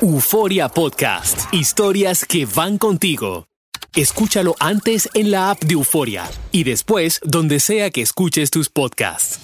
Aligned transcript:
Euforia 0.00 0.68
Podcast. 0.68 1.52
Historias 1.52 2.24
que 2.24 2.46
van 2.46 2.78
contigo. 2.78 3.46
Escúchalo 3.94 4.54
antes 4.58 5.08
en 5.14 5.30
la 5.30 5.50
app 5.50 5.62
de 5.62 5.74
Euforia 5.74 6.24
y 6.50 6.64
después 6.64 7.20
donde 7.24 7.60
sea 7.60 7.90
que 7.90 8.02
escuches 8.02 8.50
tus 8.50 8.68
podcasts. 8.68 9.40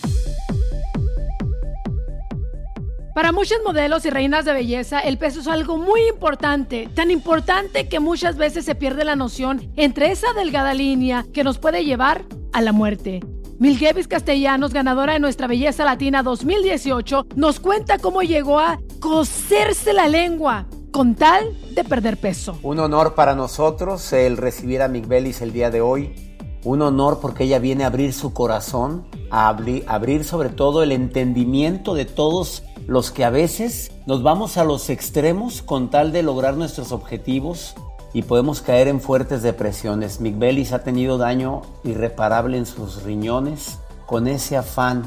Para 3.14 3.32
muchos 3.32 3.58
modelos 3.64 4.04
y 4.04 4.10
reinas 4.10 4.44
de 4.44 4.52
belleza, 4.52 5.00
el 5.00 5.18
peso 5.18 5.40
es 5.40 5.48
algo 5.48 5.76
muy 5.76 6.02
importante, 6.08 6.88
tan 6.94 7.10
importante 7.10 7.88
que 7.88 7.98
muchas 7.98 8.36
veces 8.36 8.64
se 8.64 8.76
pierde 8.76 9.04
la 9.04 9.16
noción 9.16 9.72
entre 9.76 10.12
esa 10.12 10.32
delgada 10.34 10.72
línea 10.72 11.26
que 11.34 11.42
nos 11.42 11.58
puede 11.58 11.84
llevar 11.84 12.24
a 12.52 12.60
la 12.60 12.72
muerte. 12.72 13.20
Milgevis 13.60 14.06
Castellanos, 14.06 14.72
ganadora 14.72 15.14
de 15.14 15.18
Nuestra 15.18 15.48
Belleza 15.48 15.84
Latina 15.84 16.22
2018, 16.22 17.26
nos 17.34 17.58
cuenta 17.58 17.98
cómo 17.98 18.22
llegó 18.22 18.60
a 18.60 18.78
coserse 19.00 19.92
la 19.92 20.06
lengua 20.06 20.66
con 20.92 21.16
tal 21.16 21.56
de 21.74 21.82
perder 21.82 22.18
peso. 22.18 22.56
Un 22.62 22.78
honor 22.78 23.16
para 23.16 23.34
nosotros 23.34 24.12
el 24.12 24.36
recibir 24.36 24.80
a 24.80 24.86
Migbelis 24.86 25.42
el 25.42 25.52
día 25.52 25.70
de 25.72 25.80
hoy. 25.80 26.14
Un 26.62 26.82
honor 26.82 27.18
porque 27.20 27.44
ella 27.44 27.58
viene 27.58 27.82
a 27.82 27.88
abrir 27.88 28.12
su 28.12 28.32
corazón, 28.32 29.08
a 29.32 29.48
abrir 29.48 30.22
sobre 30.22 30.50
todo 30.50 30.84
el 30.84 30.92
entendimiento 30.92 31.94
de 31.94 32.04
todos 32.04 32.62
los 32.86 33.10
que 33.10 33.24
a 33.24 33.30
veces 33.30 33.90
nos 34.06 34.22
vamos 34.22 34.56
a 34.56 34.62
los 34.62 34.88
extremos 34.88 35.62
con 35.62 35.90
tal 35.90 36.12
de 36.12 36.22
lograr 36.22 36.56
nuestros 36.56 36.92
objetivos 36.92 37.74
y 38.12 38.22
podemos 38.22 38.62
caer 38.62 38.88
en 38.88 39.00
fuertes 39.00 39.42
depresiones. 39.42 40.20
Migbelis 40.20 40.72
ha 40.72 40.82
tenido 40.82 41.18
daño 41.18 41.62
irreparable 41.84 42.56
en 42.56 42.66
sus 42.66 43.02
riñones 43.02 43.78
con 44.06 44.26
ese 44.26 44.56
afán 44.56 45.04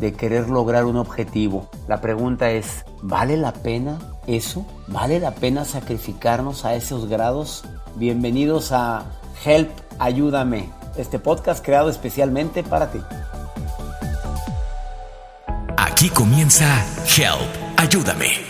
de 0.00 0.14
querer 0.14 0.48
lograr 0.48 0.86
un 0.86 0.96
objetivo. 0.96 1.68
La 1.86 2.00
pregunta 2.00 2.50
es, 2.50 2.84
¿vale 3.02 3.36
la 3.36 3.52
pena 3.52 3.98
eso? 4.26 4.66
¿Vale 4.88 5.20
la 5.20 5.32
pena 5.32 5.64
sacrificarnos 5.64 6.64
a 6.64 6.74
esos 6.74 7.08
grados? 7.08 7.64
Bienvenidos 7.96 8.72
a 8.72 9.04
Help, 9.44 9.70
ayúdame, 9.98 10.70
este 10.96 11.18
podcast 11.18 11.64
creado 11.64 11.90
especialmente 11.90 12.62
para 12.62 12.90
ti. 12.90 13.00
Aquí 15.76 16.08
comienza 16.08 16.84
Help, 17.16 17.78
ayúdame. 17.78 18.49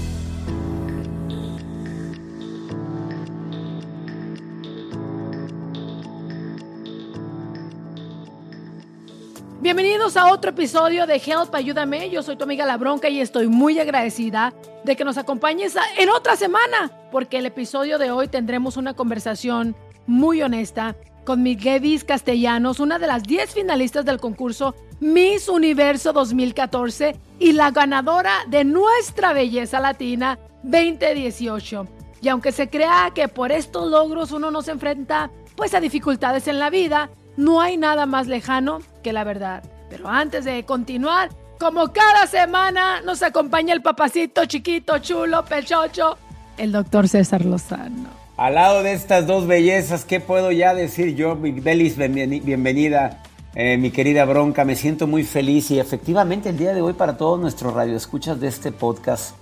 Bienvenidos 10.01 10.31
a 10.31 10.33
otro 10.33 10.49
episodio 10.49 11.05
de 11.05 11.17
Help 11.17 11.53
Ayúdame. 11.53 12.09
Yo 12.09 12.23
soy 12.23 12.35
tu 12.35 12.45
amiga 12.45 12.65
La 12.65 12.75
Bronca 12.75 13.07
y 13.07 13.21
estoy 13.21 13.47
muy 13.47 13.77
agradecida 13.77 14.51
de 14.83 14.95
que 14.95 15.05
nos 15.05 15.19
acompañes 15.19 15.75
en 15.95 16.09
otra 16.09 16.35
semana, 16.35 16.89
porque 17.11 17.37
el 17.37 17.45
episodio 17.45 17.99
de 17.99 18.09
hoy 18.09 18.27
tendremos 18.27 18.77
una 18.77 18.95
conversación 18.95 19.75
muy 20.07 20.41
honesta 20.41 20.95
con 21.23 21.43
Miguelis 21.43 22.03
Castellanos, 22.03 22.79
una 22.79 22.97
de 22.97 23.05
las 23.05 23.21
10 23.21 23.53
finalistas 23.53 24.03
del 24.03 24.19
concurso 24.19 24.73
Miss 24.99 25.47
Universo 25.47 26.13
2014 26.13 27.15
y 27.37 27.51
la 27.51 27.69
ganadora 27.69 28.37
de 28.47 28.63
Nuestra 28.63 29.33
Belleza 29.33 29.79
Latina 29.79 30.39
2018. 30.63 31.87
Y 32.21 32.29
aunque 32.29 32.51
se 32.51 32.71
crea 32.71 33.11
que 33.13 33.27
por 33.27 33.51
estos 33.51 33.91
logros 33.91 34.31
uno 34.31 34.49
no 34.49 34.63
se 34.63 34.71
enfrenta 34.71 35.29
pues 35.55 35.75
a 35.75 35.79
dificultades 35.79 36.47
en 36.47 36.57
la 36.57 36.71
vida, 36.71 37.11
no 37.37 37.61
hay 37.61 37.77
nada 37.77 38.07
más 38.07 38.25
lejano 38.25 38.79
que 39.03 39.13
la 39.13 39.23
verdad. 39.23 39.61
Pero 39.91 40.07
antes 40.07 40.45
de 40.45 40.63
continuar, 40.63 41.29
como 41.59 41.91
cada 41.91 42.25
semana 42.25 43.01
nos 43.01 43.21
acompaña 43.21 43.73
el 43.73 43.81
papacito 43.81 44.45
chiquito, 44.45 44.99
chulo, 44.99 45.43
pechocho, 45.43 46.17
el 46.57 46.71
doctor 46.71 47.09
César 47.09 47.43
Lozano. 47.43 48.07
Al 48.37 48.55
lado 48.55 48.83
de 48.83 48.93
estas 48.93 49.27
dos 49.27 49.47
bellezas, 49.47 50.05
¿qué 50.05 50.21
puedo 50.21 50.53
ya 50.53 50.73
decir 50.73 51.13
yo? 51.13 51.37
Belis, 51.37 51.97
bienvenida, 51.97 53.21
eh, 53.53 53.77
mi 53.77 53.91
querida 53.91 54.23
Bronca. 54.23 54.63
Me 54.63 54.77
siento 54.77 55.07
muy 55.07 55.25
feliz 55.25 55.69
y 55.71 55.79
efectivamente 55.81 56.47
el 56.47 56.57
día 56.57 56.73
de 56.73 56.81
hoy 56.81 56.93
para 56.93 57.17
todos 57.17 57.37
nuestros 57.37 57.73
radioescuchas 57.73 58.39
de 58.39 58.47
este 58.47 58.71
podcast, 58.71 59.35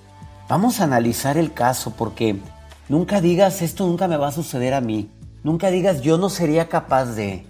vamos 0.48 0.82
a 0.82 0.86
analizar 0.86 1.38
el 1.38 1.54
caso 1.54 1.94
porque 1.96 2.38
nunca 2.90 3.22
digas 3.22 3.62
esto 3.62 3.86
nunca 3.86 4.08
me 4.08 4.18
va 4.18 4.30
a 4.30 4.32
suceder 4.32 4.74
a 4.74 4.82
mí. 4.82 5.12
Nunca 5.44 5.70
digas 5.70 6.02
yo 6.02 6.18
no 6.18 6.30
sería 6.30 6.70
capaz 6.70 7.06
de 7.14 7.46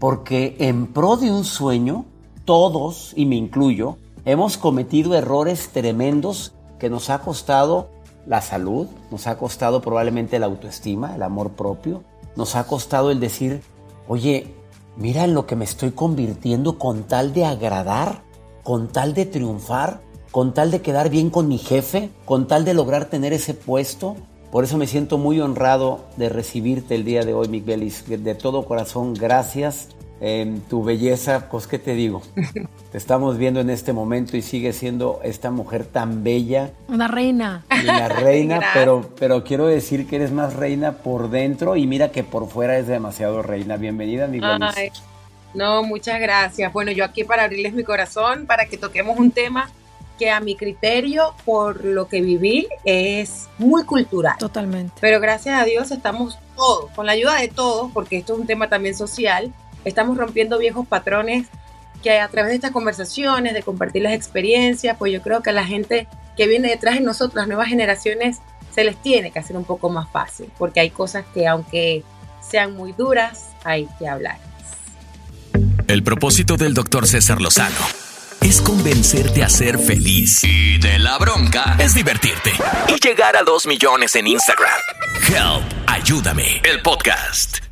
porque 0.00 0.56
en 0.58 0.88
pro 0.88 1.16
de 1.16 1.30
un 1.30 1.44
sueño, 1.44 2.06
todos, 2.44 3.12
y 3.16 3.26
me 3.26 3.36
incluyo, 3.36 3.96
hemos 4.24 4.56
cometido 4.56 5.14
errores 5.14 5.70
tremendos 5.72 6.52
que 6.78 6.90
nos 6.90 7.10
ha 7.10 7.20
costado 7.20 7.88
la 8.26 8.40
salud, 8.42 8.86
nos 9.10 9.26
ha 9.26 9.38
costado 9.38 9.80
probablemente 9.80 10.38
la 10.38 10.46
autoestima, 10.46 11.14
el 11.14 11.22
amor 11.22 11.50
propio, 11.52 12.02
nos 12.36 12.56
ha 12.56 12.64
costado 12.64 13.10
el 13.10 13.20
decir, 13.20 13.62
oye, 14.08 14.54
mira 14.96 15.24
en 15.24 15.34
lo 15.34 15.46
que 15.46 15.56
me 15.56 15.64
estoy 15.64 15.90
convirtiendo 15.92 16.78
con 16.78 17.04
tal 17.04 17.32
de 17.32 17.44
agradar, 17.44 18.22
con 18.62 18.88
tal 18.88 19.14
de 19.14 19.26
triunfar, 19.26 20.00
con 20.30 20.54
tal 20.54 20.70
de 20.70 20.80
quedar 20.80 21.10
bien 21.10 21.30
con 21.30 21.48
mi 21.48 21.58
jefe, 21.58 22.10
con 22.24 22.46
tal 22.46 22.64
de 22.64 22.74
lograr 22.74 23.06
tener 23.06 23.32
ese 23.32 23.54
puesto. 23.54 24.16
Por 24.52 24.64
eso 24.64 24.78
me 24.78 24.86
siento 24.86 25.18
muy 25.18 25.40
honrado 25.40 26.00
de 26.16 26.28
recibirte 26.28 26.94
el 26.94 27.04
día 27.04 27.24
de 27.24 27.34
hoy, 27.34 27.48
Miguelis. 27.48 28.04
De 28.06 28.34
todo 28.34 28.64
corazón, 28.64 29.14
gracias. 29.14 29.88
En 30.20 30.60
tu 30.60 30.84
belleza, 30.84 31.48
pues 31.50 31.66
qué 31.66 31.78
te 31.78 31.94
digo. 31.94 32.22
Te 32.92 32.98
estamos 32.98 33.38
viendo 33.38 33.60
en 33.60 33.70
este 33.70 33.92
momento 33.92 34.36
y 34.36 34.42
sigue 34.42 34.72
siendo 34.72 35.20
esta 35.24 35.50
mujer 35.50 35.86
tan 35.86 36.22
bella. 36.22 36.72
Una 36.88 37.08
reina. 37.08 37.64
Una 37.82 38.08
reina, 38.08 38.60
pero, 38.74 39.10
pero 39.18 39.44
quiero 39.44 39.66
decir 39.66 40.06
que 40.06 40.16
eres 40.16 40.32
más 40.32 40.54
reina 40.54 40.92
por 40.92 41.30
dentro 41.30 41.76
y 41.76 41.86
mira 41.86 42.10
que 42.10 42.24
por 42.24 42.48
fuera 42.48 42.76
es 42.78 42.86
demasiado 42.86 43.42
reina. 43.42 43.76
Bienvenida, 43.76 44.26
Miguelis. 44.26 45.02
no, 45.54 45.82
muchas 45.84 46.20
gracias. 46.20 46.72
Bueno, 46.72 46.92
yo 46.92 47.04
aquí 47.04 47.24
para 47.24 47.44
abrirles 47.44 47.72
mi 47.72 47.84
corazón, 47.84 48.46
para 48.46 48.66
que 48.66 48.76
toquemos 48.76 49.18
un 49.18 49.30
tema 49.30 49.70
que 50.20 50.30
a 50.30 50.38
mi 50.38 50.54
criterio, 50.54 51.34
por 51.46 51.82
lo 51.82 52.06
que 52.06 52.20
viví, 52.20 52.68
es 52.84 53.48
muy 53.56 53.84
cultural. 53.84 54.36
Totalmente. 54.38 54.92
Pero 55.00 55.18
gracias 55.18 55.58
a 55.58 55.64
Dios 55.64 55.90
estamos 55.90 56.38
todos, 56.56 56.90
con 56.90 57.06
la 57.06 57.12
ayuda 57.12 57.36
de 57.36 57.48
todos, 57.48 57.90
porque 57.92 58.18
esto 58.18 58.34
es 58.34 58.40
un 58.40 58.46
tema 58.46 58.68
también 58.68 58.94
social, 58.94 59.50
estamos 59.84 60.16
rompiendo 60.16 60.58
viejos 60.58 60.86
patrones 60.86 61.48
que 62.02 62.18
a 62.18 62.28
través 62.28 62.50
de 62.50 62.56
estas 62.56 62.70
conversaciones, 62.70 63.54
de 63.54 63.62
compartir 63.62 64.02
las 64.02 64.14
experiencias, 64.14 64.96
pues 64.98 65.12
yo 65.12 65.22
creo 65.22 65.42
que 65.42 65.50
a 65.50 65.52
la 65.52 65.66
gente 65.66 66.08
que 66.36 66.46
viene 66.46 66.68
detrás 66.68 66.94
de 66.94 67.00
nosotros, 67.00 67.34
las 67.34 67.48
nuevas 67.48 67.68
generaciones, 67.68 68.38
se 68.74 68.84
les 68.84 69.00
tiene 69.02 69.30
que 69.30 69.38
hacer 69.38 69.56
un 69.56 69.64
poco 69.64 69.90
más 69.90 70.10
fácil, 70.10 70.50
porque 70.56 70.80
hay 70.80 70.90
cosas 70.90 71.24
que 71.34 71.46
aunque 71.46 72.04
sean 72.40 72.74
muy 72.74 72.92
duras, 72.92 73.50
hay 73.64 73.88
que 73.98 74.08
hablar. 74.08 74.38
El 75.86 76.02
propósito 76.02 76.56
del 76.56 76.72
doctor 76.72 77.06
César 77.06 77.40
Lozano 77.40 77.74
es 78.40 78.62
convencerte 78.62 79.42
a 79.42 79.48
ser 79.48 79.78
feliz. 79.78 80.42
Y 80.44 80.78
de 80.78 80.98
la 80.98 81.18
bronca 81.18 81.76
es 81.78 81.94
divertirte 81.94 82.52
y 82.88 82.98
llegar 83.06 83.36
a 83.36 83.42
dos 83.42 83.66
millones 83.66 84.14
en 84.14 84.26
Instagram. 84.26 84.80
Help, 85.28 85.64
ayúdame, 85.86 86.62
el 86.64 86.80
podcast. 86.80 87.69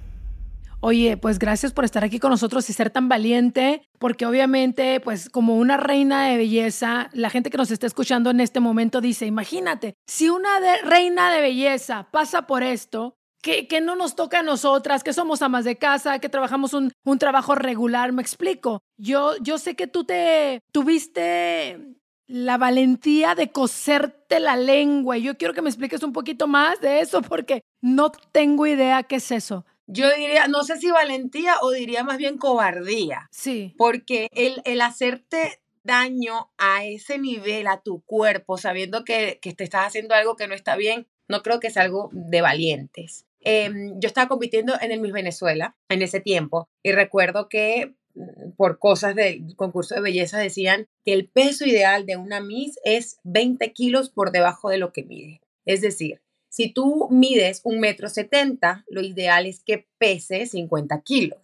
Oye, 0.80 1.16
pues 1.16 1.40
gracias 1.40 1.72
por 1.72 1.84
estar 1.84 2.04
aquí 2.04 2.20
con 2.20 2.30
nosotros 2.30 2.70
y 2.70 2.72
ser 2.72 2.90
tan 2.90 3.08
valiente, 3.08 3.82
porque 3.98 4.26
obviamente, 4.26 5.00
pues 5.00 5.28
como 5.28 5.56
una 5.56 5.76
reina 5.76 6.26
de 6.28 6.36
belleza, 6.36 7.10
la 7.12 7.30
gente 7.30 7.50
que 7.50 7.58
nos 7.58 7.72
está 7.72 7.86
escuchando 7.86 8.30
en 8.30 8.38
este 8.38 8.60
momento 8.60 9.00
dice, 9.00 9.26
imagínate, 9.26 9.94
si 10.06 10.28
una 10.28 10.48
reina 10.84 11.32
de 11.32 11.40
belleza 11.40 12.08
pasa 12.12 12.46
por 12.46 12.62
esto, 12.62 13.16
que, 13.42 13.80
no 13.80 13.96
nos 13.96 14.14
toca 14.14 14.40
a 14.40 14.42
nosotras, 14.42 15.02
que 15.02 15.12
somos 15.12 15.42
amas 15.42 15.64
de 15.64 15.76
casa, 15.76 16.20
que 16.20 16.28
trabajamos 16.28 16.74
un, 16.74 16.92
un 17.04 17.18
trabajo 17.18 17.54
regular, 17.54 18.12
me 18.12 18.22
explico. 18.22 18.80
Yo, 18.98 19.36
yo 19.40 19.58
sé 19.58 19.74
que 19.74 19.86
tú 19.86 20.04
te 20.04 20.60
tuviste 20.72 21.98
la 22.28 22.58
valentía 22.58 23.34
de 23.34 23.50
coserte 23.50 24.38
la 24.38 24.56
lengua. 24.56 25.16
Y 25.16 25.22
yo 25.22 25.36
quiero 25.36 25.54
que 25.54 25.62
me 25.62 25.70
expliques 25.70 26.02
un 26.02 26.12
poquito 26.12 26.46
más 26.46 26.80
de 26.80 27.00
eso 27.00 27.22
porque 27.22 27.62
no 27.80 28.10
tengo 28.10 28.66
idea 28.66 29.02
qué 29.02 29.16
es 29.16 29.32
eso. 29.32 29.64
Yo 29.90 30.08
diría, 30.14 30.46
no 30.48 30.62
sé 30.64 30.76
si 30.76 30.90
valentía 30.90 31.54
o 31.62 31.70
diría 31.70 32.04
más 32.04 32.18
bien 32.18 32.38
cobardía. 32.38 33.28
Sí. 33.32 33.74
Porque 33.76 34.28
el, 34.32 34.60
el 34.64 34.80
hacerte 34.82 35.60
daño 35.82 36.50
a 36.58 36.84
ese 36.84 37.18
nivel, 37.18 37.66
a 37.66 37.80
tu 37.80 38.02
cuerpo, 38.02 38.58
sabiendo 38.58 39.04
que, 39.04 39.38
que 39.40 39.54
te 39.54 39.64
estás 39.64 39.86
haciendo 39.86 40.14
algo 40.14 40.36
que 40.36 40.46
no 40.46 40.54
está 40.54 40.76
bien, 40.76 41.08
no 41.28 41.42
creo 41.42 41.58
que 41.58 41.68
es 41.68 41.76
algo 41.76 42.10
de 42.12 42.42
valientes. 42.42 43.26
Em, 43.40 43.98
yo 44.00 44.08
estaba 44.08 44.28
compitiendo 44.28 44.74
en 44.80 44.92
el 44.92 45.00
Miss 45.00 45.12
Venezuela 45.12 45.76
en 45.88 46.02
ese 46.02 46.20
tiempo 46.20 46.68
y 46.82 46.92
recuerdo 46.92 47.48
que 47.48 47.94
mm, 48.14 48.50
por 48.56 48.78
cosas 48.78 49.14
del 49.14 49.54
concurso 49.56 49.94
de 49.94 50.00
belleza 50.00 50.38
decían 50.38 50.86
que 51.04 51.12
el 51.12 51.28
peso 51.28 51.64
ideal 51.64 52.04
de 52.04 52.16
una 52.16 52.40
Miss 52.40 52.78
es 52.84 53.18
20 53.24 53.72
kilos 53.72 54.10
por 54.10 54.32
debajo 54.32 54.70
de 54.70 54.78
lo 54.78 54.92
que 54.92 55.04
mide. 55.04 55.40
Es 55.64 55.80
decir, 55.80 56.20
si 56.58 56.72
tú 56.72 57.06
mides 57.12 57.60
un 57.62 57.78
metro 57.78 58.08
setenta, 58.08 58.84
lo 58.88 59.00
ideal 59.00 59.46
es 59.46 59.62
que 59.62 59.86
pese 59.96 60.44
50 60.44 61.02
kilos. 61.02 61.38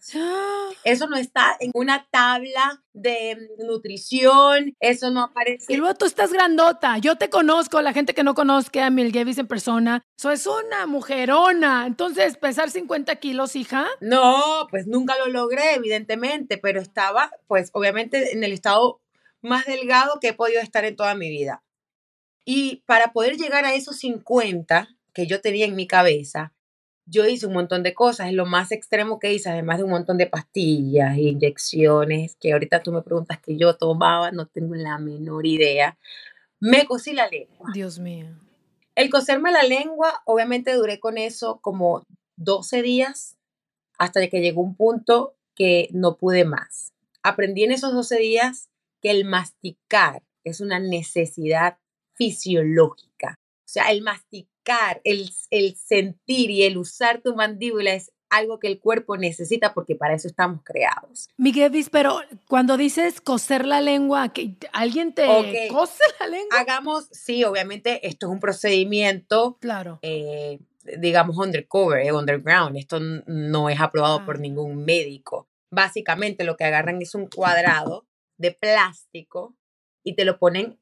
Eso 0.83 1.07
no 1.07 1.15
está 1.15 1.55
en 1.61 1.71
una 1.73 2.05
tabla 2.11 2.83
de 2.91 3.37
nutrición, 3.59 4.75
eso 4.81 5.11
no 5.11 5.23
aparece. 5.23 5.71
Y 5.71 5.77
luego 5.77 5.95
tú 5.95 6.03
estás 6.03 6.33
grandota. 6.33 6.97
Yo 6.97 7.15
te 7.15 7.29
conozco, 7.29 7.81
la 7.81 7.93
gente 7.93 8.13
que 8.13 8.25
no 8.25 8.35
conozca 8.35 8.87
a 8.87 8.89
Mil 8.89 9.13
Gavis 9.13 9.37
en 9.37 9.47
persona, 9.47 10.01
eso 10.19 10.31
es 10.31 10.45
una 10.47 10.85
mujerona. 10.85 11.87
Entonces, 11.87 12.35
pesar 12.35 12.69
50 12.69 13.15
kilos, 13.15 13.55
hija. 13.55 13.87
No, 14.01 14.67
pues 14.69 14.85
nunca 14.85 15.17
lo 15.17 15.27
logré, 15.27 15.75
evidentemente, 15.75 16.57
pero 16.57 16.81
estaba, 16.81 17.31
pues 17.47 17.69
obviamente, 17.71 18.33
en 18.33 18.43
el 18.43 18.51
estado 18.51 18.99
más 19.41 19.65
delgado 19.65 20.19
que 20.19 20.27
he 20.27 20.33
podido 20.33 20.59
estar 20.59 20.83
en 20.83 20.97
toda 20.97 21.15
mi 21.15 21.29
vida. 21.29 21.63
Y 22.43 22.83
para 22.85 23.13
poder 23.13 23.37
llegar 23.37 23.63
a 23.63 23.75
esos 23.75 23.95
50 23.99 24.89
que 25.15 25.25
yo 25.25 25.41
tenía 25.41 25.65
en 25.65 25.75
mi 25.75 25.87
cabeza, 25.87 26.53
yo 27.07 27.25
hice 27.25 27.47
un 27.47 27.53
montón 27.53 27.81
de 27.81 27.93
cosas. 27.93 28.27
Es 28.27 28.33
lo 28.33 28.45
más 28.45 28.71
extremo 28.71 29.19
que 29.19 29.33
hice, 29.33 29.49
además 29.49 29.77
de 29.77 29.85
un 29.85 29.91
montón 29.91 30.17
de 30.17 30.27
pastillas, 30.27 31.17
inyecciones, 31.17 32.35
que 32.35 32.53
ahorita 32.53 32.83
tú 32.83 32.91
me 32.91 33.01
preguntas 33.01 33.39
que 33.39 33.57
yo 33.57 33.75
tomaba, 33.77 34.31
no 34.31 34.45
tengo 34.47 34.75
la 34.75 34.99
menor 34.99 35.45
idea. 35.45 35.97
Me 36.59 36.85
cosí 36.85 37.13
la 37.13 37.27
lengua. 37.27 37.69
Dios 37.73 37.97
mío. 37.97 38.27
El 38.95 39.09
coserme 39.09 39.51
la 39.51 39.63
lengua, 39.63 40.21
obviamente 40.25 40.73
duré 40.73 40.99
con 40.99 41.17
eso 41.17 41.59
como 41.61 42.05
12 42.37 42.81
días 42.81 43.37
hasta 43.97 44.27
que 44.27 44.41
llegó 44.41 44.61
un 44.61 44.75
punto 44.75 45.35
que 45.53 45.89
no 45.91 46.17
pude 46.17 46.45
más. 46.45 46.93
Aprendí 47.23 47.63
en 47.63 47.71
esos 47.71 47.93
12 47.93 48.17
días 48.17 48.69
que 49.01 49.11
el 49.11 49.25
masticar 49.25 50.23
es 50.43 50.61
una 50.61 50.79
necesidad 50.79 51.77
fisiológica. 52.13 53.39
O 53.39 53.67
sea, 53.67 53.91
el 53.91 54.01
masticar, 54.01 54.54
el, 55.03 55.29
el 55.49 55.75
sentir 55.75 56.49
y 56.51 56.63
el 56.63 56.77
usar 56.77 57.21
tu 57.21 57.35
mandíbula 57.35 57.93
es 57.93 58.11
algo 58.29 58.59
que 58.59 58.67
el 58.67 58.79
cuerpo 58.79 59.17
necesita 59.17 59.73
porque 59.73 59.95
para 59.95 60.15
eso 60.15 60.27
estamos 60.27 60.61
creados. 60.63 61.29
Miguel, 61.37 61.71
pero 61.91 62.21
cuando 62.47 62.77
dices 62.77 63.21
coser 63.21 63.65
la 63.65 63.81
lengua, 63.81 64.29
que 64.33 64.55
¿alguien 64.73 65.13
te 65.13 65.25
cose 65.69 66.03
la 66.19 66.27
lengua? 66.27 66.59
Hagamos, 66.59 67.07
sí, 67.11 67.43
obviamente 67.43 68.07
esto 68.07 68.27
es 68.27 68.31
un 68.31 68.39
procedimiento, 68.39 69.57
claro. 69.59 69.99
Eh, 70.01 70.59
digamos 70.97 71.37
undercover, 71.37 72.05
eh, 72.05 72.11
underground, 72.11 72.77
esto 72.77 72.99
no 72.99 73.69
es 73.69 73.79
aprobado 73.79 74.25
por 74.25 74.37
ah. 74.37 74.39
ningún 74.39 74.83
médico. 74.85 75.47
Básicamente 75.71 76.43
lo 76.43 76.55
que 76.57 76.63
agarran 76.63 77.01
es 77.01 77.15
un 77.15 77.27
cuadrado 77.27 78.05
de 78.37 78.51
plástico 78.51 79.55
y 80.03 80.15
te 80.15 80.25
lo 80.25 80.37
ponen 80.37 80.79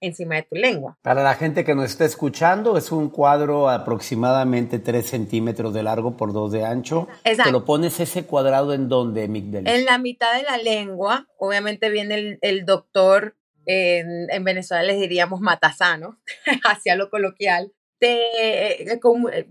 encima 0.00 0.36
de 0.36 0.42
tu 0.42 0.56
lengua. 0.56 0.98
Para 1.02 1.22
la 1.22 1.34
gente 1.34 1.64
que 1.64 1.74
nos 1.74 1.86
está 1.86 2.04
escuchando, 2.04 2.76
es 2.76 2.90
un 2.92 3.10
cuadro 3.10 3.68
aproximadamente 3.68 4.78
3 4.78 5.06
centímetros 5.06 5.72
de 5.74 5.82
largo 5.82 6.16
por 6.16 6.32
2 6.32 6.52
de 6.52 6.64
ancho. 6.64 7.08
Exacto. 7.24 7.44
¿Te 7.44 7.52
lo 7.52 7.64
pones 7.64 8.00
ese 8.00 8.24
cuadrado 8.24 8.72
en 8.72 8.88
Migdel? 8.88 9.66
En 9.66 9.84
la 9.84 9.98
mitad 9.98 10.34
de 10.36 10.42
la 10.42 10.58
lengua. 10.58 11.28
Obviamente 11.38 11.90
viene 11.90 12.38
el, 12.40 12.64
doctor, 12.64 13.36
en, 13.66 14.44
Venezuela 14.44 14.82
les 14.82 15.00
diríamos 15.00 15.40
matasano, 15.40 16.18
hacia 16.64 16.96
lo 16.96 17.10
coloquial. 17.10 17.72
Te, 17.98 18.82
eh, 18.82 19.00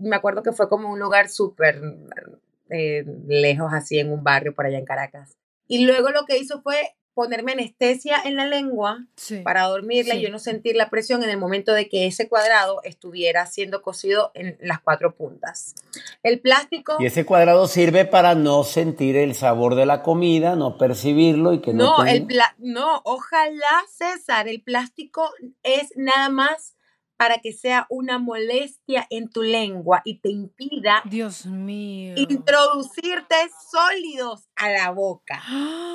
me 0.00 0.16
acuerdo 0.16 0.42
que 0.42 0.52
fue 0.52 0.68
como 0.68 0.90
un 0.90 0.98
lugar 0.98 1.28
súper 1.28 1.80
eh, 2.68 3.04
lejos, 3.28 3.72
así 3.72 3.98
en 3.98 4.12
un 4.12 4.24
barrio 4.24 4.54
por 4.54 4.66
allá 4.66 4.78
en 4.78 4.84
Caracas. 4.84 5.36
Y 5.66 5.84
luego 5.86 6.10
lo 6.10 6.24
que 6.26 6.36
hizo 6.36 6.62
fue 6.62 6.96
ponerme 7.14 7.52
anestesia 7.52 8.16
en 8.24 8.36
la 8.36 8.46
lengua 8.46 9.06
para 9.44 9.64
dormirla 9.64 10.14
y 10.14 10.22
yo 10.22 10.30
no 10.30 10.38
sentir 10.38 10.76
la 10.76 10.90
presión 10.90 11.22
en 11.22 11.30
el 11.30 11.38
momento 11.38 11.72
de 11.72 11.88
que 11.88 12.06
ese 12.06 12.28
cuadrado 12.28 12.80
estuviera 12.84 13.46
siendo 13.46 13.82
cosido 13.82 14.30
en 14.34 14.56
las 14.60 14.80
cuatro 14.80 15.14
puntas. 15.14 15.74
El 16.22 16.40
plástico... 16.40 16.96
Y 16.98 17.06
ese 17.06 17.26
cuadrado 17.26 17.66
sirve 17.66 18.04
para 18.04 18.34
no 18.34 18.64
sentir 18.64 19.16
el 19.16 19.34
sabor 19.34 19.74
de 19.74 19.86
la 19.86 20.02
comida, 20.02 20.56
no 20.56 20.78
percibirlo 20.78 21.52
y 21.52 21.60
que 21.60 21.74
no... 21.74 21.98
No, 21.98 22.06
el 22.06 22.26
no, 22.58 23.02
ojalá 23.04 23.84
César, 23.88 24.48
el 24.48 24.62
plástico 24.62 25.30
es 25.62 25.92
nada 25.96 26.28
más 26.28 26.76
para 27.20 27.36
que 27.40 27.52
sea 27.52 27.86
una 27.90 28.18
molestia 28.18 29.06
en 29.10 29.28
tu 29.28 29.42
lengua 29.42 30.00
y 30.06 30.20
te 30.20 30.30
impida 30.30 31.02
Dios 31.04 31.44
mío. 31.44 32.14
introducirte 32.16 33.34
sólidos 33.70 34.48
a 34.56 34.70
la 34.70 34.90
boca. 34.90 35.42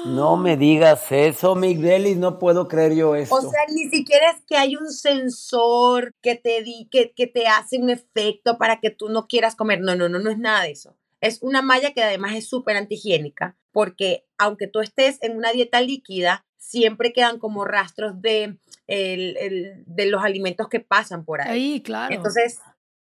No 0.06 0.38
me 0.38 0.56
digas 0.56 1.12
eso, 1.12 1.56
Miguelis, 1.56 2.18
no 2.18 2.38
puedo 2.38 2.68
creer 2.68 2.94
yo 2.94 3.16
eso. 3.16 3.34
O 3.34 3.42
sea, 3.42 3.62
ni 3.74 3.90
siquiera 3.90 4.30
es 4.30 4.44
que 4.46 4.56
hay 4.56 4.76
un 4.76 4.92
sensor 4.92 6.14
que 6.22 6.36
te 6.36 6.62
di, 6.62 6.88
que, 6.92 7.12
que 7.16 7.26
te 7.26 7.48
hace 7.48 7.80
un 7.80 7.90
efecto 7.90 8.60
para 8.60 8.80
que 8.80 8.92
tú 8.92 9.10
no 9.10 9.26
quieras 9.26 9.56
comer. 9.56 9.82
No, 9.82 9.96
no, 9.96 10.08
no, 10.08 10.20
no 10.20 10.30
es 10.30 10.38
nada 10.38 10.62
de 10.62 10.72
eso. 10.74 10.96
Es 11.22 11.42
una 11.42 11.64
malla 11.64 11.92
que 11.92 12.04
además 12.04 12.36
es 12.36 12.48
súper 12.48 12.78
antihigiénica, 12.78 13.58
porque 13.72 14.28
aunque 14.38 14.68
tú 14.68 14.80
estés 14.80 15.18
en 15.24 15.36
una 15.36 15.52
dieta 15.54 15.82
líquida, 15.82 16.46
siempre 16.60 17.14
quedan 17.14 17.40
como 17.40 17.66
rastros 17.66 18.22
de 18.22 18.60
el, 18.88 19.84
de 19.86 20.06
los 20.08 20.24
alimentos 20.24 20.70
que 20.70 20.80
pasan 20.80 21.26
por 21.26 21.42
ahí. 21.42 21.50
Ahí, 21.50 21.82
claro. 21.82 22.14
Entonces, 22.14 22.60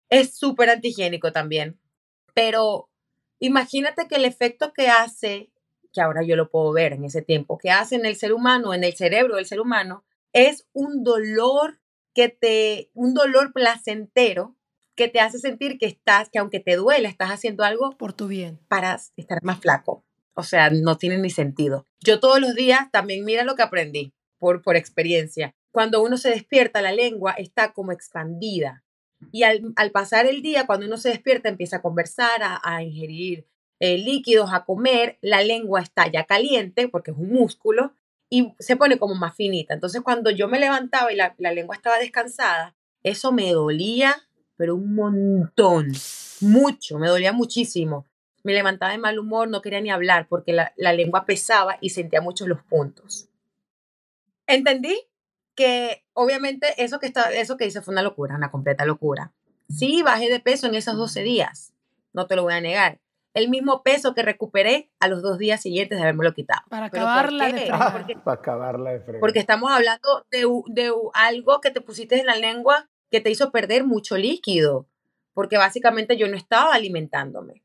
es 0.09 0.35
súper 0.37 0.69
antihigiénico 0.69 1.31
también. 1.31 1.79
Pero 2.33 2.89
imagínate 3.39 4.07
que 4.07 4.15
el 4.15 4.25
efecto 4.25 4.73
que 4.73 4.87
hace, 4.87 5.51
que 5.91 6.01
ahora 6.01 6.23
yo 6.23 6.35
lo 6.35 6.49
puedo 6.49 6.71
ver 6.71 6.93
en 6.93 7.05
ese 7.05 7.21
tiempo, 7.21 7.57
que 7.57 7.71
hace 7.71 7.95
en 7.95 8.05
el 8.05 8.15
ser 8.15 8.33
humano, 8.33 8.73
en 8.73 8.83
el 8.83 8.93
cerebro 8.93 9.35
del 9.35 9.45
ser 9.45 9.59
humano, 9.59 10.03
es 10.33 10.67
un 10.73 11.03
dolor 11.03 11.79
que 12.13 12.29
te, 12.29 12.91
un 12.93 13.13
dolor 13.13 13.53
placentero 13.53 14.55
que 14.95 15.07
te 15.07 15.19
hace 15.19 15.39
sentir 15.39 15.79
que 15.79 15.87
estás, 15.87 16.29
que 16.29 16.37
aunque 16.37 16.59
te 16.59 16.75
duele, 16.75 17.07
estás 17.07 17.29
haciendo 17.29 17.63
algo 17.63 17.97
por 17.97 18.13
tu 18.13 18.27
bien. 18.27 18.59
Para 18.67 18.99
estar 19.17 19.39
más 19.41 19.59
flaco. 19.59 20.05
O 20.35 20.43
sea, 20.43 20.69
no 20.69 20.97
tiene 20.97 21.17
ni 21.17 21.29
sentido. 21.29 21.87
Yo 21.99 22.19
todos 22.19 22.39
los 22.39 22.53
días 22.53 22.91
también 22.91 23.25
mira 23.25 23.43
lo 23.43 23.55
que 23.55 23.63
aprendí 23.63 24.13
por, 24.37 24.61
por 24.61 24.75
experiencia 24.75 25.55
cuando 25.73 26.03
uno 26.03 26.17
se 26.17 26.29
despierta, 26.29 26.83
la 26.83 26.91
lengua 26.91 27.31
está 27.31 27.73
como 27.73 27.91
expandida. 27.91 28.83
Y 29.31 29.41
al, 29.41 29.73
pasar 29.91 30.27
el 30.27 30.43
día, 30.43 30.67
cuando 30.67 30.85
uno 30.85 30.97
se 30.97 31.09
despierta, 31.09 31.49
empieza 31.49 31.77
a 31.77 31.81
conversar, 31.81 32.41
a, 32.61 32.83
ingerir 32.83 33.47
eh, 33.79 33.97
líquidos, 33.97 34.53
a 34.53 34.65
comer, 34.65 35.17
la 35.21 35.41
lengua 35.41 35.81
está 35.81 36.11
ya 36.11 36.25
caliente 36.25 36.87
porque 36.89 37.09
es 37.09 37.17
un 37.17 37.33
músculo 37.33 37.91
y 38.29 38.53
se 38.59 38.75
pone 38.75 38.99
como 38.99 39.15
más 39.15 39.35
finita. 39.35 39.73
Entonces, 39.73 40.01
cuando 40.01 40.29
yo 40.29 40.47
me 40.47 40.59
levantaba 40.59 41.11
y 41.11 41.15
la, 41.15 41.33
lengua 41.39 41.75
estaba 41.75 41.97
descansada, 41.97 42.75
eso 43.01 43.31
me 43.31 43.51
dolía, 43.51 44.15
pero 44.55 44.75
un 44.75 44.93
montón, 44.93 45.91
mucho, 46.39 46.99
me 46.99 47.07
dolía 47.07 47.33
muchísimo. 47.33 48.05
Me 48.43 48.53
levantaba 48.53 48.91
de 48.91 48.99
mal 48.99 49.17
humor, 49.17 49.47
no 49.47 49.63
quería 49.63 49.81
ni 49.81 49.89
hablar 49.89 50.27
porque 50.29 50.53
la, 50.53 50.71
la 50.77 50.93
lengua 50.93 51.25
pesaba 51.25 51.79
y 51.81 51.89
sentía 51.89 52.21
mucho 52.21 52.45
los 52.45 52.61
puntos. 52.61 53.27
¿Entendí? 54.45 54.99
Que 55.55 56.03
obviamente 56.13 56.67
eso 56.83 56.99
que, 56.99 57.07
está, 57.07 57.31
eso 57.31 57.57
que 57.57 57.65
hice 57.65 57.81
fue 57.81 57.93
una 57.93 58.01
locura, 58.01 58.35
una 58.35 58.51
completa 58.51 58.85
locura. 58.85 59.33
Sí, 59.69 60.03
bajé 60.03 60.29
de 60.29 60.39
peso 60.39 60.67
en 60.67 60.75
esos 60.75 60.97
12 60.97 61.23
días, 61.23 61.73
no 62.13 62.27
te 62.27 62.35
lo 62.35 62.43
voy 62.43 62.53
a 62.53 62.61
negar. 62.61 62.99
El 63.33 63.49
mismo 63.49 63.81
peso 63.81 64.13
que 64.13 64.21
recuperé 64.21 64.91
a 64.99 65.07
los 65.07 65.23
dos 65.23 65.39
días 65.39 65.61
siguientes 65.61 65.97
de 65.97 66.03
haberme 66.03 66.23
lo 66.23 66.33
quitado. 66.33 66.61
Para 66.69 66.87
acabarla 66.87 67.45
de 67.47 67.51
fregar. 67.51 68.23
Para 68.23 68.39
acabarla 68.39 68.91
de 68.91 68.99
fregar. 68.99 69.19
Porque 69.19 69.39
estamos 69.39 69.71
hablando 69.71 70.25
de, 70.29 70.45
de 70.67 70.93
algo 71.15 71.59
que 71.59 71.71
te 71.71 71.81
pusiste 71.81 72.19
en 72.19 72.27
la 72.27 72.35
lengua 72.35 72.89
que 73.09 73.21
te 73.21 73.31
hizo 73.31 73.51
perder 73.51 73.85
mucho 73.85 74.17
líquido. 74.17 74.87
Porque 75.33 75.57
básicamente 75.57 76.15
yo 76.15 76.27
no 76.27 76.37
estaba 76.37 76.75
alimentándome. 76.75 77.63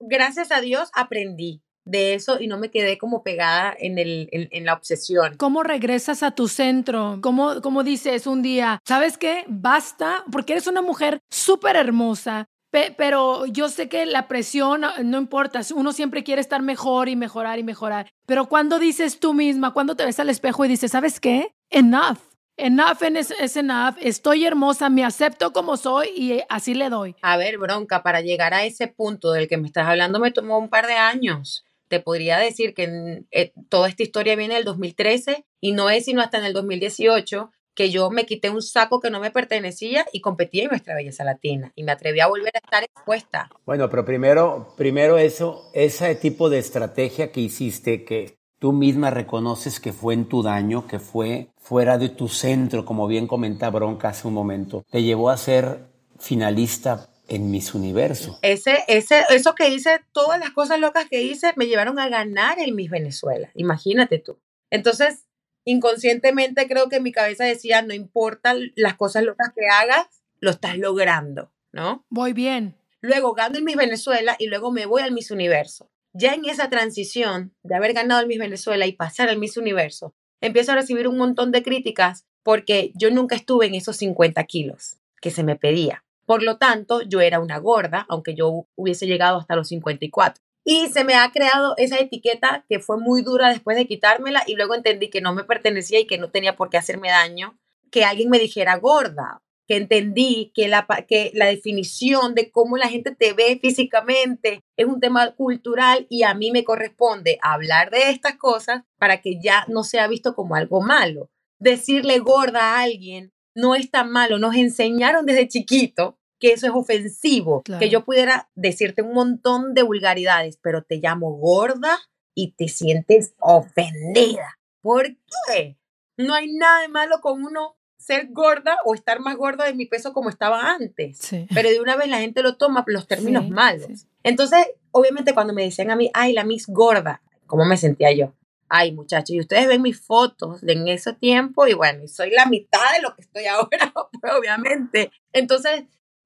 Gracias 0.00 0.50
a 0.50 0.60
Dios 0.60 0.90
aprendí 0.94 1.62
de 1.88 2.14
eso 2.14 2.40
y 2.40 2.46
no 2.46 2.58
me 2.58 2.70
quedé 2.70 2.98
como 2.98 3.22
pegada 3.22 3.74
en, 3.78 3.98
el, 3.98 4.28
en, 4.30 4.64
la 4.64 4.74
obsesión. 4.74 5.36
¿Cómo 5.36 5.62
regresas 5.62 6.22
a 6.22 6.32
tu 6.32 6.46
centro? 6.48 7.18
¿Cómo, 7.22 7.60
¿Cómo 7.62 7.82
dices 7.82 8.26
un 8.26 8.42
día, 8.42 8.80
sabes 8.86 9.16
qué? 9.16 9.44
Basta, 9.48 10.24
porque 10.30 10.52
eres 10.52 10.66
una 10.66 10.82
mujer 10.82 11.20
súper 11.30 11.76
hermosa, 11.76 12.46
pero 12.70 13.46
yo 13.46 13.68
sé 13.68 13.88
que 13.88 14.04
la 14.04 14.28
presión 14.28 14.82
no 15.02 15.18
importa, 15.18 15.60
uno 15.74 15.92
siempre 15.92 16.22
quiere 16.22 16.40
estar 16.40 16.60
mejor 16.62 17.08
y 17.08 17.16
mejorar 17.16 17.58
y 17.58 17.64
mejorar. 17.64 18.10
Pero 18.26 18.46
cuando 18.46 18.78
dices 18.78 19.18
tú 19.18 19.32
misma, 19.32 19.72
cuando 19.72 19.96
te 19.96 20.04
ves 20.04 20.20
al 20.20 20.28
espejo 20.28 20.64
y 20.64 20.68
dices, 20.68 20.92
¿sabes 20.92 21.20
qué? 21.20 21.54
Enough. 21.70 22.18
enough 22.58 23.02
es 23.02 23.56
enough, 23.56 23.96
estoy 24.00 24.44
hermosa, 24.44 24.90
me 24.90 25.04
acepto 25.04 25.52
como 25.52 25.76
soy 25.76 26.08
y 26.14 26.40
así 26.50 26.74
le 26.74 26.90
doy. 26.90 27.16
A 27.22 27.38
ver, 27.38 27.56
bronca, 27.56 28.02
para 28.02 28.20
llegar 28.20 28.52
a 28.52 28.64
ese 28.64 28.88
punto 28.88 29.32
del 29.32 29.48
que 29.48 29.56
me 29.56 29.68
estás 29.68 29.86
hablando 29.86 30.18
me 30.20 30.32
tomó 30.32 30.58
un 30.58 30.68
par 30.68 30.86
de 30.86 30.94
años. 30.94 31.64
Te 31.88 32.00
podría 32.00 32.38
decir 32.38 32.74
que 32.74 33.24
eh, 33.30 33.52
toda 33.68 33.88
esta 33.88 34.02
historia 34.02 34.36
viene 34.36 34.54
del 34.54 34.64
2013 34.64 35.44
y 35.60 35.72
no 35.72 35.90
es 35.90 36.04
sino 36.04 36.20
hasta 36.20 36.38
en 36.38 36.44
el 36.44 36.52
2018 36.52 37.50
que 37.78 37.90
yo 37.90 38.10
me 38.10 38.26
quité 38.26 38.50
un 38.50 38.60
saco 38.60 38.98
que 38.98 39.08
no 39.08 39.20
me 39.20 39.30
pertenecía 39.30 40.04
y 40.12 40.20
competí 40.20 40.60
en 40.60 40.70
nuestra 40.70 40.96
belleza 40.96 41.22
latina 41.22 41.72
y 41.76 41.84
me 41.84 41.92
atreví 41.92 42.18
a 42.18 42.26
volver 42.26 42.50
a 42.56 42.58
estar 42.58 42.82
expuesta. 42.82 43.48
Bueno, 43.64 43.88
pero 43.88 44.04
primero, 44.04 44.74
primero 44.76 45.16
eso, 45.16 45.70
ese 45.74 46.16
tipo 46.16 46.50
de 46.50 46.58
estrategia 46.58 47.30
que 47.30 47.40
hiciste 47.40 48.04
que 48.04 48.36
tú 48.58 48.72
misma 48.72 49.10
reconoces 49.10 49.78
que 49.78 49.92
fue 49.92 50.14
en 50.14 50.24
tu 50.24 50.42
daño, 50.42 50.88
que 50.88 50.98
fue 50.98 51.50
fuera 51.56 51.98
de 51.98 52.08
tu 52.08 52.26
centro, 52.26 52.84
como 52.84 53.06
bien 53.06 53.28
comentaba 53.28 53.78
Bronca 53.78 54.08
hace 54.08 54.26
un 54.26 54.34
momento, 54.34 54.84
te 54.90 55.04
llevó 55.04 55.30
a 55.30 55.36
ser 55.36 55.86
finalista 56.18 57.10
en 57.28 57.50
Miss 57.50 57.74
Universo. 57.74 58.38
Ese, 58.42 58.84
ese, 58.88 59.22
eso 59.30 59.54
que 59.54 59.68
hice, 59.68 60.00
todas 60.12 60.40
las 60.40 60.50
cosas 60.50 60.80
locas 60.80 61.06
que 61.08 61.22
hice, 61.22 61.52
me 61.56 61.66
llevaron 61.66 61.98
a 61.98 62.08
ganar 62.08 62.58
en 62.58 62.74
Miss 62.74 62.90
Venezuela. 62.90 63.50
Imagínate 63.54 64.18
tú. 64.18 64.38
Entonces, 64.70 65.26
inconscientemente 65.64 66.66
creo 66.66 66.88
que 66.88 67.00
mi 67.00 67.12
cabeza 67.12 67.44
decía, 67.44 67.82
no 67.82 67.94
importa 67.94 68.56
las 68.74 68.96
cosas 68.96 69.24
locas 69.24 69.52
que 69.54 69.66
hagas, 69.70 70.06
lo 70.40 70.50
estás 70.50 70.78
logrando, 70.78 71.52
¿no? 71.72 72.06
Voy 72.08 72.32
bien. 72.32 72.76
Luego 73.00 73.34
gano 73.34 73.58
el 73.58 73.64
Miss 73.64 73.76
Venezuela 73.76 74.34
y 74.38 74.46
luego 74.46 74.72
me 74.72 74.86
voy 74.86 75.02
al 75.02 75.12
Miss 75.12 75.30
Universo. 75.30 75.90
Ya 76.12 76.32
en 76.34 76.46
esa 76.46 76.70
transición 76.70 77.54
de 77.62 77.76
haber 77.76 77.92
ganado 77.92 78.22
el 78.22 78.26
Miss 78.26 78.38
Venezuela 78.38 78.86
y 78.86 78.92
pasar 78.92 79.28
al 79.28 79.38
Miss 79.38 79.56
Universo, 79.56 80.14
empiezo 80.40 80.72
a 80.72 80.76
recibir 80.76 81.06
un 81.06 81.18
montón 81.18 81.52
de 81.52 81.62
críticas 81.62 82.26
porque 82.42 82.92
yo 82.94 83.10
nunca 83.10 83.36
estuve 83.36 83.66
en 83.66 83.74
esos 83.74 83.96
50 83.98 84.42
kilos 84.44 84.96
que 85.20 85.30
se 85.30 85.42
me 85.42 85.56
pedía. 85.56 86.04
Por 86.28 86.42
lo 86.42 86.58
tanto, 86.58 87.00
yo 87.00 87.22
era 87.22 87.40
una 87.40 87.56
gorda, 87.56 88.04
aunque 88.06 88.34
yo 88.34 88.66
hubiese 88.76 89.06
llegado 89.06 89.38
hasta 89.38 89.56
los 89.56 89.68
54. 89.68 90.42
Y 90.62 90.88
se 90.88 91.02
me 91.02 91.14
ha 91.14 91.32
creado 91.32 91.72
esa 91.78 91.98
etiqueta 91.98 92.66
que 92.68 92.80
fue 92.80 92.98
muy 92.98 93.22
dura 93.22 93.48
después 93.48 93.78
de 93.78 93.86
quitármela 93.86 94.44
y 94.46 94.54
luego 94.54 94.74
entendí 94.74 95.08
que 95.08 95.22
no 95.22 95.32
me 95.32 95.44
pertenecía 95.44 96.00
y 96.00 96.06
que 96.06 96.18
no 96.18 96.30
tenía 96.30 96.54
por 96.54 96.68
qué 96.68 96.76
hacerme 96.76 97.08
daño, 97.08 97.58
que 97.90 98.04
alguien 98.04 98.28
me 98.28 98.38
dijera 98.38 98.76
gorda, 98.76 99.40
que 99.66 99.76
entendí 99.76 100.52
que 100.54 100.68
la, 100.68 100.86
que 101.08 101.30
la 101.32 101.46
definición 101.46 102.34
de 102.34 102.50
cómo 102.50 102.76
la 102.76 102.88
gente 102.88 103.16
te 103.16 103.32
ve 103.32 103.58
físicamente 103.58 104.60
es 104.76 104.84
un 104.84 105.00
tema 105.00 105.30
cultural 105.30 106.06
y 106.10 106.24
a 106.24 106.34
mí 106.34 106.50
me 106.50 106.62
corresponde 106.62 107.38
hablar 107.40 107.90
de 107.90 108.10
estas 108.10 108.36
cosas 108.36 108.82
para 108.98 109.22
que 109.22 109.40
ya 109.40 109.64
no 109.68 109.82
sea 109.82 110.06
visto 110.08 110.34
como 110.34 110.56
algo 110.56 110.82
malo. 110.82 111.30
Decirle 111.58 112.18
gorda 112.18 112.74
a 112.74 112.82
alguien 112.82 113.32
no 113.54 113.74
es 113.74 113.90
tan 113.90 114.10
malo, 114.10 114.38
nos 114.38 114.54
enseñaron 114.54 115.24
desde 115.24 115.48
chiquito 115.48 116.17
que 116.38 116.52
eso 116.52 116.66
es 116.66 116.72
ofensivo, 116.72 117.62
que 117.62 117.88
yo 117.90 118.04
pudiera 118.04 118.48
decirte 118.54 119.02
un 119.02 119.12
montón 119.12 119.74
de 119.74 119.82
vulgaridades, 119.82 120.58
pero 120.62 120.82
te 120.82 120.96
llamo 120.96 121.32
gorda 121.32 121.98
y 122.34 122.52
te 122.52 122.68
sientes 122.68 123.34
ofendida. 123.40 124.58
¿Por 124.80 125.16
qué? 125.46 125.76
No 126.16 126.34
hay 126.34 126.52
nada 126.52 126.82
de 126.82 126.88
malo 126.88 127.20
con 127.20 127.42
uno 127.44 127.76
ser 127.96 128.28
gorda 128.30 128.76
o 128.84 128.94
estar 128.94 129.20
más 129.20 129.36
gorda 129.36 129.64
de 129.66 129.74
mi 129.74 129.86
peso 129.86 130.12
como 130.12 130.30
estaba 130.30 130.72
antes. 130.72 131.18
Pero 131.52 131.68
de 131.68 131.80
una 131.80 131.96
vez 131.96 132.08
la 132.08 132.18
gente 132.18 132.42
lo 132.42 132.56
toma 132.56 132.84
los 132.86 133.06
términos 133.06 133.48
malos. 133.50 134.06
Entonces, 134.22 134.66
obviamente 134.92 135.34
cuando 135.34 135.52
me 135.52 135.64
decían 135.64 135.90
a 135.90 135.96
mí, 135.96 136.10
ay, 136.14 136.32
la 136.32 136.44
Miss 136.44 136.66
gorda, 136.68 137.22
¿cómo 137.46 137.64
me 137.64 137.76
sentía 137.76 138.12
yo? 138.12 138.32
Ay, 138.70 138.92
muchachos, 138.92 139.30
y 139.30 139.40
ustedes 139.40 139.66
ven 139.66 139.82
mis 139.82 139.98
fotos 139.98 140.60
de 140.60 140.74
en 140.74 140.88
ese 140.88 141.14
tiempo 141.14 141.66
y 141.66 141.72
bueno, 141.72 142.06
soy 142.06 142.30
la 142.30 142.44
mitad 142.46 142.92
de 142.94 143.02
lo 143.02 143.14
que 143.14 143.22
estoy 143.22 143.46
ahora, 143.46 143.92
pues, 144.20 144.32
obviamente. 144.34 145.10
Entonces, 145.32 145.84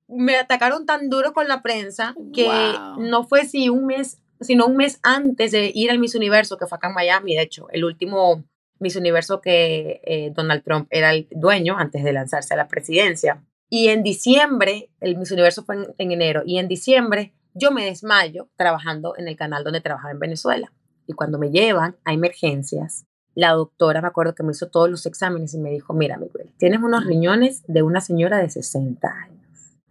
me 0.09 0.37
atacaron 0.37 0.87
tan 0.87 1.09
duro 1.09 1.33
con 1.33 1.49
la 1.49 1.63
prensa 1.63 2.15
que 2.35 2.49
no 2.99 3.25
fue 3.25 3.45
si 3.45 3.69
un 3.69 3.87
mes, 3.87 4.21
sino 4.41 4.67
un 4.67 4.77
mes 4.77 4.99
antes 5.03 5.53
de 5.53 5.71
ir 5.75 5.91
al 5.91 5.99
Miss 5.99 6.15
Universo, 6.15 6.59
que 6.59 6.67
fue 6.67 6.77
acá 6.77 6.89
en 6.89 6.95
Miami, 6.95 7.35
de 7.35 7.43
hecho, 7.43 7.69
el 7.71 7.85
último 7.85 8.45
Miss 8.79 8.97
Universo 8.97 9.41
que 9.41 10.01
eh, 10.05 10.33
Donald 10.35 10.63
Trump 10.65 10.89
era 10.91 11.13
el 11.13 11.29
dueño 11.31 11.77
antes 11.79 12.05
de 12.05 12.13
lanzarse 12.13 12.55
a 12.55 12.57
la 12.57 12.69
presidencia. 12.69 13.43
Y 13.71 13.89
en 13.89 14.03
diciembre, 14.03 14.91
el 15.01 15.17
Miss 15.17 15.31
Universo 15.31 15.65
fue 15.65 15.77
en, 15.77 15.95
en 15.99 16.13
enero, 16.13 16.43
y 16.45 16.59
en 16.59 16.69
diciembre 16.69 17.33
yo 17.55 17.71
me 17.71 17.85
desmayo 17.85 18.49
trabajando 18.57 19.15
en 19.17 19.29
el 19.29 19.37
canal 19.37 19.65
donde 19.65 19.81
trabajaba 19.81 20.13
en 20.13 20.19
Venezuela. 20.19 20.73
Y 21.07 21.15
cuando 21.15 21.39
me 21.39 21.51
llevan 21.51 21.97
a 22.05 22.13
emergencias, 22.13 23.07
la 23.35 23.53
doctora 23.53 24.03
me 24.03 24.09
acuerdo 24.09 24.35
que 24.35 24.43
me 24.43 24.53
hizo 24.53 24.69
todos 24.69 24.91
los 24.91 25.07
exámenes 25.07 25.55
y 25.55 25.59
me 25.59 25.71
dijo, 25.71 25.95
mira, 25.95 26.19
Miguel, 26.19 26.51
tienes 26.59 26.81
unos 26.81 27.07
riñones 27.07 27.63
de 27.67 27.83
una 27.83 28.01
señora 28.01 28.39
de 28.39 28.51
60 28.51 29.09
años 29.09 29.42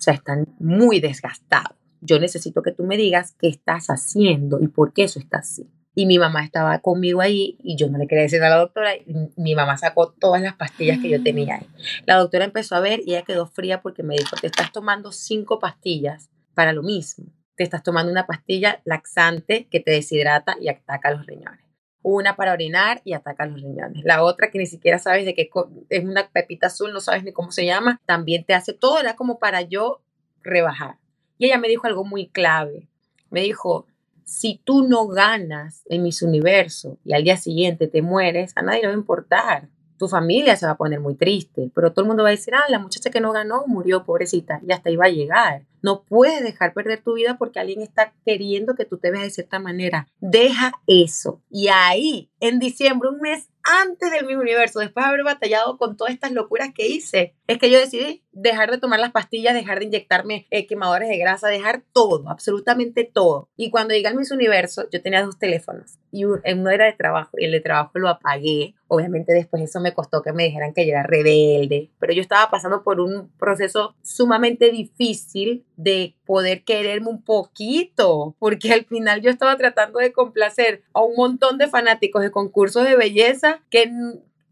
o 0.01 0.03
sea, 0.03 0.15
están 0.15 0.48
muy 0.58 1.00
desgastados. 1.00 1.77
Yo 2.01 2.20
necesito 2.20 2.63
que 2.63 2.72
tú 2.72 2.84
me 2.84 2.98
digas 2.98 3.36
qué 3.39 3.48
estás 3.48 3.91
haciendo 3.91 4.60
y 4.60 4.67
por 4.67 4.93
qué 4.93 5.03
eso 5.03 5.20
está 5.20 5.38
así. 5.38 5.70
Y 5.93 6.08
mi 6.08 6.17
mamá 6.17 6.43
estaba 6.43 6.79
conmigo 6.79 7.22
ahí 7.22 7.55
y 7.62 7.75
yo 7.75 7.88
no 7.88 8.00
le 8.00 8.08
quería 8.08 8.24
decir 8.24 8.41
a 8.41 8.50
la 8.50 8.55
doctora. 8.55 8.96
Y 8.96 9.13
mi 9.36 9.53
mamá 9.53 9.77
sacó 9.77 10.12
todas 10.12 10.41
las 10.41 10.55
pastillas 10.55 10.98
que 10.98 11.10
yo 11.10 11.22
tenía 11.22 11.58
ahí. 11.58 11.67
La 12.08 12.15
doctora 12.15 12.46
empezó 12.46 12.75
a 12.75 12.79
ver 12.79 13.01
y 13.05 13.12
ella 13.12 13.22
quedó 13.22 13.46
fría 13.46 13.84
porque 13.84 14.01
me 14.01 14.15
dijo, 14.15 14.36
te 14.41 14.48
estás 14.48 14.72
tomando 14.72 15.12
cinco 15.12 15.60
pastillas 15.60 16.31
para 16.55 16.74
lo 16.74 16.81
mismo. 16.81 17.25
Te 17.55 17.63
estás 17.63 17.84
tomando 17.84 18.12
una 18.12 18.25
pastilla 18.25 18.81
laxante 18.84 19.67
que 19.70 19.81
te 19.81 19.91
deshidrata 19.91 20.55
y 20.60 20.67
ataca 20.70 21.12
los 21.12 21.27
riñones. 21.27 21.70
Una 22.03 22.36
para 22.36 22.53
orinar 22.53 23.01
y 23.05 23.13
ataca 23.13 23.46
los 23.46 23.62
riñones. 23.62 24.03
La 24.03 24.24
otra 24.24 24.50
que 24.50 24.58
ni 24.58 24.65
siquiera 24.65 24.98
sabes 24.98 25.25
de 25.25 25.36
qué 25.36 25.50
es 25.89 26.03
una 26.03 26.29
pepita 26.29 26.67
azul, 26.67 26.91
no 26.93 27.00
sabes 27.00 27.24
ni 27.24 27.31
cómo 27.31 27.51
se 27.51 27.65
llama, 27.65 28.01
también 28.05 28.43
te 28.43 28.53
hace 28.53 28.74
todo, 28.74 29.00
era 29.00 29.15
como 29.15 29.38
para 29.38 29.62
yo 29.62 30.01
rebajar. 30.41 30.98
Y 31.38 31.46
ella 31.46 31.58
me 31.58 31.67
dijo 31.67 31.88
algo 31.88 32.03
muy 32.03 32.27
clave. 32.27 32.88
Me 33.29 33.41
dijo, 33.41 33.86
si 34.24 34.62
tú 34.63 34.88
no 34.88 35.08
ganas 35.08 35.84
en 35.89 36.03
Miss 36.03 36.22
Universo 36.22 36.98
y 37.03 37.13
al 37.13 37.24
día 37.24 37.38
siguiente 37.38 37.88
te 37.88 38.01
mueres, 38.01 38.53
a 38.55 38.62
nadie 38.62 38.81
le 38.81 38.88
va 38.88 38.93
a 38.93 38.98
importar 38.98 39.70
tu 40.01 40.08
familia 40.08 40.55
se 40.55 40.65
va 40.65 40.72
a 40.72 40.77
poner 40.77 41.00
muy 41.00 41.13
triste, 41.13 41.70
pero 41.75 41.93
todo 41.93 42.01
el 42.01 42.08
mundo 42.08 42.24
va 42.24 42.29
a 42.29 42.31
decir, 42.31 42.55
ah, 42.55 42.63
la 42.70 42.79
muchacha 42.79 43.12
que 43.12 43.22
no 43.22 43.31
ganó 43.31 43.65
murió, 43.67 44.03
pobrecita, 44.03 44.60
y 44.67 44.72
hasta 44.72 44.89
iba 44.89 45.05
a 45.05 45.10
llegar. 45.10 45.67
No 45.84 46.01
puedes 46.01 46.41
dejar 46.41 46.74
perder 46.74 47.03
tu 47.03 47.13
vida 47.13 47.38
porque 47.38 47.60
alguien 47.60 47.84
está 47.84 48.12
queriendo 48.25 48.74
que 48.74 48.86
tú 48.86 48.98
te 48.98 49.12
veas 49.12 49.25
de 49.25 49.29
cierta 49.29 49.60
manera. 49.60 50.08
Deja 50.20 50.74
eso. 50.88 51.43
Y 51.51 51.67
ahí, 51.67 52.31
en 52.39 52.58
diciembre, 52.58 53.10
un 53.10 53.20
mes 53.20 53.48
antes 53.63 54.10
del 54.10 54.25
mismo 54.25 54.41
universo, 54.41 54.79
después 54.79 55.05
de 55.05 55.10
haber 55.10 55.24
batallado 55.24 55.77
con 55.77 55.96
todas 55.98 56.13
estas 56.15 56.31
locuras 56.31 56.72
que 56.74 56.88
hice, 56.88 57.36
es 57.46 57.60
que 57.60 57.70
yo 57.70 57.77
decidí 57.77 58.24
dejar 58.31 58.71
de 58.71 58.77
tomar 58.77 59.00
las 59.00 59.11
pastillas, 59.11 59.53
dejar 59.53 59.79
de 59.79 59.85
inyectarme 59.85 60.47
eh, 60.50 60.67
quemadores 60.67 61.09
de 61.09 61.17
grasa, 61.17 61.47
dejar 61.47 61.83
todo, 61.93 62.29
absolutamente 62.29 63.03
todo. 63.03 63.50
Y 63.55 63.69
cuando 63.69 63.93
llegué 63.93 64.07
al 64.07 64.15
Miss 64.15 64.31
Universo, 64.31 64.88
yo 64.91 65.01
tenía 65.01 65.23
dos 65.23 65.38
teléfonos 65.38 66.00
y 66.11 66.25
uno 66.25 66.69
era 66.69 66.85
de 66.85 66.93
trabajo 66.93 67.31
y 67.38 67.45
el 67.45 67.51
de 67.51 67.61
trabajo 67.61 67.91
lo 68.00 68.09
apagué. 68.09 68.75
Obviamente 68.88 69.33
después 69.33 69.63
eso 69.63 69.79
me 69.79 69.93
costó 69.93 70.21
que 70.21 70.33
me 70.33 70.43
dijeran 70.43 70.73
que 70.73 70.85
yo 70.85 70.91
era 70.91 71.03
rebelde, 71.03 71.89
pero 72.00 72.13
yo 72.13 72.21
estaba 72.21 72.50
pasando 72.50 72.83
por 72.83 73.00
un 73.00 73.29
proceso 73.38 73.95
sumamente 74.01 74.69
difícil 74.71 75.65
de 75.77 76.15
poder 76.25 76.63
quererme 76.63 77.09
un 77.09 77.23
poquito, 77.23 78.35
porque 78.39 78.73
al 78.73 78.85
final 78.85 79.21
yo 79.21 79.29
estaba 79.29 79.57
tratando 79.57 80.00
de 80.00 80.11
complacer 80.11 80.83
a 80.93 81.01
un 81.01 81.15
montón 81.15 81.57
de 81.57 81.67
fanáticos 81.67 82.21
de 82.21 82.31
concursos 82.31 82.83
de 82.83 82.95
belleza 82.95 83.61
que, 83.69 83.91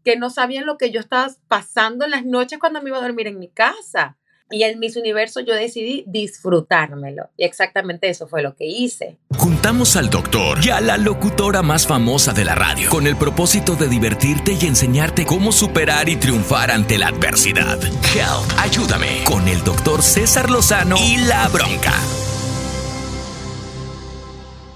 que 0.04 0.16
no 0.16 0.30
sabían 0.30 0.66
lo 0.66 0.78
que 0.78 0.90
yo 0.90 1.00
estaba 1.00 1.28
pasando 1.48 2.04
en 2.04 2.12
las 2.12 2.24
noches 2.24 2.58
cuando 2.58 2.82
me 2.82 2.90
iba 2.90 2.98
a 2.98 3.02
dormir 3.02 3.26
en 3.26 3.38
mi 3.38 3.48
casa. 3.48 4.16
Y 4.52 4.64
en 4.64 4.80
Miss 4.80 4.96
Universo 4.96 5.38
yo 5.40 5.54
decidí 5.54 6.02
disfrutármelo. 6.08 7.28
Y 7.36 7.44
exactamente 7.44 8.08
eso 8.08 8.26
fue 8.26 8.42
lo 8.42 8.56
que 8.56 8.66
hice. 8.66 9.16
Juntamos 9.36 9.94
al 9.94 10.10
doctor 10.10 10.58
y 10.64 10.70
a 10.70 10.80
la 10.80 10.98
locutora 10.98 11.62
más 11.62 11.86
famosa 11.86 12.32
de 12.32 12.44
la 12.44 12.56
radio 12.56 12.90
con 12.90 13.06
el 13.06 13.16
propósito 13.16 13.76
de 13.76 13.86
divertirte 13.86 14.56
y 14.60 14.66
enseñarte 14.66 15.24
cómo 15.24 15.52
superar 15.52 16.08
y 16.08 16.16
triunfar 16.16 16.72
ante 16.72 16.98
la 16.98 17.08
adversidad. 17.08 17.80
Help, 17.84 18.58
ayúdame 18.58 19.22
con 19.24 19.46
el 19.46 19.62
doctor 19.62 20.02
César 20.02 20.50
Lozano 20.50 20.96
y 20.96 21.18
la 21.18 21.46
bronca. 21.48 21.94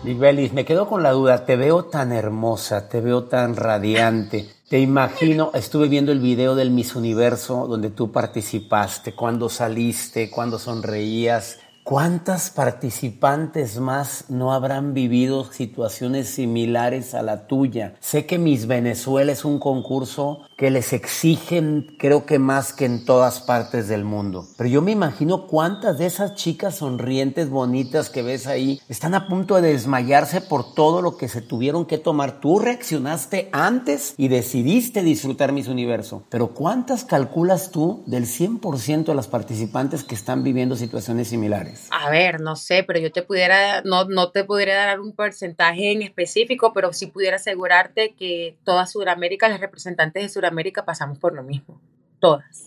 Miguelis, 0.05 0.53
me 0.53 0.67
quedo 0.67 0.87
con 0.87 1.03
la 1.03 1.13
duda. 1.13 1.47
Te 1.47 1.57
veo 1.57 1.87
tan 1.87 2.13
hermosa, 2.13 2.89
te 2.89 3.01
veo 3.01 3.25
tan 3.25 3.57
radiante. 3.57 4.47
Te 4.75 4.81
imagino, 4.81 5.53
estuve 5.55 5.87
viendo 5.87 6.11
el 6.11 6.19
video 6.19 6.57
del 6.57 6.73
Miss 6.73 6.97
Universo 6.97 7.69
donde 7.69 7.91
tú 7.91 8.11
participaste, 8.11 9.15
cuando 9.15 9.49
saliste, 9.49 10.31
cuando 10.31 10.59
sonreías. 10.59 11.61
¿Cuántas 11.85 12.49
participantes 12.49 13.79
más 13.79 14.31
no 14.31 14.55
habrán 14.55 14.95
vivido 14.95 15.45
situaciones 15.53 16.31
similares 16.31 17.13
a 17.13 17.21
la 17.21 17.47
tuya? 17.47 17.95
Sé 18.01 18.25
que 18.25 18.39
Miss 18.39 18.67
Venezuela 18.67 19.31
es 19.33 19.45
un 19.45 19.59
concurso 19.59 20.41
que 20.57 20.71
les 20.71 20.95
exigen, 20.95 21.95
creo 21.99 22.25
que 22.25 22.39
más 22.39 22.73
que 22.73 22.87
en 22.87 23.05
todas 23.05 23.41
partes 23.41 23.87
del 23.87 24.03
mundo. 24.03 24.47
Pero 24.57 24.71
yo 24.71 24.81
me 24.81 24.93
imagino 24.93 25.47
cuántas 25.47 25.99
de 25.99 26.07
esas 26.07 26.37
chicas 26.37 26.77
sonrientes, 26.77 27.51
bonitas 27.51 28.09
que 28.09 28.23
ves 28.23 28.47
ahí, 28.47 28.81
están 28.89 29.13
a 29.15 29.29
punto 29.29 29.57
de 29.61 29.73
desmayarse 29.73 30.41
por 30.41 30.73
todo 30.73 31.03
lo 31.03 31.19
que 31.19 31.29
se 31.29 31.43
tuvieron 31.43 31.85
que 31.85 31.99
tomar. 31.99 32.41
Tú 32.41 32.61
reaccionaste 32.61 33.51
antes 33.53 34.15
y 34.17 34.29
decidiste 34.29 35.03
disfrutar 35.03 35.53
Miss 35.53 35.69
Universo. 35.69 36.23
Pero 36.31 36.55
¿cuántas 36.55 37.05
calculas 37.05 37.71
tú 37.73 38.03
del 38.07 38.25
100% 38.25 39.05
de 39.05 39.15
las 39.15 39.29
participantes 39.29 40.03
que 40.03 40.15
están 40.15 40.43
viviendo 40.43 40.77
situaciones 40.77 41.29
similares? 41.29 41.74
A 41.91 42.11
ver, 42.11 42.41
no 42.41 42.57
sé, 42.57 42.85
pero 42.85 42.99
yo 42.99 43.13
te 43.13 43.23
pudiera, 43.23 43.83
no, 43.83 44.05
no 44.05 44.31
te 44.31 44.45
pudiera 44.45 44.75
dar 44.75 45.01
un 45.01 45.13
porcentaje 45.13 45.93
en 45.93 46.03
específico, 46.03 46.73
pero 46.73 46.93
sí 46.93 47.07
pudiera 47.07 47.37
asegurarte 47.37 48.15
que 48.15 48.57
toda 48.65 48.87
Sudamérica, 48.87 49.49
las 49.49 49.61
representantes 49.61 50.23
de 50.23 50.29
Sudamérica 50.29 50.85
pasamos 50.85 51.19
por 51.19 51.35
lo 51.35 51.43
mismo. 51.43 51.81
Todas. 52.21 52.67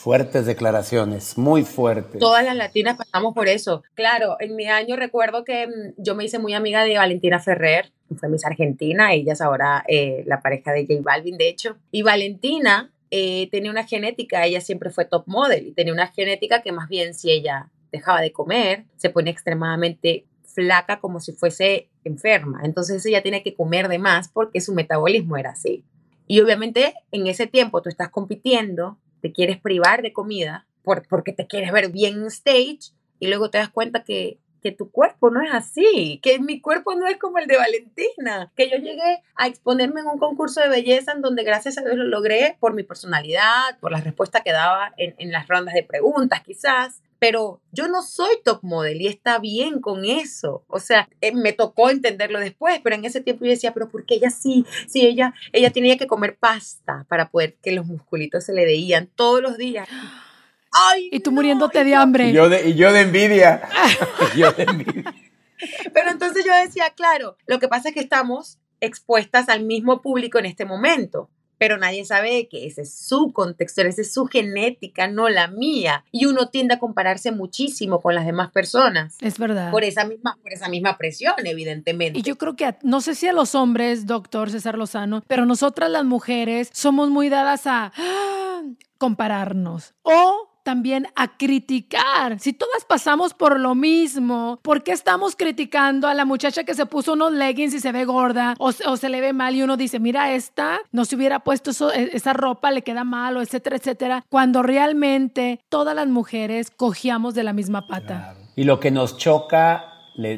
fuertes 0.00 0.46
declaraciones, 0.46 1.38
muy 1.38 1.62
fuertes. 1.62 2.18
Todas 2.18 2.44
las 2.44 2.56
latinas 2.56 2.96
pasamos 2.96 3.34
por 3.34 3.46
eso. 3.46 3.84
Claro, 3.94 4.36
en 4.40 4.56
mi 4.56 4.66
año 4.66 4.96
recuerdo 4.96 5.44
que 5.44 5.68
mm, 5.68 5.94
yo 5.96 6.16
me 6.16 6.24
hice 6.24 6.40
muy 6.40 6.54
amiga 6.54 6.82
de 6.82 6.96
Valentina 6.96 7.38
Ferrer, 7.38 7.92
fue 8.18 8.28
Miss 8.28 8.44
Argentina, 8.44 9.12
ella 9.12 9.34
es 9.34 9.40
ahora 9.40 9.84
eh, 9.86 10.24
la 10.26 10.40
pareja 10.40 10.72
de 10.72 10.86
J 10.86 11.02
Balvin, 11.02 11.38
de 11.38 11.48
hecho. 11.48 11.76
Y 11.92 12.02
Valentina 12.02 12.92
eh, 13.10 13.48
tenía 13.50 13.70
una 13.70 13.84
genética, 13.84 14.44
ella 14.44 14.60
siempre 14.60 14.90
fue 14.90 15.04
top 15.04 15.24
model 15.26 15.68
y 15.68 15.72
tenía 15.72 15.92
una 15.92 16.08
genética 16.08 16.62
que 16.62 16.72
más 16.72 16.88
bien 16.88 17.14
si 17.14 17.30
ella 17.30 17.70
dejaba 17.96 18.20
de 18.20 18.32
comer, 18.32 18.84
se 18.96 19.10
pone 19.10 19.30
extremadamente 19.30 20.26
flaca 20.56 21.00
como 21.00 21.20
si 21.20 21.32
fuese 21.32 21.90
enferma. 22.04 22.60
Entonces 22.64 23.04
ella 23.04 23.22
tiene 23.22 23.42
que 23.42 23.54
comer 23.54 23.88
de 23.88 23.98
más 23.98 24.28
porque 24.28 24.60
su 24.60 24.74
metabolismo 24.74 25.36
era 25.36 25.50
así. 25.50 25.84
Y 26.26 26.40
obviamente 26.40 26.94
en 27.12 27.26
ese 27.26 27.46
tiempo 27.46 27.82
tú 27.82 27.88
estás 27.88 28.08
compitiendo, 28.08 28.98
te 29.20 29.32
quieres 29.32 29.58
privar 29.60 30.02
de 30.02 30.12
comida 30.12 30.66
porque 30.82 31.32
te 31.32 31.46
quieres 31.46 31.72
ver 31.72 31.90
bien 31.90 32.14
en 32.14 32.26
stage 32.26 32.92
y 33.18 33.26
luego 33.26 33.50
te 33.50 33.58
das 33.58 33.70
cuenta 33.70 34.04
que, 34.04 34.38
que 34.62 34.72
tu 34.72 34.90
cuerpo 34.90 35.30
no 35.30 35.42
es 35.42 35.52
así, 35.52 36.20
que 36.22 36.38
mi 36.38 36.60
cuerpo 36.60 36.94
no 36.94 37.06
es 37.06 37.18
como 37.18 37.38
el 37.38 37.46
de 37.46 37.56
Valentina, 37.56 38.52
que 38.56 38.70
yo 38.70 38.76
llegué 38.78 39.22
a 39.34 39.48
exponerme 39.48 40.00
en 40.00 40.06
un 40.06 40.18
concurso 40.18 40.60
de 40.60 40.68
belleza 40.68 41.12
en 41.12 41.22
donde 41.22 41.44
gracias 41.44 41.76
a 41.78 41.82
Dios 41.82 41.96
lo 41.96 42.04
logré 42.04 42.56
por 42.60 42.74
mi 42.74 42.84
personalidad, 42.84 43.78
por 43.80 43.90
la 43.90 44.00
respuesta 44.00 44.42
que 44.42 44.52
daba 44.52 44.92
en, 44.96 45.14
en 45.18 45.32
las 45.32 45.48
rondas 45.48 45.74
de 45.74 45.82
preguntas 45.82 46.42
quizás, 46.44 47.02
pero 47.18 47.60
yo 47.72 47.88
no 47.88 48.02
soy 48.02 48.36
top 48.44 48.60
model 48.62 49.00
y 49.00 49.06
está 49.06 49.38
bien 49.38 49.80
con 49.80 50.04
eso. 50.04 50.64
O 50.68 50.80
sea, 50.80 51.08
eh, 51.20 51.32
me 51.32 51.52
tocó 51.52 51.90
entenderlo 51.90 52.40
después, 52.40 52.80
pero 52.82 52.96
en 52.96 53.04
ese 53.04 53.20
tiempo 53.20 53.44
yo 53.44 53.50
decía, 53.50 53.72
pero 53.72 53.88
¿por 53.88 54.04
qué 54.04 54.14
ella 54.14 54.30
sí? 54.30 54.64
Sí, 54.86 55.06
ella, 55.06 55.34
ella 55.52 55.70
tenía 55.70 55.96
que 55.96 56.06
comer 56.06 56.36
pasta 56.36 57.06
para 57.08 57.30
poder 57.30 57.56
que 57.62 57.72
los 57.72 57.86
musculitos 57.86 58.44
se 58.44 58.52
le 58.52 58.64
veían 58.64 59.08
todos 59.14 59.42
los 59.42 59.56
días. 59.56 59.88
Ay, 60.72 61.08
y 61.10 61.20
tú 61.20 61.32
muriéndote 61.32 61.84
de 61.84 61.94
hambre. 61.94 62.30
Y 62.30 62.32
yo 62.32 62.48
de, 62.48 62.68
y 62.68 62.74
yo 62.74 62.92
de 62.92 63.00
envidia. 63.00 63.68
yo 64.36 64.52
de 64.52 64.64
envidia. 64.64 65.14
Pero 65.94 66.10
entonces 66.10 66.44
yo 66.44 66.54
decía, 66.54 66.90
claro, 66.90 67.36
lo 67.46 67.58
que 67.58 67.68
pasa 67.68 67.88
es 67.88 67.94
que 67.94 68.00
estamos 68.00 68.58
expuestas 68.80 69.48
al 69.48 69.64
mismo 69.64 70.02
público 70.02 70.38
en 70.38 70.46
este 70.46 70.64
momento 70.64 71.30
pero 71.58 71.78
nadie 71.78 72.04
sabe 72.04 72.48
que 72.48 72.66
ese 72.66 72.82
es 72.82 72.94
su 72.94 73.32
contexto, 73.32 73.82
esa 73.82 74.02
es 74.02 74.12
su 74.12 74.26
genética, 74.26 75.08
no 75.08 75.28
la 75.28 75.48
mía. 75.48 76.04
Y 76.12 76.26
uno 76.26 76.48
tiende 76.48 76.74
a 76.74 76.78
compararse 76.78 77.32
muchísimo 77.32 78.00
con 78.00 78.14
las 78.14 78.26
demás 78.26 78.50
personas. 78.50 79.16
Es 79.20 79.38
verdad. 79.38 79.70
Por 79.70 79.84
esa 79.84 80.04
misma, 80.04 80.38
por 80.42 80.52
esa 80.52 80.68
misma 80.68 80.96
presión, 80.96 81.34
evidentemente. 81.44 82.18
Y 82.18 82.22
yo 82.22 82.36
creo 82.36 82.56
que, 82.56 82.76
no 82.82 83.00
sé 83.00 83.14
si 83.14 83.26
a 83.28 83.32
los 83.32 83.54
hombres, 83.54 84.06
doctor 84.06 84.50
César 84.50 84.76
Lozano, 84.78 85.22
pero 85.26 85.46
nosotras 85.46 85.90
las 85.90 86.04
mujeres 86.04 86.70
somos 86.72 87.10
muy 87.10 87.28
dadas 87.28 87.66
a 87.66 87.92
¡ah! 87.96 88.62
compararnos 88.98 89.94
o 90.02 90.55
también 90.66 91.06
a 91.14 91.36
criticar. 91.36 92.40
Si 92.40 92.52
todas 92.52 92.84
pasamos 92.84 93.34
por 93.34 93.60
lo 93.60 93.76
mismo, 93.76 94.58
¿por 94.62 94.82
qué 94.82 94.90
estamos 94.90 95.36
criticando 95.36 96.08
a 96.08 96.14
la 96.14 96.24
muchacha 96.24 96.64
que 96.64 96.74
se 96.74 96.86
puso 96.86 97.12
unos 97.12 97.30
leggings 97.30 97.72
y 97.72 97.78
se 97.78 97.92
ve 97.92 98.04
gorda 98.04 98.56
o, 98.58 98.72
se 98.72 99.08
le 99.08 99.20
ve 99.20 99.32
mal 99.32 99.54
y 99.54 99.62
uno 99.62 99.76
dice, 99.76 100.00
mira, 100.00 100.32
esta 100.32 100.80
no 100.90 101.04
se 101.04 101.14
hubiera 101.14 101.38
puesto 101.38 101.70
e, 101.92 102.10
esa 102.14 102.32
ropa, 102.32 102.72
le 102.72 102.82
queda 102.82 103.04
mal 103.04 103.36
o 103.36 103.42
etcétera, 103.42 103.76
etcétera, 103.76 104.24
cuando 104.28 104.64
realmente 104.64 105.60
todas 105.68 105.94
las 105.94 106.08
mujeres 106.08 106.72
cogíamos 106.72 107.34
de 107.34 107.44
la 107.44 107.52
misma 107.52 107.86
pata. 107.86 108.34
Y 108.56 108.64
lo 108.64 108.80
que 108.80 108.90
nos 108.90 109.18
choca 109.18 109.92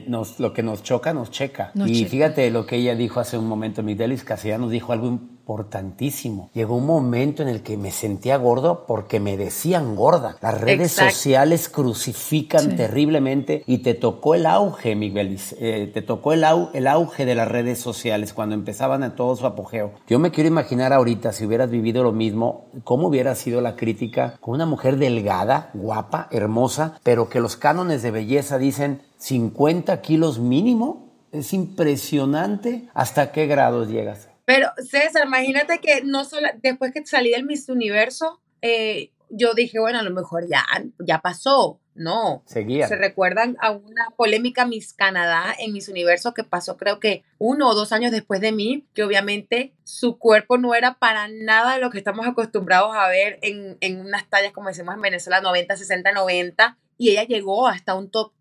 nos, 0.08 0.40
lo 0.40 0.52
que 0.52 0.62
nos 0.62 0.82
choca, 0.82 1.14
nos 1.14 1.30
checa. 1.30 1.72
y 1.86 2.04
fíjate 2.04 2.50
lo 2.50 2.66
que 2.66 2.76
ella 2.76 2.94
dijo 2.94 3.18
hace 3.18 3.38
un 3.38 3.46
momento, 3.48 3.82
Miguelis 3.82 4.26
nos 4.58 4.70
dijo 4.70 4.92
algo 4.92 5.20
importantísimo. 5.48 6.50
Llegó 6.52 6.76
un 6.76 6.84
momento 6.84 7.42
en 7.42 7.48
el 7.48 7.62
que 7.62 7.78
me 7.78 7.90
sentía 7.90 8.36
gordo 8.36 8.84
porque 8.86 9.18
me 9.18 9.38
decían 9.38 9.96
gorda. 9.96 10.36
Las 10.42 10.60
redes 10.60 10.92
sociales 10.92 11.70
crucifican 11.70 12.76
terriblemente 12.76 13.62
y 13.66 13.78
te 13.78 13.94
tocó 13.94 14.34
el 14.34 14.44
auge, 14.44 14.94
Miguelis. 14.94 15.56
Eh, 15.58 15.90
te 15.92 16.02
tocó 16.02 16.34
el, 16.34 16.44
el 16.74 16.86
auge 16.86 17.24
de 17.24 17.34
las 17.34 17.48
redes 17.48 17.78
sociales 17.78 18.34
cuando 18.34 18.54
empezaban 18.54 19.02
a 19.02 19.16
todo 19.16 19.34
su 19.36 19.46
apogeo. 19.46 19.92
Yo 20.06 20.18
me 20.18 20.30
quiero 20.30 20.48
imaginar 20.48 20.92
ahorita, 20.92 21.32
si 21.32 21.46
hubieras 21.46 21.70
vivido 21.70 22.02
lo 22.02 22.12
mismo, 22.12 22.66
cómo 22.84 23.08
hubiera 23.08 23.34
sido 23.34 23.62
la 23.62 23.74
crítica 23.74 24.36
con 24.40 24.54
una 24.54 24.66
mujer 24.66 24.98
delgada, 24.98 25.70
guapa, 25.72 26.28
hermosa, 26.30 27.00
pero 27.02 27.30
que 27.30 27.40
los 27.40 27.56
cánones 27.56 28.02
de 28.02 28.10
belleza 28.10 28.58
dicen 28.58 29.00
50 29.16 30.02
kilos 30.02 30.38
mínimo. 30.38 31.08
Es 31.32 31.52
impresionante 31.52 32.88
hasta 32.94 33.32
qué 33.32 33.46
grados 33.46 33.88
llegas. 33.88 34.27
Pero 34.48 34.72
César, 34.78 35.26
imagínate 35.26 35.78
que 35.78 36.00
no 36.02 36.24
solo 36.24 36.48
después 36.62 36.90
que 36.94 37.04
salí 37.04 37.32
del 37.32 37.44
Miss 37.44 37.68
Universo, 37.68 38.40
eh, 38.62 39.10
yo 39.28 39.52
dije, 39.52 39.78
bueno, 39.78 39.98
a 39.98 40.02
lo 40.02 40.10
mejor 40.10 40.48
ya, 40.48 40.64
ya 41.00 41.18
pasó. 41.18 41.80
No. 41.94 42.42
Seguía. 42.46 42.88
Se 42.88 42.96
recuerdan 42.96 43.58
a 43.60 43.72
una 43.72 44.06
polémica 44.16 44.64
Miss 44.64 44.94
Canadá 44.94 45.54
en 45.58 45.74
Miss 45.74 45.90
Universo 45.90 46.32
que 46.32 46.44
pasó 46.44 46.78
creo 46.78 46.98
que 46.98 47.24
uno 47.36 47.68
o 47.68 47.74
dos 47.74 47.92
años 47.92 48.10
después 48.10 48.40
de 48.40 48.52
mí, 48.52 48.86
que 48.94 49.02
obviamente 49.02 49.74
su 49.84 50.16
cuerpo 50.16 50.56
no 50.56 50.74
era 50.74 50.94
para 50.94 51.28
nada 51.28 51.74
de 51.74 51.80
lo 51.82 51.90
que 51.90 51.98
estamos 51.98 52.26
acostumbrados 52.26 52.96
a 52.96 53.06
ver 53.08 53.38
en, 53.42 53.76
en 53.82 54.00
unas 54.00 54.30
tallas 54.30 54.52
como 54.52 54.68
decimos 54.68 54.94
en 54.94 55.02
Venezuela, 55.02 55.42
90, 55.42 55.76
60, 55.76 56.12
90. 56.12 56.78
Y 56.96 57.10
ella 57.10 57.24
llegó 57.24 57.68
hasta 57.68 57.94
un 57.94 58.10
top 58.10 58.32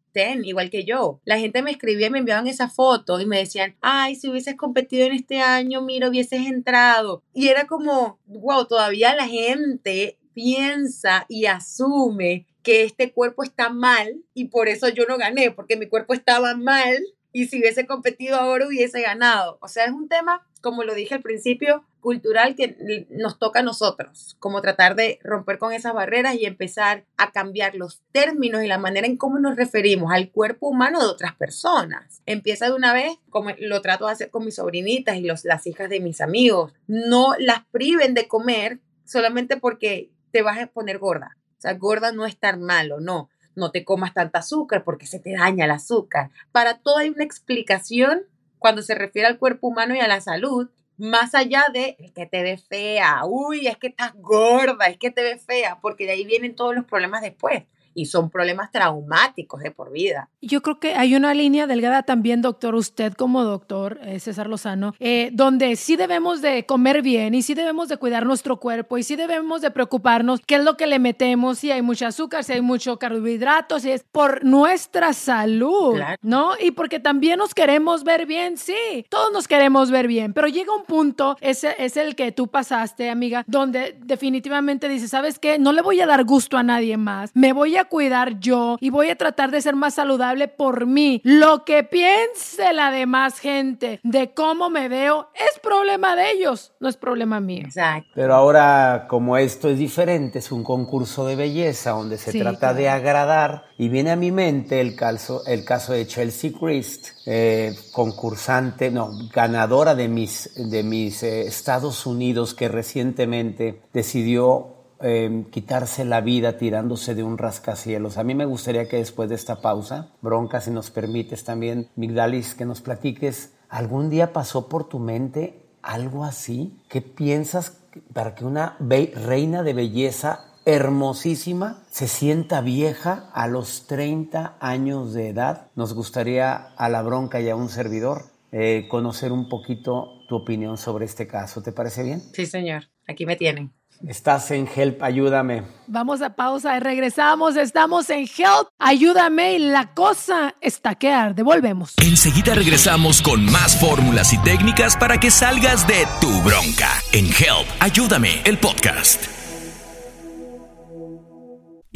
igual 0.43 0.69
que 0.69 0.83
yo. 0.83 1.19
La 1.25 1.39
gente 1.39 1.61
me 1.61 1.71
escribía 1.71 2.07
y 2.07 2.09
me 2.09 2.19
enviaban 2.19 2.47
esa 2.47 2.69
foto 2.69 3.19
y 3.19 3.25
me 3.25 3.39
decían, 3.39 3.75
ay, 3.81 4.15
si 4.15 4.29
hubieses 4.29 4.55
competido 4.55 5.05
en 5.05 5.13
este 5.13 5.39
año, 5.39 5.81
mira, 5.81 6.09
hubieses 6.09 6.45
entrado. 6.45 7.23
Y 7.33 7.47
era 7.47 7.67
como, 7.67 8.19
wow, 8.25 8.65
todavía 8.65 9.15
la 9.15 9.27
gente 9.27 10.17
piensa 10.33 11.25
y 11.29 11.45
asume 11.45 12.45
que 12.61 12.83
este 12.83 13.11
cuerpo 13.11 13.43
está 13.43 13.69
mal 13.69 14.23
y 14.33 14.49
por 14.49 14.67
eso 14.67 14.89
yo 14.89 15.05
no 15.07 15.17
gané, 15.17 15.51
porque 15.51 15.77
mi 15.77 15.87
cuerpo 15.87 16.13
estaba 16.13 16.53
mal 16.55 16.97
y 17.31 17.45
si 17.47 17.59
hubiese 17.59 17.87
competido 17.87 18.35
ahora 18.35 18.67
hubiese 18.67 19.01
ganado. 19.01 19.57
O 19.61 19.67
sea, 19.67 19.85
es 19.85 19.91
un 19.91 20.09
tema, 20.09 20.45
como 20.61 20.83
lo 20.83 20.93
dije 20.93 21.15
al 21.15 21.21
principio, 21.21 21.85
cultural 22.07 22.55
que 22.55 23.05
nos 23.09 23.37
toca 23.37 23.59
a 23.59 23.63
nosotros, 23.63 24.37
como 24.39 24.61
tratar 24.61 24.95
de 24.95 25.19
romper 25.25 25.57
con 25.57 25.73
esas 25.73 25.93
barreras 25.93 26.35
y 26.35 26.45
empezar 26.45 27.03
a 27.17 27.33
cambiar 27.33 27.75
los 27.75 28.01
términos 28.13 28.63
y 28.63 28.67
la 28.67 28.77
manera 28.77 29.05
en 29.05 29.17
cómo 29.17 29.39
nos 29.39 29.57
referimos 29.57 30.13
al 30.13 30.31
cuerpo 30.31 30.69
humano 30.69 31.01
de 31.01 31.07
otras 31.07 31.35
personas. 31.35 32.21
Empieza 32.25 32.67
de 32.67 32.71
una 32.71 32.93
vez, 32.93 33.17
como 33.29 33.49
lo 33.59 33.81
trato 33.81 34.05
de 34.05 34.13
hacer 34.13 34.29
con 34.29 34.45
mis 34.45 34.55
sobrinitas 34.55 35.17
y 35.17 35.23
los, 35.23 35.43
las 35.43 35.67
hijas 35.67 35.89
de 35.89 35.99
mis 35.99 36.21
amigos, 36.21 36.71
no 36.87 37.33
las 37.39 37.65
priven 37.71 38.13
de 38.13 38.29
comer 38.29 38.79
solamente 39.03 39.57
porque 39.57 40.09
te 40.31 40.43
vas 40.43 40.59
a 40.59 40.67
poner 40.67 40.99
gorda. 40.99 41.35
O 41.57 41.61
sea, 41.61 41.73
gorda 41.73 42.13
no 42.13 42.25
es 42.25 42.35
estar 42.35 42.57
malo, 42.57 43.01
no. 43.01 43.29
No 43.53 43.71
te 43.71 43.83
comas 43.83 44.13
tanta 44.13 44.39
azúcar 44.39 44.85
porque 44.85 45.07
se 45.07 45.19
te 45.19 45.33
daña 45.33 45.65
el 45.65 45.71
azúcar. 45.71 46.29
Para 46.53 46.77
todo 46.77 46.99
hay 46.99 47.09
una 47.09 47.25
explicación 47.25 48.21
cuando 48.59 48.81
se 48.81 48.95
refiere 48.95 49.27
al 49.27 49.39
cuerpo 49.39 49.67
humano 49.67 49.93
y 49.93 49.99
a 49.99 50.07
la 50.07 50.21
salud 50.21 50.69
más 50.97 51.35
allá 51.35 51.65
de 51.73 51.95
que 52.15 52.25
te 52.25 52.43
ve 52.43 52.57
fea, 52.57 53.21
uy, 53.25 53.67
es 53.67 53.77
que 53.77 53.87
estás 53.87 54.13
gorda, 54.15 54.87
es 54.87 54.97
que 54.97 55.11
te 55.11 55.21
ve 55.23 55.37
fea, 55.37 55.79
porque 55.81 56.05
de 56.05 56.11
ahí 56.11 56.25
vienen 56.25 56.55
todos 56.55 56.75
los 56.75 56.85
problemas 56.85 57.21
después 57.21 57.63
y 57.97 58.05
son 58.05 58.29
problemas 58.29 58.71
traumáticos 58.71 59.59
de 59.63 59.71
por 59.71 59.91
vida. 59.91 60.29
Yo 60.39 60.61
creo 60.61 60.79
que 60.79 60.93
hay 60.93 61.15
una 61.15 61.33
línea 61.33 61.65
delgada 61.65 62.03
también, 62.03 62.43
doctor, 62.43 62.75
usted 62.75 63.13
como 63.13 63.43
doctor, 63.43 63.99
eh, 64.03 64.19
César 64.19 64.47
Lozano, 64.47 64.93
eh, 64.99 65.31
donde 65.33 65.75
sí 65.75 65.95
debemos 65.95 66.43
de 66.43 66.67
comer 66.67 67.01
bien 67.01 67.33
y 67.33 67.41
sí 67.41 67.55
debemos 67.55 67.89
de 67.89 67.97
cuidar 67.97 68.27
nuestro 68.27 68.59
cuerpo 68.59 68.99
y 68.99 69.03
sí 69.03 69.15
debemos 69.15 69.61
de 69.61 69.71
preocuparnos 69.71 70.41
qué 70.45 70.57
es 70.57 70.63
lo 70.63 70.77
que 70.77 70.85
le 70.85 70.99
metemos, 70.99 71.57
si 71.57 71.71
hay 71.71 71.81
mucho 71.81 72.05
azúcar, 72.05 72.43
si 72.43 72.53
hay 72.53 72.61
mucho 72.61 72.99
carbohidratos, 72.99 73.81
si 73.81 73.89
es 73.89 74.03
por 74.03 74.45
nuestra 74.45 75.13
salud, 75.13 75.99
¿no? 76.21 76.51
Y 76.59 76.71
porque 76.71 76.99
también 76.99 77.39
nos 77.39 77.55
queremos 77.55 78.03
ver 78.03 78.27
bien, 78.27 78.57
sí, 78.57 79.07
todos 79.09 79.33
nos 79.33 79.47
queremos 79.47 79.89
ver 79.89 80.07
bien, 80.07 80.33
pero 80.33 80.47
llega 80.47 80.71
un 80.75 80.85
punto, 80.85 81.35
ese 81.41 81.75
es 81.79 81.97
el 81.97 82.15
que 82.15 82.31
tú 82.31 82.47
pasaste, 82.47 83.09
amiga, 83.09 83.43
donde 83.47 83.97
definitivamente 84.03 84.87
dices, 84.87 85.09
¿sabes 85.09 85.39
qué? 85.39 85.57
No 85.57 85.71
le 85.71 85.81
voy 85.81 85.99
a 85.99 86.05
dar 86.05 86.25
gusto 86.25 86.57
a 86.57 86.63
nadie 86.63 86.95
más, 86.97 87.31
me 87.33 87.53
voy 87.53 87.75
a 87.75 87.86
cuidar 87.87 88.39
yo 88.39 88.77
y 88.79 88.89
voy 88.89 89.09
a 89.09 89.15
tratar 89.15 89.51
de 89.51 89.61
ser 89.61 89.75
más 89.75 89.95
saludable 89.95 90.47
por 90.47 90.85
mí. 90.85 91.21
Lo 91.23 91.65
que 91.65 91.83
piense 91.83 92.73
la 92.73 92.91
demás 92.91 93.39
gente 93.39 93.99
de 94.03 94.33
cómo 94.33 94.69
me 94.69 94.89
veo 94.89 95.29
es 95.35 95.59
problema 95.59 96.15
de 96.15 96.31
ellos, 96.31 96.73
no 96.79 96.87
es 96.89 96.97
problema 96.97 97.39
mío. 97.39 97.63
Exacto. 97.65 98.09
Pero 98.15 98.33
ahora, 98.35 99.05
como 99.09 99.37
esto 99.37 99.69
es 99.69 99.77
diferente, 99.77 100.39
es 100.39 100.51
un 100.51 100.63
concurso 100.63 101.25
de 101.25 101.35
belleza 101.35 101.91
donde 101.91 102.17
se 102.17 102.31
Sí, 102.31 102.39
trata 102.39 102.59
claro. 102.59 102.75
de 102.77 102.89
agradar 102.89 103.65
y 103.77 103.89
viene 103.89 104.11
a 104.11 104.15
mi 104.15 104.31
mente 104.31 104.81
el 104.81 104.95
caso, 104.95 105.43
el 105.45 105.63
caso 105.63 105.93
de 105.93 106.05
Chelsea 106.07 106.51
Christ, 106.59 107.09
eh, 107.25 107.75
concursante, 107.91 108.91
no, 108.91 109.11
ganadora 109.33 109.95
de 109.95 110.07
mis, 110.07 110.49
de 110.55 110.83
mis 110.83 111.23
eh, 111.23 111.41
Estados 111.47 112.05
Unidos 112.05 112.53
que 112.53 112.67
recientemente 112.67 113.81
decidió 113.93 114.76
eh, 115.01 115.45
quitarse 115.51 116.05
la 116.05 116.21
vida 116.21 116.57
tirándose 116.57 117.15
de 117.15 117.23
un 117.23 117.37
rascacielos. 117.37 118.17
A 118.17 118.23
mí 118.23 118.35
me 118.35 118.45
gustaría 118.45 118.87
que 118.87 118.97
después 118.97 119.29
de 119.29 119.35
esta 119.35 119.61
pausa, 119.61 120.09
Bronca, 120.21 120.61
si 120.61 120.71
nos 120.71 120.89
permites 120.89 121.43
también, 121.43 121.89
Migdalis, 121.95 122.55
que 122.55 122.65
nos 122.65 122.81
platiques, 122.81 123.53
¿algún 123.69 124.09
día 124.09 124.33
pasó 124.33 124.69
por 124.69 124.89
tu 124.89 124.99
mente 124.99 125.67
algo 125.81 126.23
así? 126.23 126.77
¿Qué 126.89 127.01
piensas 127.01 127.77
para 128.13 128.35
que 128.35 128.45
una 128.45 128.77
reina 128.79 129.63
de 129.63 129.73
belleza 129.73 130.45
hermosísima 130.65 131.83
se 131.89 132.07
sienta 132.07 132.61
vieja 132.61 133.29
a 133.33 133.47
los 133.47 133.87
30 133.87 134.57
años 134.59 135.13
de 135.13 135.29
edad? 135.29 135.67
Nos 135.75 135.93
gustaría 135.93 136.53
a 136.53 136.89
la 136.89 137.01
Bronca 137.03 137.39
y 137.39 137.49
a 137.49 137.55
un 137.55 137.69
servidor 137.69 138.25
eh, 138.51 138.87
conocer 138.89 139.31
un 139.31 139.49
poquito 139.49 140.25
tu 140.27 140.35
opinión 140.35 140.77
sobre 140.77 141.05
este 141.05 141.27
caso. 141.27 141.61
¿Te 141.61 141.71
parece 141.71 142.03
bien? 142.03 142.21
Sí, 142.33 142.45
señor. 142.45 142.89
Aquí 143.07 143.25
me 143.25 143.35
tienen. 143.35 143.76
Estás 144.05 144.51
en 144.51 144.67
Help, 144.73 145.01
ayúdame. 145.01 145.63
Vamos 145.87 146.21
a 146.21 146.35
pausa 146.35 146.75
y 146.77 146.79
regresamos. 146.79 147.55
Estamos 147.55 148.09
en 148.09 148.21
Help. 148.21 148.69
Ayúdame 148.79 149.53
y 149.53 149.59
la 149.59 149.93
cosa 149.93 150.55
está 150.61 150.95
que 150.95 151.11
arde. 151.11 151.43
Volvemos. 151.43 151.93
Enseguida 151.97 152.53
regresamos 152.53 153.21
con 153.21 153.45
más 153.45 153.79
fórmulas 153.79 154.33
y 154.33 154.37
técnicas 154.39 154.95
para 154.97 155.19
que 155.19 155.31
salgas 155.31 155.87
de 155.87 156.05
tu 156.19 156.29
bronca. 156.41 156.89
En 157.13 157.25
Help, 157.25 157.67
ayúdame, 157.79 158.41
el 158.45 158.57
podcast. 158.57 159.36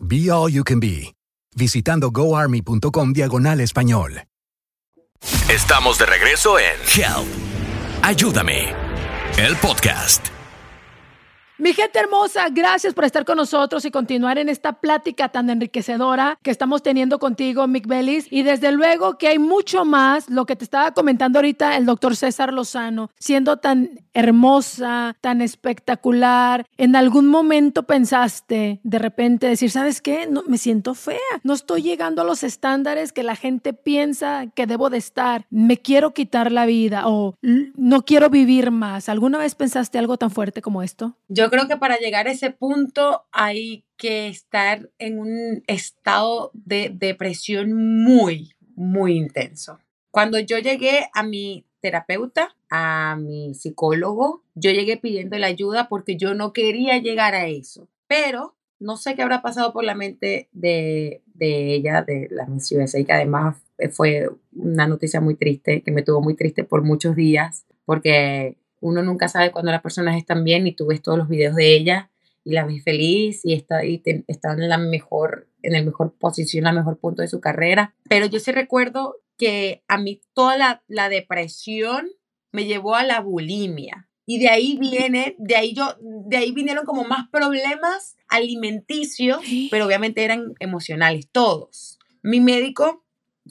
Be 0.00 0.30
All 0.30 0.50
You 0.50 0.64
Can 0.64 0.80
Be, 0.80 1.14
visitando 1.54 2.10
goarmy.com 2.10 3.12
diagonal 3.12 3.60
español. 3.60 4.24
Estamos 5.48 5.98
de 5.98 6.06
regreso 6.06 6.58
en 6.58 6.74
Help, 6.94 7.26
ayúdame, 8.02 8.74
el 9.38 9.56
podcast. 9.56 10.33
Mi 11.56 11.72
gente 11.72 12.00
hermosa, 12.00 12.48
gracias 12.50 12.94
por 12.94 13.04
estar 13.04 13.24
con 13.24 13.36
nosotros 13.36 13.84
y 13.84 13.92
continuar 13.92 14.38
en 14.38 14.48
esta 14.48 14.72
plática 14.80 15.28
tan 15.28 15.48
enriquecedora 15.50 16.36
que 16.42 16.50
estamos 16.50 16.82
teniendo 16.82 17.20
contigo, 17.20 17.68
Mick 17.68 17.86
Bellis. 17.86 18.26
Y 18.28 18.42
desde 18.42 18.72
luego 18.72 19.18
que 19.18 19.28
hay 19.28 19.38
mucho 19.38 19.84
más, 19.84 20.28
lo 20.28 20.46
que 20.46 20.56
te 20.56 20.64
estaba 20.64 20.90
comentando 20.94 21.38
ahorita 21.38 21.76
el 21.76 21.86
doctor 21.86 22.16
César 22.16 22.52
Lozano, 22.52 23.10
siendo 23.20 23.58
tan 23.58 24.00
hermosa, 24.14 25.16
tan 25.20 25.40
espectacular. 25.42 26.66
En 26.76 26.96
algún 26.96 27.28
momento 27.28 27.84
pensaste 27.84 28.80
de 28.82 28.98
repente 28.98 29.46
decir, 29.46 29.70
¿sabes 29.70 30.00
qué? 30.00 30.26
No, 30.28 30.42
me 30.48 30.58
siento 30.58 30.94
fea, 30.94 31.18
no 31.44 31.52
estoy 31.52 31.82
llegando 31.82 32.22
a 32.22 32.24
los 32.24 32.42
estándares 32.42 33.12
que 33.12 33.22
la 33.22 33.36
gente 33.36 33.72
piensa 33.74 34.46
que 34.56 34.66
debo 34.66 34.90
de 34.90 34.98
estar, 34.98 35.46
me 35.50 35.76
quiero 35.76 36.14
quitar 36.14 36.50
la 36.50 36.66
vida 36.66 37.06
o 37.06 37.36
"L- 37.42 37.70
no 37.76 38.02
quiero 38.04 38.28
vivir 38.28 38.72
más. 38.72 39.08
¿Alguna 39.08 39.38
vez 39.38 39.54
pensaste 39.54 39.98
algo 40.00 40.16
tan 40.16 40.32
fuerte 40.32 40.60
como 40.60 40.82
esto? 40.82 41.14
Creo 41.50 41.68
que 41.68 41.76
para 41.76 41.98
llegar 41.98 42.26
a 42.26 42.32
ese 42.32 42.50
punto 42.50 43.24
hay 43.32 43.84
que 43.96 44.28
estar 44.28 44.90
en 44.98 45.18
un 45.18 45.62
estado 45.66 46.50
de 46.54 46.90
depresión 46.94 47.72
muy, 48.02 48.54
muy 48.74 49.16
intenso. 49.16 49.78
Cuando 50.10 50.38
yo 50.38 50.58
llegué 50.58 51.08
a 51.12 51.22
mi 51.22 51.66
terapeuta, 51.80 52.54
a 52.70 53.16
mi 53.20 53.54
psicólogo, 53.54 54.42
yo 54.54 54.70
llegué 54.70 54.96
pidiendo 54.96 55.36
la 55.38 55.48
ayuda 55.48 55.88
porque 55.88 56.16
yo 56.16 56.34
no 56.34 56.52
quería 56.52 56.98
llegar 56.98 57.34
a 57.34 57.46
eso. 57.46 57.88
Pero 58.06 58.54
no 58.78 58.96
sé 58.96 59.14
qué 59.14 59.22
habrá 59.22 59.42
pasado 59.42 59.72
por 59.72 59.84
la 59.84 59.94
mente 59.94 60.48
de, 60.52 61.22
de 61.34 61.74
ella, 61.74 62.02
de 62.02 62.28
la 62.30 62.46
Miss 62.46 62.70
USA, 62.72 63.04
que 63.04 63.12
además 63.12 63.56
fue 63.92 64.28
una 64.52 64.86
noticia 64.86 65.20
muy 65.20 65.34
triste, 65.34 65.82
que 65.82 65.90
me 65.90 66.02
tuvo 66.02 66.20
muy 66.20 66.34
triste 66.34 66.64
por 66.64 66.82
muchos 66.82 67.16
días, 67.16 67.66
porque 67.84 68.56
uno 68.84 69.02
nunca 69.02 69.28
sabe 69.28 69.50
cuando 69.50 69.72
las 69.72 69.80
personas 69.82 70.16
están 70.16 70.44
bien 70.44 70.66
y 70.66 70.72
tú 70.72 70.86
ves 70.86 71.00
todos 71.02 71.16
los 71.18 71.28
videos 71.28 71.54
de 71.56 71.74
ella 71.74 72.10
y 72.44 72.52
la 72.52 72.64
ves 72.66 72.84
feliz 72.84 73.40
y 73.44 73.54
está, 73.54 73.84
y 73.84 73.98
te- 73.98 74.24
está 74.28 74.52
en 74.52 74.68
la 74.68 74.76
mejor, 74.78 75.48
en 75.62 75.74
el 75.74 75.84
mejor 75.86 76.14
posición, 76.18 76.64
la 76.64 76.72
mejor 76.72 76.98
punto 76.98 77.22
de 77.22 77.28
su 77.28 77.40
carrera. 77.40 77.94
Pero 78.08 78.26
yo 78.26 78.38
sí 78.40 78.52
recuerdo 78.52 79.16
que 79.38 79.82
a 79.88 79.96
mí 79.98 80.20
toda 80.34 80.56
la, 80.58 80.82
la 80.86 81.08
depresión 81.08 82.08
me 82.52 82.66
llevó 82.66 82.94
a 82.94 83.04
la 83.04 83.20
bulimia. 83.20 84.08
Y 84.26 84.38
de 84.38 84.48
ahí 84.48 84.76
viene, 84.78 85.34
de 85.38 85.56
ahí 85.56 85.74
yo, 85.74 85.96
de 86.00 86.36
ahí 86.36 86.52
vinieron 86.52 86.84
como 86.86 87.04
más 87.04 87.28
problemas 87.30 88.16
alimenticios, 88.28 89.38
pero 89.70 89.86
obviamente 89.86 90.24
eran 90.24 90.54
emocionales, 90.60 91.28
todos. 91.30 91.98
Mi 92.22 92.40
médico, 92.40 93.04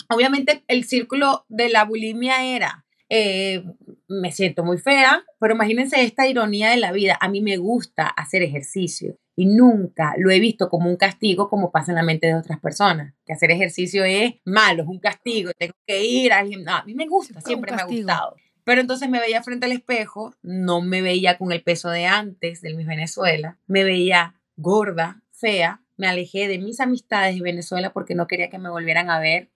obviamente 0.09 0.63
el 0.67 0.83
círculo 0.85 1.45
de 1.49 1.69
la 1.69 1.85
bulimia 1.85 2.43
era, 2.55 2.82
eh, 3.15 3.63
me 4.07 4.31
siento 4.31 4.63
muy 4.63 4.79
fea, 4.79 5.23
pero 5.39 5.53
imagínense 5.53 6.03
esta 6.03 6.25
ironía 6.25 6.71
de 6.71 6.77
la 6.77 6.91
vida. 6.91 7.15
A 7.21 7.29
mí 7.29 7.41
me 7.41 7.57
gusta 7.57 8.07
hacer 8.07 8.41
ejercicio 8.41 9.19
y 9.35 9.45
nunca 9.45 10.15
lo 10.17 10.31
he 10.31 10.39
visto 10.39 10.67
como 10.67 10.89
un 10.89 10.97
castigo 10.97 11.47
como 11.47 11.71
pasa 11.71 11.91
en 11.91 11.97
la 11.97 12.03
mente 12.03 12.25
de 12.25 12.33
otras 12.33 12.59
personas, 12.59 13.13
que 13.23 13.33
hacer 13.33 13.51
ejercicio 13.51 14.03
es 14.03 14.33
malo, 14.45 14.81
es 14.81 14.89
un 14.89 14.97
castigo, 14.97 15.51
tengo 15.55 15.75
que 15.85 16.03
ir 16.03 16.33
al 16.33 16.47
gimnasio. 16.47 16.81
A 16.81 16.85
mí 16.85 16.95
me 16.95 17.07
gusta, 17.07 17.39
siempre 17.41 17.71
me 17.75 17.83
ha 17.83 17.85
gustado. 17.85 18.35
Pero 18.63 18.81
entonces 18.81 19.07
me 19.07 19.19
veía 19.19 19.43
frente 19.43 19.67
al 19.67 19.73
espejo, 19.73 20.33
no 20.41 20.81
me 20.81 21.03
veía 21.03 21.37
con 21.37 21.51
el 21.51 21.61
peso 21.61 21.91
de 21.91 22.07
antes 22.07 22.61
del 22.61 22.75
Miss 22.75 22.87
Venezuela, 22.87 23.59
me 23.67 23.83
veía 23.83 24.41
gorda, 24.55 25.21
fea, 25.31 25.83
me 25.97 26.07
alejé 26.07 26.47
de 26.47 26.57
mis 26.57 26.79
amistades 26.79 27.35
de 27.35 27.41
Venezuela 27.41 27.93
porque 27.93 28.15
no 28.15 28.25
quería 28.25 28.49
que 28.49 28.57
me 28.57 28.71
volvieran 28.71 29.11
a 29.11 29.19
ver 29.19 29.51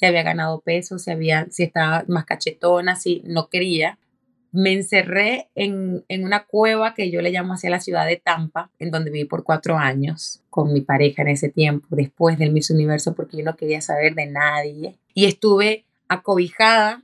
si 0.00 0.06
había 0.06 0.22
ganado 0.22 0.62
peso, 0.62 0.98
si, 0.98 1.10
había, 1.10 1.46
si 1.50 1.62
estaba 1.62 2.04
más 2.08 2.24
cachetona, 2.24 2.96
si 2.96 3.22
no 3.26 3.50
quería. 3.50 3.98
Me 4.50 4.72
encerré 4.72 5.50
en, 5.54 6.06
en 6.08 6.24
una 6.24 6.46
cueva 6.46 6.94
que 6.94 7.10
yo 7.10 7.20
le 7.20 7.30
llamo 7.30 7.52
hacia 7.52 7.68
la 7.68 7.80
ciudad 7.80 8.06
de 8.06 8.16
Tampa, 8.16 8.70
en 8.78 8.90
donde 8.90 9.10
viví 9.10 9.26
por 9.26 9.44
cuatro 9.44 9.76
años 9.76 10.42
con 10.48 10.72
mi 10.72 10.80
pareja 10.80 11.20
en 11.20 11.28
ese 11.28 11.50
tiempo, 11.50 11.86
después 11.90 12.38
del 12.38 12.50
Miss 12.50 12.70
Universo, 12.70 13.14
porque 13.14 13.36
yo 13.36 13.44
no 13.44 13.56
quería 13.56 13.82
saber 13.82 14.14
de 14.14 14.24
nadie. 14.24 14.96
Y 15.12 15.26
estuve 15.26 15.84
acobijada 16.08 17.02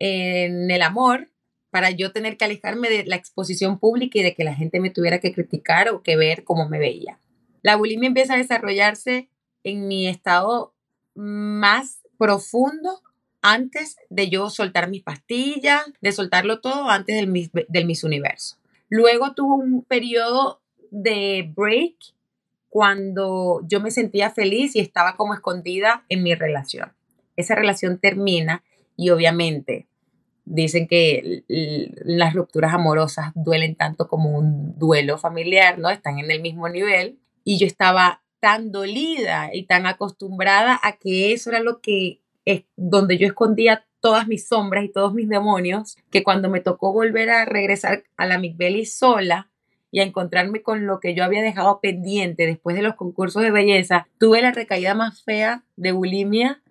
en 0.00 0.68
el 0.72 0.82
amor 0.82 1.28
para 1.70 1.92
yo 1.92 2.10
tener 2.10 2.36
que 2.36 2.46
alejarme 2.46 2.88
de 2.90 3.06
la 3.06 3.14
exposición 3.14 3.78
pública 3.78 4.18
y 4.18 4.22
de 4.24 4.34
que 4.34 4.42
la 4.42 4.56
gente 4.56 4.80
me 4.80 4.90
tuviera 4.90 5.20
que 5.20 5.32
criticar 5.32 5.88
o 5.90 6.02
que 6.02 6.16
ver 6.16 6.42
cómo 6.42 6.68
me 6.68 6.80
veía. 6.80 7.20
La 7.62 7.76
bulimia 7.76 8.08
empieza 8.08 8.34
a 8.34 8.38
desarrollarse 8.38 9.28
en 9.62 9.86
mi 9.86 10.08
estado 10.08 10.74
más 11.18 11.97
profundo 12.18 13.00
antes 13.40 13.96
de 14.10 14.28
yo 14.28 14.50
soltar 14.50 14.90
mis 14.90 15.02
pastillas, 15.02 15.82
de 16.00 16.12
soltarlo 16.12 16.60
todo 16.60 16.90
antes 16.90 17.16
del 17.16 17.28
Miss, 17.28 17.50
del 17.68 17.86
Miss 17.86 18.04
Universo. 18.04 18.56
Luego 18.88 19.34
tuvo 19.34 19.54
un 19.54 19.82
periodo 19.82 20.60
de 20.90 21.52
break 21.54 21.94
cuando 22.68 23.60
yo 23.66 23.80
me 23.80 23.90
sentía 23.90 24.30
feliz 24.30 24.76
y 24.76 24.80
estaba 24.80 25.16
como 25.16 25.34
escondida 25.34 26.04
en 26.08 26.22
mi 26.22 26.34
relación. 26.34 26.92
Esa 27.36 27.54
relación 27.54 27.98
termina 27.98 28.64
y 28.96 29.10
obviamente 29.10 29.86
dicen 30.44 30.88
que 30.88 31.44
las 31.46 32.34
rupturas 32.34 32.72
amorosas 32.72 33.32
duelen 33.34 33.76
tanto 33.76 34.08
como 34.08 34.36
un 34.36 34.78
duelo 34.78 35.18
familiar, 35.18 35.78
¿no? 35.78 35.90
Están 35.90 36.18
en 36.18 36.30
el 36.30 36.40
mismo 36.40 36.68
nivel. 36.68 37.18
Y 37.44 37.58
yo 37.58 37.66
estaba 37.66 38.22
tan 38.40 38.72
dolida 38.72 39.50
y 39.52 39.64
tan 39.66 39.86
acostumbrada 39.86 40.78
a 40.82 40.96
que 40.96 41.32
eso 41.32 41.50
era 41.50 41.60
lo 41.60 41.80
que 41.80 42.20
es 42.44 42.64
donde 42.76 43.18
yo 43.18 43.26
escondía 43.26 43.84
todas 44.00 44.28
mis 44.28 44.46
sombras 44.46 44.84
y 44.84 44.92
todos 44.92 45.12
mis 45.12 45.28
demonios, 45.28 45.96
que 46.10 46.22
cuando 46.22 46.48
me 46.48 46.60
tocó 46.60 46.92
volver 46.92 47.30
a 47.30 47.44
regresar 47.44 48.04
a 48.16 48.26
la 48.26 48.38
Belly 48.38 48.86
sola 48.86 49.50
y 49.90 50.00
a 50.00 50.04
encontrarme 50.04 50.62
con 50.62 50.86
lo 50.86 51.00
que 51.00 51.14
yo 51.14 51.24
había 51.24 51.42
dejado 51.42 51.80
pendiente 51.80 52.46
después 52.46 52.76
de 52.76 52.82
los 52.82 52.94
concursos 52.94 53.42
de 53.42 53.50
belleza, 53.50 54.06
tuve 54.18 54.42
la 54.42 54.52
recaída 54.52 54.94
más 54.94 55.22
fea 55.22 55.64
de 55.76 55.92
bulimia 55.92 56.62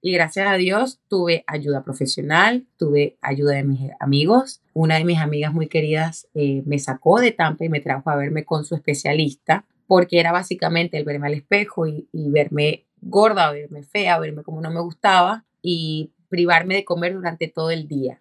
y 0.00 0.12
gracias 0.12 0.46
a 0.46 0.54
Dios 0.54 1.00
tuve 1.08 1.42
ayuda 1.46 1.82
profesional, 1.82 2.64
tuve 2.76 3.16
ayuda 3.20 3.54
de 3.54 3.64
mis 3.64 3.90
amigos. 3.98 4.60
Una 4.72 4.98
de 4.98 5.04
mis 5.04 5.18
amigas 5.18 5.52
muy 5.52 5.66
queridas 5.66 6.28
eh, 6.34 6.62
me 6.64 6.78
sacó 6.78 7.18
de 7.18 7.32
Tampa 7.32 7.64
y 7.64 7.68
me 7.68 7.80
trajo 7.80 8.10
a 8.10 8.16
verme 8.16 8.44
con 8.44 8.64
su 8.64 8.74
especialista 8.76 9.64
porque 9.86 10.20
era 10.20 10.32
básicamente 10.32 10.96
el 10.96 11.04
verme 11.04 11.28
al 11.28 11.34
espejo 11.34 11.86
y, 11.86 12.08
y 12.12 12.30
verme 12.30 12.86
gorda, 13.00 13.50
verme 13.52 13.82
fea, 13.82 14.18
verme 14.18 14.42
como 14.42 14.60
no 14.60 14.70
me 14.70 14.80
gustaba 14.80 15.44
y 15.62 16.12
privarme 16.28 16.74
de 16.74 16.84
comer 16.84 17.14
durante 17.14 17.48
todo 17.48 17.70
el 17.70 17.88
día. 17.88 18.20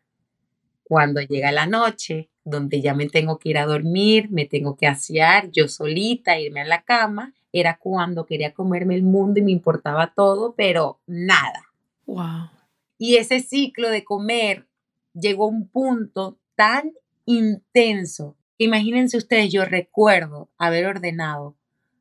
Cuando 0.83 1.21
llega 1.21 1.51
la 1.51 1.65
noche, 1.65 2.29
donde 2.43 2.79
ya 2.79 2.93
me 2.93 3.09
tengo 3.09 3.39
que 3.39 3.49
ir 3.49 3.57
a 3.57 3.65
dormir, 3.65 4.29
me 4.29 4.45
tengo 4.45 4.77
que 4.77 4.87
asear 4.87 5.49
yo 5.51 5.67
solita, 5.67 6.39
irme 6.39 6.61
a 6.61 6.65
la 6.65 6.83
cama, 6.83 7.33
era 7.51 7.77
cuando 7.77 8.25
quería 8.25 8.53
comerme 8.53 8.95
el 8.95 9.03
mundo 9.03 9.39
y 9.39 9.43
me 9.43 9.51
importaba 9.51 10.13
todo, 10.15 10.53
pero 10.55 10.99
nada. 11.07 11.71
Wow. 12.05 12.49
Y 12.97 13.15
ese 13.15 13.39
ciclo 13.39 13.89
de 13.89 14.03
comer 14.03 14.67
llegó 15.13 15.45
a 15.45 15.49
un 15.49 15.67
punto 15.67 16.37
tan 16.55 16.93
intenso. 17.25 18.35
Imagínense 18.57 19.17
ustedes, 19.17 19.51
yo 19.51 19.65
recuerdo 19.65 20.49
haber 20.57 20.85
ordenado 20.85 21.57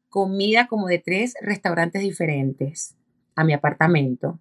comida 0.08 0.68
como 0.68 0.86
de 0.86 1.00
tres 1.00 1.34
restaurantes 1.40 2.00
diferentes 2.00 2.94
a 3.34 3.42
mi 3.42 3.52
apartamento, 3.52 4.38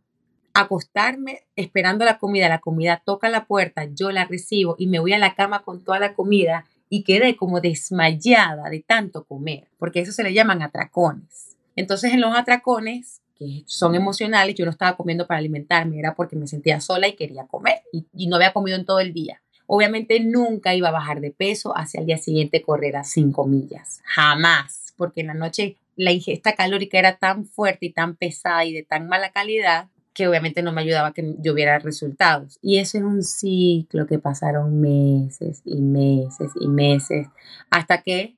acostarme 0.53 1.47
esperando 1.55 2.05
la 2.05 2.19
comida, 2.19 2.47
la 2.49 2.59
comida 2.59 3.01
toca 3.03 3.29
la 3.29 3.47
puerta, 3.47 3.85
yo 3.85 4.11
la 4.11 4.25
recibo 4.25 4.75
y 4.77 4.85
me 4.85 4.99
voy 4.99 5.13
a 5.13 5.17
la 5.17 5.33
cama 5.33 5.63
con 5.63 5.83
toda 5.83 5.97
la 5.97 6.13
comida 6.13 6.65
y 6.87 7.03
quedé 7.03 7.35
como 7.35 7.61
desmayada 7.61 8.69
de 8.69 8.81
tanto 8.81 9.23
comer, 9.23 9.67
porque 9.79 10.01
eso 10.01 10.11
se 10.11 10.21
le 10.21 10.35
llaman 10.35 10.61
atracones. 10.61 11.57
Entonces 11.75 12.13
en 12.13 12.21
los 12.21 12.35
atracones, 12.35 13.23
que 13.35 13.63
son 13.65 13.95
emocionales, 13.95 14.53
yo 14.53 14.65
no 14.65 14.71
estaba 14.71 14.95
comiendo 14.95 15.25
para 15.25 15.39
alimentarme, 15.39 15.97
era 15.97 16.13
porque 16.13 16.35
me 16.35 16.45
sentía 16.45 16.79
sola 16.79 17.07
y 17.07 17.15
quería 17.15 17.47
comer 17.47 17.81
y, 17.91 18.05
y 18.13 18.27
no 18.27 18.35
había 18.35 18.53
comido 18.53 18.77
en 18.77 18.85
todo 18.85 18.99
el 18.99 19.13
día. 19.13 19.42
Obviamente 19.65 20.19
nunca 20.19 20.75
iba 20.75 20.89
a 20.89 20.91
bajar 20.91 21.21
de 21.21 21.31
peso 21.31 21.75
hacia 21.75 21.99
el 21.99 22.05
día 22.05 22.17
siguiente 22.17 22.61
correr 22.61 22.95
a 22.97 23.03
5 23.03 23.47
millas, 23.47 24.01
jamás 24.05 24.83
porque 24.97 25.21
en 25.21 25.27
la 25.27 25.33
noche 25.33 25.77
la 25.95 26.11
ingesta 26.11 26.55
calórica 26.55 26.97
era 26.97 27.17
tan 27.17 27.45
fuerte 27.45 27.87
y 27.87 27.91
tan 27.91 28.15
pesada 28.15 28.65
y 28.65 28.73
de 28.73 28.83
tan 28.83 29.07
mala 29.07 29.31
calidad 29.31 29.89
que 30.13 30.27
obviamente 30.27 30.61
no 30.61 30.71
me 30.71 30.81
ayudaba 30.81 31.09
a 31.09 31.13
que 31.13 31.35
yo 31.39 31.53
viera 31.53 31.79
resultados. 31.79 32.59
Y 32.61 32.77
eso 32.77 32.97
es 32.97 33.03
un 33.03 33.23
ciclo 33.23 34.05
que 34.05 34.19
pasaron 34.19 34.79
meses 34.79 35.61
y 35.65 35.81
meses 35.81 36.51
y 36.59 36.67
meses 36.67 37.27
hasta 37.71 38.01
que 38.01 38.35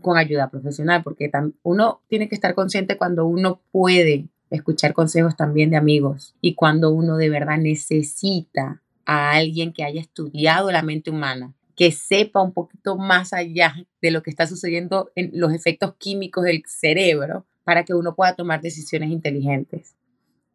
con 0.00 0.16
ayuda 0.16 0.50
profesional, 0.50 1.02
porque 1.02 1.30
uno 1.62 2.00
tiene 2.08 2.28
que 2.28 2.34
estar 2.34 2.54
consciente 2.54 2.96
cuando 2.96 3.26
uno 3.26 3.60
puede 3.72 4.26
escuchar 4.50 4.94
consejos 4.94 5.36
también 5.36 5.70
de 5.70 5.76
amigos 5.76 6.34
y 6.40 6.54
cuando 6.54 6.90
uno 6.90 7.16
de 7.16 7.30
verdad 7.30 7.58
necesita 7.58 8.80
a 9.06 9.32
alguien 9.32 9.72
que 9.72 9.84
haya 9.84 10.00
estudiado 10.00 10.70
la 10.70 10.82
mente 10.82 11.10
humana 11.10 11.54
que 11.76 11.92
sepa 11.92 12.40
un 12.40 12.52
poquito 12.52 12.96
más 12.96 13.32
allá 13.34 13.74
de 14.00 14.10
lo 14.10 14.22
que 14.22 14.30
está 14.30 14.46
sucediendo 14.46 15.12
en 15.14 15.30
los 15.34 15.52
efectos 15.52 15.94
químicos 15.98 16.44
del 16.44 16.62
cerebro 16.66 17.44
para 17.64 17.84
que 17.84 17.94
uno 17.94 18.14
pueda 18.14 18.34
tomar 18.34 18.62
decisiones 18.62 19.10
inteligentes. 19.10 19.94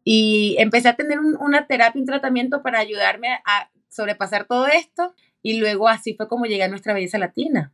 Y 0.04 0.56
empecé 0.58 0.88
a 0.88 0.96
tener 0.96 1.20
una 1.20 1.68
terapia, 1.68 2.00
un 2.00 2.06
tratamiento 2.06 2.60
para 2.62 2.80
ayudarme 2.80 3.28
a 3.46 3.70
sobrepasar 3.88 4.46
todo 4.46 4.66
esto 4.66 5.14
y 5.42 5.60
luego 5.60 5.88
así 5.88 6.14
fue 6.14 6.26
como 6.26 6.46
llegué 6.46 6.64
a 6.64 6.68
nuestra 6.68 6.92
belleza 6.92 7.18
latina. 7.18 7.72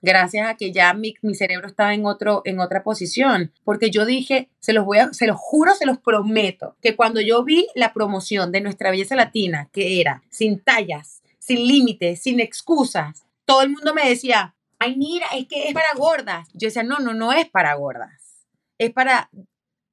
Gracias 0.00 0.46
a 0.46 0.54
que 0.54 0.72
ya 0.72 0.94
mi, 0.94 1.14
mi, 1.22 1.34
cerebro 1.34 1.66
estaba 1.66 1.92
en, 1.92 2.06
otro, 2.06 2.42
en 2.44 2.60
otra 2.60 2.84
posición, 2.84 3.52
porque 3.64 3.90
yo 3.90 4.06
dije, 4.06 4.48
se 4.60 4.72
los 4.72 4.84
voy 4.84 4.98
a, 4.98 5.12
se 5.12 5.26
los 5.26 5.36
juro, 5.36 5.74
se 5.74 5.86
los 5.86 5.98
prometo, 5.98 6.76
que 6.80 6.94
cuando 6.94 7.20
yo 7.20 7.42
vi 7.42 7.66
la 7.74 7.92
promoción 7.92 8.52
de 8.52 8.60
nuestra 8.60 8.90
belleza 8.90 9.16
latina, 9.16 9.68
que 9.72 10.00
era 10.00 10.22
sin 10.30 10.60
tallas, 10.60 11.22
sin 11.38 11.66
límites, 11.66 12.22
sin 12.22 12.38
excusas. 12.38 13.24
Todo 13.44 13.62
el 13.62 13.70
mundo 13.70 13.92
me 13.92 14.08
decía, 14.08 14.54
ay, 14.78 14.96
mira, 14.96 15.26
es 15.34 15.48
que 15.48 15.68
es 15.68 15.74
para 15.74 15.94
gordas. 15.94 16.48
Yo 16.52 16.68
decía, 16.68 16.82
no, 16.84 16.98
no, 16.98 17.14
no 17.14 17.32
es 17.32 17.48
para 17.48 17.74
gordas. 17.74 18.46
Es 18.78 18.92
para, 18.92 19.30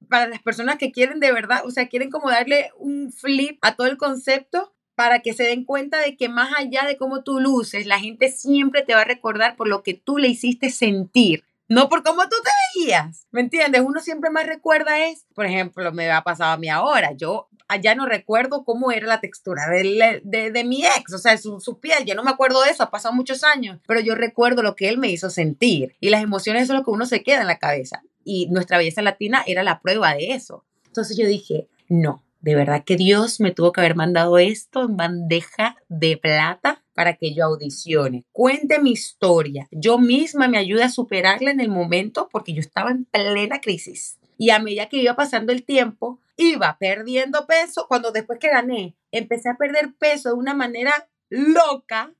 para 0.08 0.28
las 0.28 0.42
personas 0.42 0.76
que 0.76 0.92
quieren 0.92 1.18
de 1.18 1.32
verdad, 1.32 1.62
o 1.64 1.70
sea, 1.70 1.88
quieren 1.88 2.10
como 2.10 2.30
darle 2.30 2.70
un 2.78 3.12
flip 3.12 3.58
a 3.62 3.74
todo 3.74 3.88
el 3.88 3.96
concepto 3.96 4.75
para 4.96 5.20
que 5.20 5.34
se 5.34 5.44
den 5.44 5.64
cuenta 5.64 6.00
de 6.00 6.16
que 6.16 6.28
más 6.28 6.50
allá 6.58 6.84
de 6.84 6.96
cómo 6.96 7.22
tú 7.22 7.38
luces, 7.38 7.86
la 7.86 8.00
gente 8.00 8.30
siempre 8.30 8.82
te 8.82 8.94
va 8.94 9.02
a 9.02 9.04
recordar 9.04 9.54
por 9.54 9.68
lo 9.68 9.82
que 9.82 9.94
tú 9.94 10.18
le 10.18 10.28
hiciste 10.28 10.70
sentir, 10.70 11.44
no 11.68 11.88
por 11.88 12.02
cómo 12.02 12.22
tú 12.22 12.36
te 12.42 12.80
veías. 12.80 13.26
¿Me 13.30 13.40
entiendes? 13.42 13.82
Uno 13.84 14.00
siempre 14.00 14.30
más 14.30 14.46
recuerda 14.46 15.06
es, 15.06 15.26
por 15.34 15.46
ejemplo, 15.46 15.92
me 15.92 16.10
ha 16.10 16.22
pasado 16.22 16.52
a 16.52 16.56
mí 16.56 16.68
ahora. 16.68 17.12
Yo 17.12 17.48
allá 17.68 17.94
no 17.94 18.06
recuerdo 18.06 18.64
cómo 18.64 18.90
era 18.90 19.06
la 19.06 19.20
textura 19.20 19.68
de, 19.68 20.22
de, 20.24 20.64
mi 20.64 20.84
ex, 20.84 21.12
o 21.12 21.18
sea, 21.18 21.36
su, 21.36 21.60
su, 21.60 21.78
piel, 21.78 22.04
ya 22.04 22.14
no 22.14 22.22
me 22.22 22.30
acuerdo 22.30 22.62
de 22.62 22.70
eso, 22.70 22.84
ha 22.84 22.90
pasado 22.90 23.14
muchos 23.14 23.44
años, 23.44 23.80
pero 23.86 24.00
yo 24.00 24.14
recuerdo 24.14 24.62
lo 24.62 24.76
que 24.76 24.88
él 24.88 24.98
me 24.98 25.08
hizo 25.08 25.30
sentir 25.30 25.96
y 26.00 26.10
las 26.10 26.22
emociones 26.22 26.68
son 26.68 26.76
lo 26.76 26.84
que 26.84 26.90
uno 26.90 27.06
se 27.06 27.22
queda 27.22 27.40
en 27.40 27.48
la 27.48 27.58
cabeza 27.58 28.02
y 28.24 28.46
nuestra 28.48 28.78
belleza 28.78 29.02
latina 29.02 29.42
era 29.46 29.62
la 29.62 29.80
prueba 29.80 30.14
de 30.14 30.32
eso. 30.32 30.64
Entonces 30.86 31.16
yo 31.16 31.26
dije, 31.26 31.68
no, 31.88 32.22
de 32.46 32.54
verdad 32.54 32.84
que 32.84 32.94
Dios 32.94 33.40
me 33.40 33.50
tuvo 33.50 33.72
que 33.72 33.80
haber 33.80 33.96
mandado 33.96 34.38
esto 34.38 34.84
en 34.84 34.96
bandeja 34.96 35.74
de 35.88 36.16
plata 36.16 36.84
para 36.94 37.14
que 37.16 37.34
yo 37.34 37.44
audicione, 37.44 38.24
cuente 38.30 38.78
mi 38.78 38.92
historia, 38.92 39.66
yo 39.72 39.98
misma 39.98 40.46
me 40.46 40.56
ayude 40.56 40.84
a 40.84 40.88
superarla 40.88 41.50
en 41.50 41.58
el 41.58 41.70
momento 41.70 42.28
porque 42.30 42.52
yo 42.52 42.60
estaba 42.60 42.92
en 42.92 43.04
plena 43.04 43.60
crisis. 43.60 44.20
Y 44.38 44.50
a 44.50 44.60
medida 44.60 44.88
que 44.88 44.98
iba 44.98 45.16
pasando 45.16 45.52
el 45.52 45.64
tiempo, 45.64 46.20
iba 46.36 46.76
perdiendo 46.78 47.48
peso. 47.48 47.86
Cuando 47.88 48.12
después 48.12 48.38
que 48.38 48.50
gané, 48.50 48.94
empecé 49.10 49.48
a 49.48 49.56
perder 49.56 49.94
peso 49.98 50.28
de 50.28 50.36
una 50.36 50.54
manera 50.54 51.08
loca, 51.28 52.14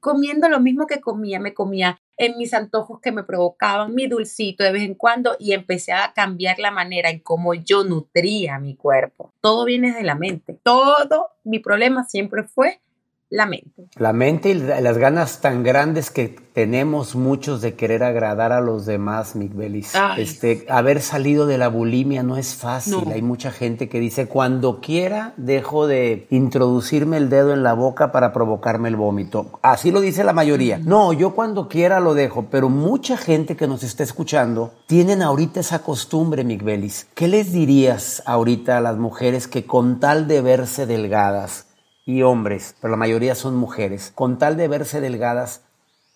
comiendo 0.00 0.48
lo 0.48 0.60
mismo 0.60 0.86
que 0.86 1.02
comía. 1.02 1.40
Me 1.40 1.52
comía 1.52 2.00
en 2.18 2.36
mis 2.36 2.52
antojos 2.52 3.00
que 3.00 3.12
me 3.12 3.22
provocaban, 3.22 3.94
mi 3.94 4.08
dulcito 4.08 4.64
de 4.64 4.72
vez 4.72 4.82
en 4.82 4.94
cuando 4.94 5.36
y 5.38 5.52
empecé 5.52 5.92
a 5.92 6.12
cambiar 6.12 6.58
la 6.58 6.72
manera 6.72 7.10
en 7.10 7.20
cómo 7.20 7.54
yo 7.54 7.84
nutría 7.84 8.58
mi 8.58 8.74
cuerpo. 8.74 9.32
Todo 9.40 9.64
viene 9.64 9.94
de 9.94 10.02
la 10.02 10.16
mente. 10.16 10.58
Todo 10.62 11.30
mi 11.44 11.60
problema 11.60 12.04
siempre 12.04 12.42
fue 12.42 12.80
la 13.30 13.46
mente. 13.46 13.88
La 13.96 14.12
mente 14.12 14.50
y 14.50 14.54
las 14.54 14.96
ganas 14.96 15.40
tan 15.40 15.62
grandes 15.62 16.10
que 16.10 16.28
tenemos 16.54 17.14
muchos 17.14 17.60
de 17.60 17.74
querer 17.74 18.02
agradar 18.02 18.52
a 18.52 18.60
los 18.60 18.86
demás, 18.86 19.36
Miguelis. 19.36 19.92
Este, 20.16 20.66
haber 20.68 21.02
salido 21.02 21.46
de 21.46 21.58
la 21.58 21.68
bulimia 21.68 22.22
no 22.22 22.36
es 22.36 22.54
fácil. 22.54 23.12
Hay 23.12 23.22
mucha 23.22 23.52
gente 23.52 23.88
que 23.88 24.00
dice, 24.00 24.26
cuando 24.26 24.80
quiera 24.80 25.34
dejo 25.36 25.86
de 25.86 26.26
introducirme 26.30 27.18
el 27.18 27.28
dedo 27.28 27.52
en 27.52 27.62
la 27.62 27.74
boca 27.74 28.12
para 28.12 28.32
provocarme 28.32 28.88
el 28.88 28.96
vómito. 28.96 29.58
Así 29.62 29.92
lo 29.92 30.00
dice 30.00 30.24
la 30.24 30.32
mayoría. 30.32 30.78
No, 30.78 31.12
yo 31.12 31.34
cuando 31.34 31.68
quiera 31.68 32.00
lo 32.00 32.14
dejo, 32.14 32.46
pero 32.50 32.68
mucha 32.68 33.16
gente 33.16 33.56
que 33.56 33.68
nos 33.68 33.82
está 33.82 34.02
escuchando 34.02 34.72
tienen 34.86 35.22
ahorita 35.22 35.60
esa 35.60 35.80
costumbre, 35.80 36.44
Miguelis. 36.44 37.06
¿Qué 37.14 37.28
les 37.28 37.52
dirías 37.52 38.22
ahorita 38.26 38.78
a 38.78 38.80
las 38.80 38.96
mujeres 38.96 39.46
que 39.46 39.66
con 39.66 40.00
tal 40.00 40.26
de 40.26 40.40
verse 40.40 40.86
delgadas, 40.86 41.67
y 42.08 42.22
hombres, 42.22 42.74
pero 42.80 42.90
la 42.90 42.96
mayoría 42.96 43.34
son 43.34 43.54
mujeres, 43.54 44.10
con 44.14 44.38
tal 44.38 44.56
de 44.56 44.66
verse 44.66 45.02
delgadas, 45.02 45.60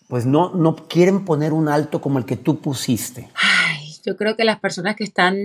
pues 0.07 0.25
no, 0.25 0.51
no 0.55 0.75
quieren 0.87 1.23
poner 1.23 1.53
un 1.53 1.69
alto 1.69 2.01
como 2.01 2.17
el 2.17 2.25
que 2.25 2.35
tú 2.35 2.61
pusiste. 2.61 3.29
Ay, 3.35 3.93
yo 4.03 4.17
creo 4.17 4.35
que 4.35 4.43
las 4.43 4.59
personas 4.59 4.95
que 4.95 5.03
están 5.03 5.37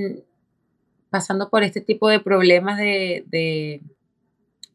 pasando 1.10 1.50
por 1.50 1.64
este 1.64 1.82
tipo 1.82 2.08
de 2.08 2.20
problemas 2.20 2.78
de, 2.78 3.26
de, 3.26 3.82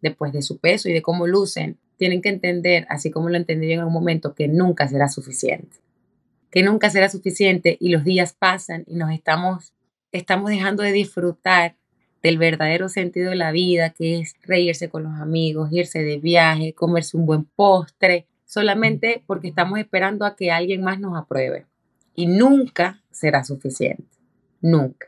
de, 0.04 0.12
pues, 0.12 0.32
de 0.32 0.44
su 0.44 0.60
peso 0.60 0.90
y 0.90 0.94
de 0.94 1.02
cómo 1.02 1.26
lucen, 1.26 1.80
tienen 1.98 2.22
que 2.22 2.30
entender, 2.30 2.86
así 2.88 3.10
como 3.10 3.30
lo 3.30 3.38
entendí 3.38 3.74
en 3.74 3.84
un 3.84 3.92
momento, 3.92 4.36
que 4.36 4.48
nunca 4.48 4.88
será 4.88 5.08
suficiente. 5.08 5.78
Que 6.52 6.62
nunca 6.62 6.92
será 6.92 7.10
suficiente 7.10 7.78
y 7.80 7.90
los 7.90 8.04
días 8.04 8.34
pasan 8.38 8.84
y 8.86 8.94
nos 8.94 9.12
estamos, 9.12 9.74
estamos 10.12 10.52
dejando 10.52 10.84
de 10.84 10.92
disfrutar 10.92 11.78
del 12.24 12.38
verdadero 12.38 12.88
sentido 12.88 13.30
de 13.30 13.36
la 13.36 13.52
vida, 13.52 13.90
que 13.90 14.20
es 14.20 14.36
reírse 14.44 14.90
con 14.90 15.04
los 15.04 15.14
amigos, 15.20 15.70
irse 15.72 16.00
de 16.00 16.18
viaje, 16.18 16.74
comerse 16.74 17.18
un 17.18 17.26
buen 17.26 17.44
postre, 17.44 18.26
solamente 18.46 19.24
porque 19.28 19.50
estamos 19.50 19.78
esperando 19.78 20.26
a 20.26 20.36
que 20.36 20.50
alguien 20.50 20.82
más 20.82 21.00
nos 21.00 21.18
apruebe. 21.18 21.66
Y 22.16 22.28
nunca 22.28 23.02
será 23.12 23.44
suficiente. 23.44 24.06
Nunca. 24.62 25.08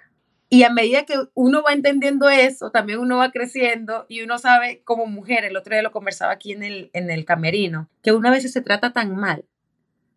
Y 0.49 0.63
a 0.63 0.69
medida 0.69 1.05
que 1.05 1.15
uno 1.33 1.63
va 1.63 1.73
entendiendo 1.73 2.29
eso, 2.29 2.69
también 2.69 2.99
uno 2.99 3.17
va 3.17 3.31
creciendo 3.31 4.05
y 4.09 4.21
uno 4.21 4.37
sabe 4.37 4.81
como 4.83 5.05
mujer, 5.05 5.45
el 5.45 5.57
otro 5.57 5.73
día 5.73 5.81
lo 5.81 5.91
conversaba 5.91 6.33
aquí 6.33 6.51
en 6.51 6.63
el, 6.63 6.89
en 6.93 7.09
el 7.09 7.25
camerino, 7.25 7.89
que 8.03 8.11
una 8.11 8.29
vez 8.29 8.51
se 8.51 8.61
trata 8.61 8.93
tan 8.93 9.15
mal, 9.15 9.45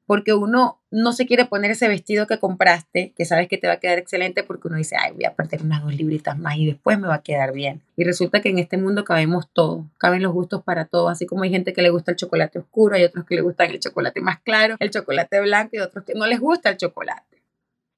porque 0.09 0.35
uno 0.35 0.81
no 0.91 1.13
se 1.13 1.27
quiere 1.27 1.45
poner 1.45 1.71
ese 1.71 1.87
vestido 1.87 2.27
que 2.27 2.41
compraste, 2.41 3.13
que 3.17 3.25
sabes 3.25 3.47
que 3.47 3.59
te 3.59 3.69
va 3.69 3.75
a 3.75 3.77
quedar 3.79 3.99
excelente, 3.99 4.43
porque 4.43 4.67
uno 4.67 4.79
dice, 4.79 4.97
ay, 4.99 5.13
voy 5.13 5.27
a 5.27 5.35
perder 5.35 5.63
unas 5.63 5.85
dos 5.85 5.95
libritas 5.95 6.37
más 6.37 6.57
y 6.57 6.67
después 6.67 6.99
me 6.99 7.07
va 7.07 7.17
a 7.17 7.23
quedar 7.23 7.53
bien. 7.53 7.83
Y 7.95 8.03
resulta 8.03 8.41
que 8.41 8.49
en 8.49 8.59
este 8.59 8.79
mundo 8.79 9.05
cabemos 9.05 9.49
todos, 9.53 9.85
caben 9.99 10.23
los 10.23 10.33
gustos 10.33 10.65
para 10.65 10.87
todos, 10.87 11.13
así 11.13 11.27
como 11.27 11.45
hay 11.45 11.51
gente 11.51 11.73
que 11.73 11.83
le 11.83 11.91
gusta 11.91 12.11
el 12.11 12.17
chocolate 12.17 12.59
oscuro, 12.59 12.97
hay 12.97 13.05
otros 13.05 13.25
que 13.25 13.37
le 13.37 13.43
gustan 13.43 13.71
el 13.71 13.79
chocolate 13.79 14.21
más 14.21 14.41
claro, 14.41 14.77
el 14.81 14.91
chocolate 14.91 15.41
blanco 15.43 15.77
y 15.77 15.79
otros 15.79 16.05
que 16.05 16.15
no 16.15 16.27
les 16.27 16.41
gusta 16.41 16.71
el 16.71 16.79
chocolate 16.79 17.39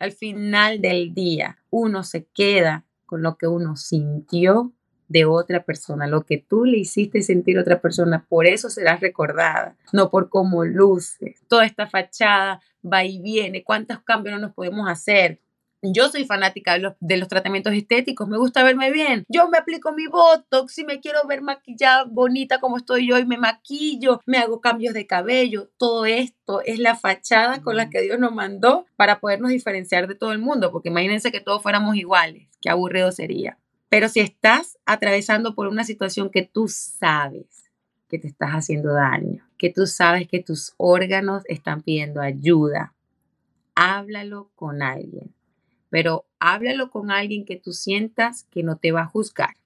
al 0.00 0.12
final 0.12 0.80
del 0.80 1.14
día 1.14 1.58
uno 1.70 2.02
se 2.02 2.24
queda 2.24 2.84
con 3.06 3.22
lo 3.22 3.36
que 3.36 3.46
uno 3.46 3.76
sintió 3.76 4.72
de 5.10 5.24
otra 5.26 5.64
persona, 5.64 6.06
lo 6.06 6.24
que 6.24 6.38
tú 6.38 6.64
le 6.64 6.78
hiciste 6.78 7.20
sentir 7.20 7.58
a 7.58 7.62
otra 7.62 7.80
persona, 7.80 8.24
por 8.28 8.46
eso 8.46 8.70
serás 8.70 9.00
recordada, 9.00 9.76
no 9.92 10.08
por 10.08 10.30
cómo 10.30 10.64
luce. 10.64 11.34
Toda 11.48 11.66
esta 11.66 11.88
fachada 11.88 12.62
va 12.82 13.04
y 13.04 13.20
viene, 13.20 13.64
cuántos 13.64 13.98
cambios 14.00 14.36
no 14.36 14.46
nos 14.46 14.54
podemos 14.54 14.88
hacer, 14.88 15.40
yo 15.82 16.08
soy 16.10 16.26
fanática 16.26 16.78
de 17.00 17.16
los, 17.16 17.28
tratamientos 17.28 17.72
estéticos, 17.72 18.28
me 18.28 18.36
gusta 18.36 18.62
verme 18.62 18.92
bien. 18.92 19.24
Yo 19.28 19.48
me 19.48 19.58
aplico 19.58 19.92
mi 19.92 20.06
Botox 20.06 20.78
y 20.78 20.84
me 20.84 21.00
quiero 21.00 21.20
ver 21.26 21.40
maquillada 21.40 22.04
bonita 22.04 22.60
como 22.60 22.76
estoy 22.76 23.08
yo 23.08 23.18
y 23.18 23.24
me 23.24 23.38
maquillo, 23.38 24.20
me 24.26 24.38
hago 24.38 24.60
cambios 24.60 24.92
de 24.92 25.06
cabello. 25.06 25.70
Todo 25.78 26.04
esto 26.04 26.60
es 26.64 26.78
la 26.78 26.96
fachada 26.96 27.62
con 27.62 27.76
la 27.76 27.88
que 27.88 28.02
Dios 28.02 28.18
nos 28.18 28.32
mandó 28.32 28.84
para 28.96 29.20
podernos 29.20 29.50
diferenciar 29.50 30.06
de 30.06 30.14
todo 30.14 30.32
el 30.32 30.38
mundo, 30.38 30.70
porque 30.70 30.90
imagínense 30.90 31.32
que 31.32 31.40
todos 31.40 31.62
fuéramos 31.62 31.96
iguales, 31.96 32.46
qué 32.60 32.68
aburrido 32.68 33.10
sería. 33.10 33.58
Pero 33.90 34.08
si 34.08 34.20
estás 34.20 34.78
atravesando 34.86 35.54
por 35.54 35.68
una 35.68 35.84
situación 35.84 36.30
que 36.30 36.42
tú 36.42 36.68
sabes 36.68 37.70
que 38.08 38.18
te 38.18 38.28
estás 38.28 38.52
haciendo 38.52 38.94
daño, 38.94 39.46
que 39.58 39.70
tú 39.70 39.86
sabes 39.86 40.26
que 40.26 40.42
tus 40.42 40.72
órganos 40.78 41.42
están 41.46 41.82
pidiendo 41.82 42.22
ayuda, 42.22 42.94
háblalo 43.74 44.50
con 44.54 44.80
alguien 44.82 45.34
pero 45.90 46.24
háblalo 46.38 46.88
con 46.90 47.10
alguien 47.10 47.44
que 47.44 47.56
tú 47.56 47.72
sientas 47.72 48.44
que 48.44 48.62
no 48.62 48.76
te 48.76 48.92
va 48.92 49.02
a 49.02 49.06
juzgar. 49.06 49.56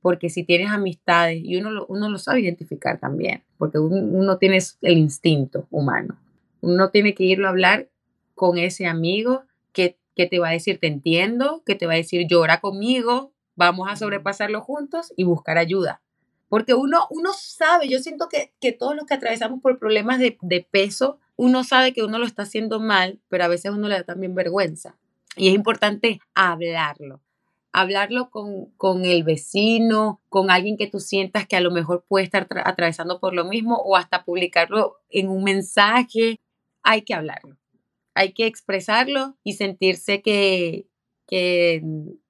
Porque 0.00 0.30
si 0.30 0.42
tienes 0.42 0.70
amistades, 0.70 1.40
y 1.44 1.56
uno 1.58 1.70
lo, 1.70 1.86
uno 1.86 2.08
lo 2.08 2.18
sabe 2.18 2.40
identificar 2.40 2.98
también, 2.98 3.42
porque 3.58 3.78
uno, 3.78 4.38
tiene 4.38 4.58
el 4.80 4.98
instinto 4.98 5.66
humano. 5.70 6.18
Uno 6.62 6.88
tiene 6.88 7.14
que 7.14 7.24
irlo 7.24 7.46
a 7.46 7.50
hablar 7.50 7.88
con 8.34 8.56
ese 8.56 8.86
amigo 8.86 9.42
que, 9.72 9.98
que 10.16 10.26
te 10.26 10.38
va 10.38 10.48
a 10.48 10.52
decir, 10.52 10.78
te 10.78 10.86
entiendo, 10.86 11.62
que 11.66 11.74
te 11.74 11.86
va 11.86 11.92
a 11.92 11.96
decir, 11.96 12.26
llora 12.26 12.60
conmigo, 12.60 13.32
vamos 13.60 13.88
a 13.90 13.96
sobrepasarlo 13.96 14.62
juntos 14.62 15.12
y 15.16 15.24
buscar 15.24 15.58
ayuda. 15.58 16.00
Porque 16.48 16.74
uno, 16.74 17.06
uno 17.10 17.30
sabe, 17.32 17.88
yo 17.88 18.00
siento 18.00 18.28
que, 18.28 18.54
que 18.58 18.72
todos 18.72 18.96
los 18.96 19.04
que 19.04 19.14
atravesamos 19.14 19.60
por 19.60 19.78
problemas 19.78 20.18
de, 20.18 20.38
de 20.40 20.66
peso, 20.68 21.18
uno 21.36 21.62
sabe 21.62 21.92
que 21.92 22.02
uno 22.02 22.18
lo 22.18 22.26
está 22.26 22.42
haciendo 22.42 22.80
mal, 22.80 23.20
pero 23.28 23.44
a 23.44 23.48
veces 23.48 23.70
uno 23.70 23.86
le 23.86 23.96
da 23.96 24.04
también 24.04 24.34
vergüenza. 24.34 24.96
Y 25.36 25.48
es 25.48 25.54
importante 25.54 26.20
hablarlo, 26.34 27.22
hablarlo 27.72 28.30
con, 28.30 29.04
el 29.04 29.22
vecino, 29.22 30.20
con 30.28 30.50
alguien 30.50 30.76
que 30.76 30.88
tú 30.88 31.00
sientas 31.00 31.46
que 31.46 31.56
a 31.56 31.60
lo 31.60 31.70
mejor 31.70 32.04
puede 32.08 32.24
estar 32.24 32.48
atravesando 32.64 33.20
por 33.20 33.34
lo 33.34 33.44
mismo 33.44 33.76
o 33.76 33.96
hasta 33.96 34.24
publicarlo 34.24 34.96
en 35.10 35.28
un 35.28 35.44
mensaje. 35.44 36.40
Hay 36.82 37.02
que 37.02 37.14
hablarlo, 37.14 37.58
hay 38.14 38.32
que 38.32 38.46
expresarlo 38.46 39.36
y 39.44 39.52
sentirse 39.52 40.22
que, 40.22 40.89
que, 41.30 41.80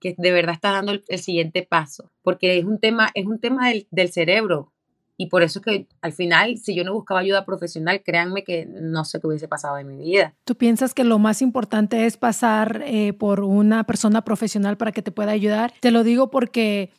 de 0.03 0.33
verdad 0.33 0.55
estás 0.55 0.75
dando 0.75 0.93
el, 0.93 1.19
siguiente 1.19 1.63
paso, 1.63 2.11
porque 2.23 2.59
es 2.59 2.65
un 2.65 2.79
tema, 2.79 3.11
es 3.15 3.27
un 3.27 3.41
tema 3.41 3.71
del, 3.71 3.87
del 3.91 4.13
cerebro. 4.13 4.73
Y 5.17 5.27
por 5.27 5.43
eso 5.43 5.59
es 5.59 5.65
que 5.65 5.87
al 6.01 6.13
final, 6.13 6.57
si 6.57 6.75
yo 6.75 6.83
no 6.83 6.95
buscaba 6.95 7.21
ayuda 7.21 7.45
profesional, 7.45 8.03
créanme 8.03 8.43
que 8.43 8.67
no 8.67 9.05
sé 9.05 9.21
qué 9.21 9.27
hubiese 9.27 9.49
pasado 9.49 9.77
en 9.77 9.87
mi 9.87 9.99
vida. 9.99 10.35
¿Tú 10.45 10.55
piensas 10.55 10.95
que 10.95 11.05
lo 11.05 11.19
más 11.19 11.43
importante 11.43 12.07
es 12.07 12.17
pasar 12.17 12.83
eh, 12.87 13.13
por 13.13 13.41
una 13.41 13.85
persona 13.85 14.23
profesional 14.25 14.79
para 14.79 14.93
que 14.93 15.03
te 15.03 15.13
pueda 15.13 15.33
ayudar? 15.33 15.75
Te 15.81 15.91
lo 15.91 16.05
digo 16.05 16.31
porque 16.31 16.91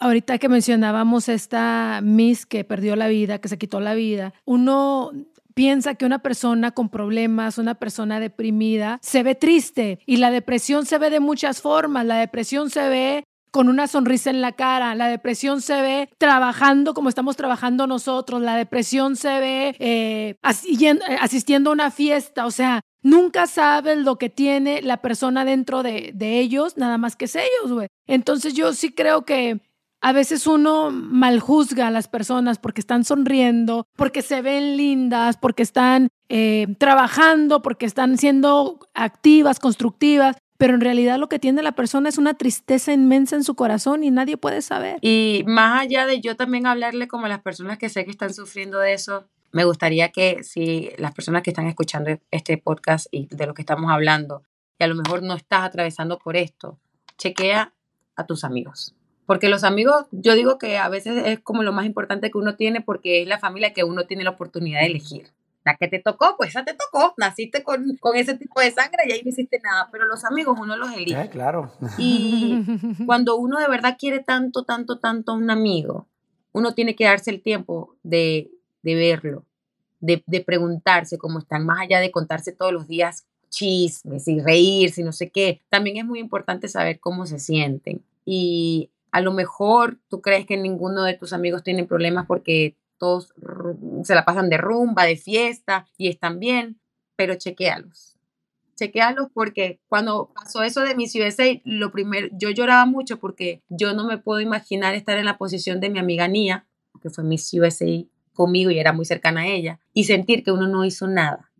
ahorita 0.00 0.38
que 0.38 0.48
mencionábamos 0.48 1.28
esta 1.28 2.00
Miss 2.02 2.44
que 2.44 2.64
perdió 2.64 2.96
la 2.96 3.06
vida, 3.06 3.40
que 3.40 3.48
se 3.48 3.58
quitó 3.58 3.78
la 3.78 3.94
vida, 3.94 4.34
uno 4.44 5.12
piensa 5.60 5.94
que 5.94 6.06
una 6.06 6.20
persona 6.20 6.70
con 6.70 6.88
problemas, 6.88 7.58
una 7.58 7.74
persona 7.74 8.18
deprimida, 8.18 8.98
se 9.02 9.22
ve 9.22 9.34
triste 9.34 9.98
y 10.06 10.16
la 10.16 10.30
depresión 10.30 10.86
se 10.86 10.96
ve 10.96 11.10
de 11.10 11.20
muchas 11.20 11.60
formas. 11.60 12.06
La 12.06 12.16
depresión 12.16 12.70
se 12.70 12.88
ve 12.88 13.24
con 13.50 13.68
una 13.68 13.86
sonrisa 13.86 14.30
en 14.30 14.40
la 14.40 14.52
cara. 14.52 14.94
La 14.94 15.08
depresión 15.08 15.60
se 15.60 15.82
ve 15.82 16.08
trabajando 16.16 16.94
como 16.94 17.10
estamos 17.10 17.36
trabajando 17.36 17.86
nosotros. 17.86 18.40
La 18.40 18.56
depresión 18.56 19.16
se 19.16 19.38
ve 19.38 19.76
eh, 19.80 20.36
eh, 20.40 21.18
asistiendo 21.20 21.68
a 21.68 21.72
una 21.74 21.90
fiesta. 21.90 22.46
O 22.46 22.50
sea, 22.50 22.80
nunca 23.02 23.46
sabes 23.46 23.98
lo 23.98 24.16
que 24.16 24.30
tiene 24.30 24.80
la 24.80 24.96
persona 25.02 25.44
dentro 25.44 25.82
de, 25.82 26.12
de 26.14 26.40
ellos, 26.40 26.78
nada 26.78 26.96
más 26.96 27.16
que 27.16 27.26
es 27.26 27.36
ellos, 27.36 27.70
güey. 27.70 27.88
Entonces 28.06 28.54
yo 28.54 28.72
sí 28.72 28.94
creo 28.94 29.26
que 29.26 29.60
a 30.00 30.12
veces 30.12 30.46
uno 30.46 30.90
maljuzga 30.90 31.88
a 31.88 31.90
las 31.90 32.08
personas 32.08 32.58
porque 32.58 32.80
están 32.80 33.04
sonriendo, 33.04 33.86
porque 33.96 34.22
se 34.22 34.42
ven 34.42 34.76
lindas, 34.76 35.36
porque 35.36 35.62
están 35.62 36.08
eh, 36.28 36.66
trabajando, 36.78 37.62
porque 37.62 37.86
están 37.86 38.18
siendo 38.18 38.78
activas, 38.94 39.58
constructivas 39.58 40.36
pero 40.60 40.74
en 40.74 40.82
realidad 40.82 41.18
lo 41.18 41.30
que 41.30 41.38
tiene 41.38 41.62
la 41.62 41.72
persona 41.72 42.10
es 42.10 42.18
una 42.18 42.34
tristeza 42.34 42.92
inmensa 42.92 43.34
en 43.34 43.44
su 43.44 43.54
corazón 43.54 44.04
y 44.04 44.10
nadie 44.10 44.36
puede 44.36 44.60
saber. 44.60 44.98
Y 45.00 45.42
más 45.46 45.80
allá 45.80 46.04
de 46.04 46.20
yo 46.20 46.36
también 46.36 46.66
hablarle 46.66 47.08
como 47.08 47.24
a 47.24 47.30
las 47.30 47.40
personas 47.40 47.78
que 47.78 47.88
sé 47.88 48.04
que 48.04 48.10
están 48.10 48.34
sufriendo 48.34 48.78
de 48.78 48.92
eso, 48.92 49.26
me 49.52 49.64
gustaría 49.64 50.10
que 50.10 50.44
si 50.44 50.90
las 50.98 51.14
personas 51.14 51.42
que 51.42 51.48
están 51.48 51.66
escuchando 51.66 52.10
este 52.30 52.58
podcast 52.58 53.06
y 53.10 53.26
de 53.34 53.46
lo 53.46 53.54
que 53.54 53.62
estamos 53.62 53.90
hablando, 53.90 54.42
y 54.78 54.84
a 54.84 54.86
lo 54.86 54.96
mejor 54.96 55.22
no 55.22 55.32
estás 55.32 55.62
atravesando 55.62 56.18
por 56.18 56.36
esto, 56.36 56.78
chequea 57.16 57.72
a 58.16 58.26
tus 58.26 58.44
amigos. 58.44 58.94
Porque 59.30 59.48
los 59.48 59.62
amigos, 59.62 60.06
yo 60.10 60.34
digo 60.34 60.58
que 60.58 60.76
a 60.76 60.88
veces 60.88 61.24
es 61.24 61.38
como 61.38 61.62
lo 61.62 61.70
más 61.70 61.86
importante 61.86 62.32
que 62.32 62.38
uno 62.38 62.56
tiene 62.56 62.80
porque 62.80 63.22
es 63.22 63.28
la 63.28 63.38
familia 63.38 63.72
que 63.72 63.84
uno 63.84 64.04
tiene 64.04 64.24
la 64.24 64.30
oportunidad 64.30 64.80
de 64.80 64.86
elegir 64.86 65.30
la 65.64 65.76
que 65.76 65.86
te 65.86 66.00
tocó, 66.00 66.34
pues 66.36 66.50
esa 66.50 66.64
te 66.64 66.74
tocó, 66.74 67.14
naciste 67.16 67.62
con, 67.62 67.96
ese 68.16 68.36
tipo 68.36 68.60
de 68.60 68.72
sangre 68.72 69.04
y 69.06 69.12
ahí 69.12 69.22
no 69.22 69.28
hiciste 69.28 69.60
nada, 69.62 69.88
pero 69.92 70.06
los 70.06 70.24
amigos 70.24 70.58
uno 70.60 70.76
los 70.76 70.92
elige. 70.96 71.28
claro. 71.28 71.70
Y 71.96 72.60
cuando 73.06 73.36
uno 73.36 73.60
de 73.60 73.68
verdad 73.68 73.96
quiere 73.96 74.18
tanto, 74.18 74.64
tanto, 74.64 74.98
tanto 74.98 75.30
a 75.30 75.36
un 75.36 75.48
amigo, 75.48 76.08
uno 76.50 76.74
tiene 76.74 76.96
que 76.96 77.04
darse 77.04 77.30
el 77.30 77.40
tiempo 77.40 77.94
de, 78.02 78.50
verlo, 78.82 79.44
de, 80.00 80.24
de, 80.26 80.40
preguntarse 80.40 81.18
cómo 81.18 81.38
están, 81.38 81.64
más 81.64 81.82
allá 81.82 82.00
de 82.00 82.10
contarse 82.10 82.50
todos 82.50 82.72
los 82.72 82.88
días 82.88 83.28
chismes 83.48 84.26
y 84.26 84.40
reírse 84.40 85.02
y 85.02 85.04
no 85.04 85.12
sé 85.12 85.30
qué, 85.30 85.62
también 85.68 85.98
es 85.98 86.04
muy 86.04 86.18
importante 86.18 86.66
saber 86.66 86.98
cómo 86.98 87.26
se 87.26 87.38
sienten. 87.38 88.02
Y 88.24 88.90
a 89.12 89.20
lo 89.20 89.32
mejor 89.32 89.98
tú 90.08 90.20
crees 90.20 90.46
que 90.46 90.56
ninguno 90.56 91.04
de 91.04 91.14
tus 91.14 91.32
amigos 91.32 91.62
tiene 91.62 91.84
problemas 91.84 92.26
porque 92.26 92.76
todos 92.98 93.32
se 94.04 94.14
la 94.14 94.24
pasan 94.24 94.50
de 94.50 94.58
rumba, 94.58 95.04
de 95.04 95.16
fiesta 95.16 95.86
y 95.96 96.08
están 96.08 96.38
bien, 96.38 96.80
pero 97.16 97.34
chequéalos. 97.34 98.18
Chequéalos 98.76 99.28
porque 99.32 99.80
cuando 99.88 100.32
pasó 100.34 100.62
eso 100.62 100.82
de 100.82 100.94
Miss 100.94 101.14
USA, 101.14 101.60
lo 101.64 101.90
primero, 101.92 102.28
yo 102.32 102.50
lloraba 102.50 102.86
mucho 102.86 103.18
porque 103.18 103.62
yo 103.68 103.94
no 103.94 104.06
me 104.06 104.18
puedo 104.18 104.40
imaginar 104.40 104.94
estar 104.94 105.18
en 105.18 105.26
la 105.26 105.38
posición 105.38 105.80
de 105.80 105.90
mi 105.90 105.98
amiga 105.98 106.28
Nia, 106.28 106.66
que 107.02 107.10
fue 107.10 107.24
Miss 107.24 107.52
USA 107.54 108.04
conmigo 108.32 108.70
y 108.70 108.78
era 108.78 108.92
muy 108.92 109.04
cercana 109.04 109.42
a 109.42 109.46
ella, 109.48 109.80
y 109.92 110.04
sentir 110.04 110.44
que 110.44 110.52
uno 110.52 110.66
no 110.66 110.84
hizo 110.84 111.08
nada, 111.08 111.50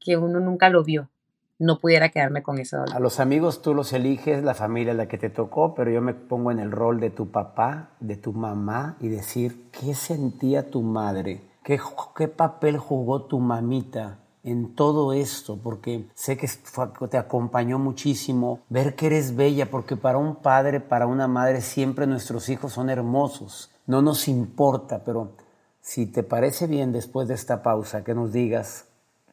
que 0.00 0.16
uno 0.16 0.40
nunca 0.40 0.68
lo 0.68 0.84
vio 0.84 1.10
no 1.58 1.78
pudiera 1.80 2.10
quedarme 2.10 2.42
con 2.42 2.58
ese 2.58 2.76
dolor. 2.76 2.94
A 2.94 3.00
los 3.00 3.20
amigos 3.20 3.62
tú 3.62 3.74
los 3.74 3.92
eliges, 3.92 4.42
la 4.42 4.54
familia 4.54 4.92
es 4.92 4.96
la 4.96 5.08
que 5.08 5.18
te 5.18 5.30
tocó, 5.30 5.74
pero 5.74 5.90
yo 5.90 6.00
me 6.00 6.14
pongo 6.14 6.50
en 6.50 6.58
el 6.58 6.70
rol 6.70 7.00
de 7.00 7.10
tu 7.10 7.30
papá, 7.30 7.90
de 8.00 8.16
tu 8.16 8.32
mamá 8.32 8.96
y 9.00 9.08
decir, 9.08 9.70
¿qué 9.70 9.94
sentía 9.94 10.70
tu 10.70 10.82
madre? 10.82 11.42
¿Qué, 11.62 11.80
qué 12.16 12.28
papel 12.28 12.78
jugó 12.78 13.22
tu 13.22 13.40
mamita 13.40 14.18
en 14.46 14.76
todo 14.76 15.12
esto, 15.12 15.58
porque 15.60 16.08
sé 16.14 16.36
que 16.36 16.48
te 17.10 17.18
acompañó 17.18 17.80
muchísimo, 17.80 18.60
ver 18.68 18.94
que 18.94 19.06
eres 19.06 19.34
bella, 19.34 19.68
porque 19.68 19.96
para 19.96 20.18
un 20.18 20.36
padre, 20.36 20.78
para 20.78 21.08
una 21.08 21.26
madre, 21.26 21.60
siempre 21.60 22.06
nuestros 22.06 22.48
hijos 22.48 22.72
son 22.72 22.88
hermosos, 22.88 23.72
no 23.86 24.02
nos 24.02 24.28
importa, 24.28 25.02
pero 25.04 25.32
si 25.80 26.06
te 26.06 26.22
parece 26.22 26.68
bien 26.68 26.92
después 26.92 27.26
de 27.26 27.34
esta 27.34 27.60
pausa 27.62 28.04
que 28.04 28.14
nos 28.14 28.32
digas 28.32 28.85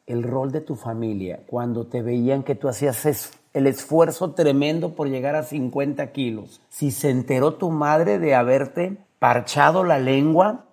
el 0.06 0.22
rol 0.22 0.52
de 0.52 0.60
tu 0.60 0.76
familia 0.76 1.40
cuando 1.46 1.86
te 1.86 2.02
veían 2.02 2.42
que 2.42 2.54
tú 2.54 2.68
hacías 2.68 3.32
el 3.52 3.66
esfuerzo 3.66 4.32
tremendo 4.32 4.94
por 4.94 5.08
llegar 5.08 5.36
a 5.36 5.44
50 5.44 6.12
kilos, 6.12 6.60
si 6.68 6.90
se 6.90 7.10
enteró 7.10 7.54
tu 7.54 7.70
madre 7.70 8.18
de 8.18 8.34
haberte 8.34 8.98
parchado 9.18 9.84
la 9.84 9.98
lengua, 9.98 10.64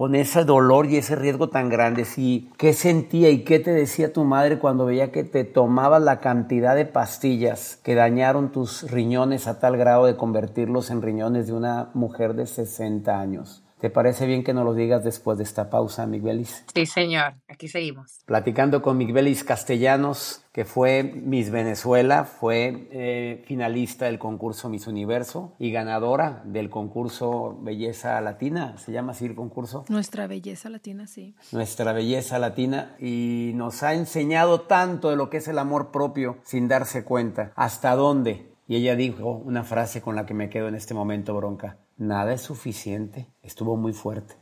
con 0.00 0.14
ese 0.14 0.44
dolor 0.44 0.86
y 0.86 0.96
ese 0.96 1.14
riesgo 1.14 1.50
tan 1.50 1.68
grande, 1.68 2.06
si 2.06 2.50
qué 2.56 2.72
sentía 2.72 3.28
y 3.28 3.44
qué 3.44 3.58
te 3.58 3.70
decía 3.70 4.14
tu 4.14 4.24
madre 4.24 4.58
cuando 4.58 4.86
veía 4.86 5.12
que 5.12 5.24
te 5.24 5.44
tomabas 5.44 6.00
la 6.00 6.20
cantidad 6.20 6.74
de 6.74 6.86
pastillas 6.86 7.76
que 7.84 7.94
dañaron 7.94 8.50
tus 8.50 8.90
riñones 8.90 9.46
a 9.46 9.58
tal 9.58 9.76
grado 9.76 10.06
de 10.06 10.16
convertirlos 10.16 10.90
en 10.90 11.02
riñones 11.02 11.48
de 11.48 11.52
una 11.52 11.90
mujer 11.92 12.32
de 12.32 12.46
60 12.46 13.20
años. 13.20 13.62
¿Te 13.80 13.88
parece 13.88 14.26
bien 14.26 14.44
que 14.44 14.52
nos 14.52 14.66
lo 14.66 14.74
digas 14.74 15.02
después 15.04 15.38
de 15.38 15.44
esta 15.44 15.70
pausa, 15.70 16.06
Miguelis? 16.06 16.64
Sí, 16.74 16.84
señor. 16.84 17.34
Aquí 17.48 17.66
seguimos. 17.66 18.20
Platicando 18.26 18.82
con 18.82 18.98
Miguelis 18.98 19.42
Castellanos, 19.42 20.44
que 20.52 20.66
fue 20.66 21.02
Miss 21.02 21.50
Venezuela, 21.50 22.24
fue 22.24 22.88
eh, 22.90 23.42
finalista 23.46 24.04
del 24.04 24.18
concurso 24.18 24.68
Miss 24.68 24.86
Universo 24.86 25.54
y 25.58 25.70
ganadora 25.72 26.42
del 26.44 26.68
concurso 26.68 27.58
Belleza 27.62 28.20
Latina. 28.20 28.76
¿Se 28.76 28.92
llama 28.92 29.12
así 29.12 29.24
el 29.24 29.34
concurso? 29.34 29.86
Nuestra 29.88 30.26
Belleza 30.26 30.68
Latina, 30.68 31.06
sí. 31.06 31.34
Nuestra 31.52 31.94
Belleza 31.94 32.38
Latina. 32.38 32.96
Y 32.98 33.52
nos 33.54 33.82
ha 33.82 33.94
enseñado 33.94 34.60
tanto 34.62 35.08
de 35.08 35.16
lo 35.16 35.30
que 35.30 35.38
es 35.38 35.48
el 35.48 35.58
amor 35.58 35.90
propio 35.90 36.36
sin 36.42 36.68
darse 36.68 37.02
cuenta. 37.02 37.52
¿Hasta 37.56 37.94
dónde? 37.94 38.49
Y 38.70 38.76
ella 38.76 38.94
dijo 38.94 39.32
una 39.44 39.64
frase 39.64 40.00
con 40.00 40.14
la 40.14 40.26
que 40.26 40.32
me 40.32 40.48
quedo 40.48 40.68
en 40.68 40.76
este 40.76 40.94
momento, 40.94 41.34
bronca 41.34 41.78
nada 41.96 42.32
es 42.32 42.42
suficiente. 42.42 43.26
Estuvo 43.42 43.76
muy 43.76 43.92
fuerte. 43.92 44.36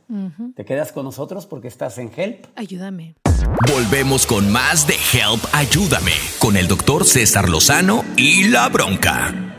¿Te 0.55 0.65
quedas 0.65 0.91
con 0.91 1.05
nosotros 1.05 1.47
porque 1.47 1.67
estás 1.67 1.97
en 1.97 2.11
Help? 2.15 2.45
Ayúdame. 2.55 3.15
Volvemos 3.73 4.27
con 4.27 4.51
más 4.51 4.85
de 4.85 4.93
Help 4.93 5.43
Ayúdame 5.51 6.11
con 6.37 6.57
el 6.57 6.67
doctor 6.67 7.05
César 7.05 7.49
Lozano 7.49 8.05
y 8.17 8.49
la 8.49 8.69
bronca 8.69 9.58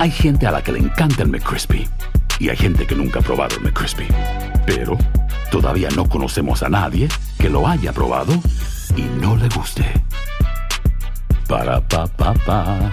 Hay 0.00 0.10
gente 0.10 0.46
a 0.46 0.50
la 0.50 0.62
que 0.62 0.72
le 0.72 0.78
encanta 0.78 1.24
el 1.24 1.28
McCrispy. 1.28 1.86
Y 2.38 2.48
hay 2.48 2.56
gente 2.56 2.86
que 2.86 2.94
nunca 2.94 3.18
ha 3.18 3.22
probado 3.22 3.56
el 3.56 3.62
McCrispy. 3.62 4.08
Pero 4.64 4.96
todavía 5.50 5.90
no 5.94 6.08
conocemos 6.08 6.62
a 6.62 6.70
nadie 6.70 7.06
que 7.38 7.50
lo 7.50 7.68
haya 7.68 7.92
probado 7.92 8.32
y 8.96 9.02
no 9.02 9.36
le 9.36 9.46
guste. 9.50 9.84
Para, 11.46 11.86
pa, 11.86 12.06
pa, 12.06 12.32
pa. 12.32 12.92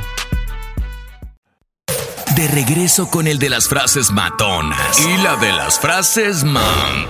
De 2.36 2.48
regreso 2.50 3.10
con 3.10 3.26
el 3.26 3.40
de 3.40 3.52
las 3.52 3.70
frases 3.70 4.12
matonas 4.12 5.00
y 5.08 5.18
la 5.24 5.38
de 5.38 5.54
las 5.54 5.80
frases 5.80 6.44
man. 6.44 7.08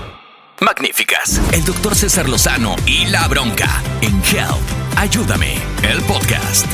Magníficas. 0.61 1.41
El 1.53 1.65
doctor 1.65 1.95
César 1.95 2.29
Lozano 2.29 2.75
y 2.85 3.07
la 3.07 3.27
bronca 3.27 3.81
en 4.01 4.21
Help 4.23 4.61
Ayúdame, 4.95 5.55
el 5.81 6.01
podcast. 6.03 6.67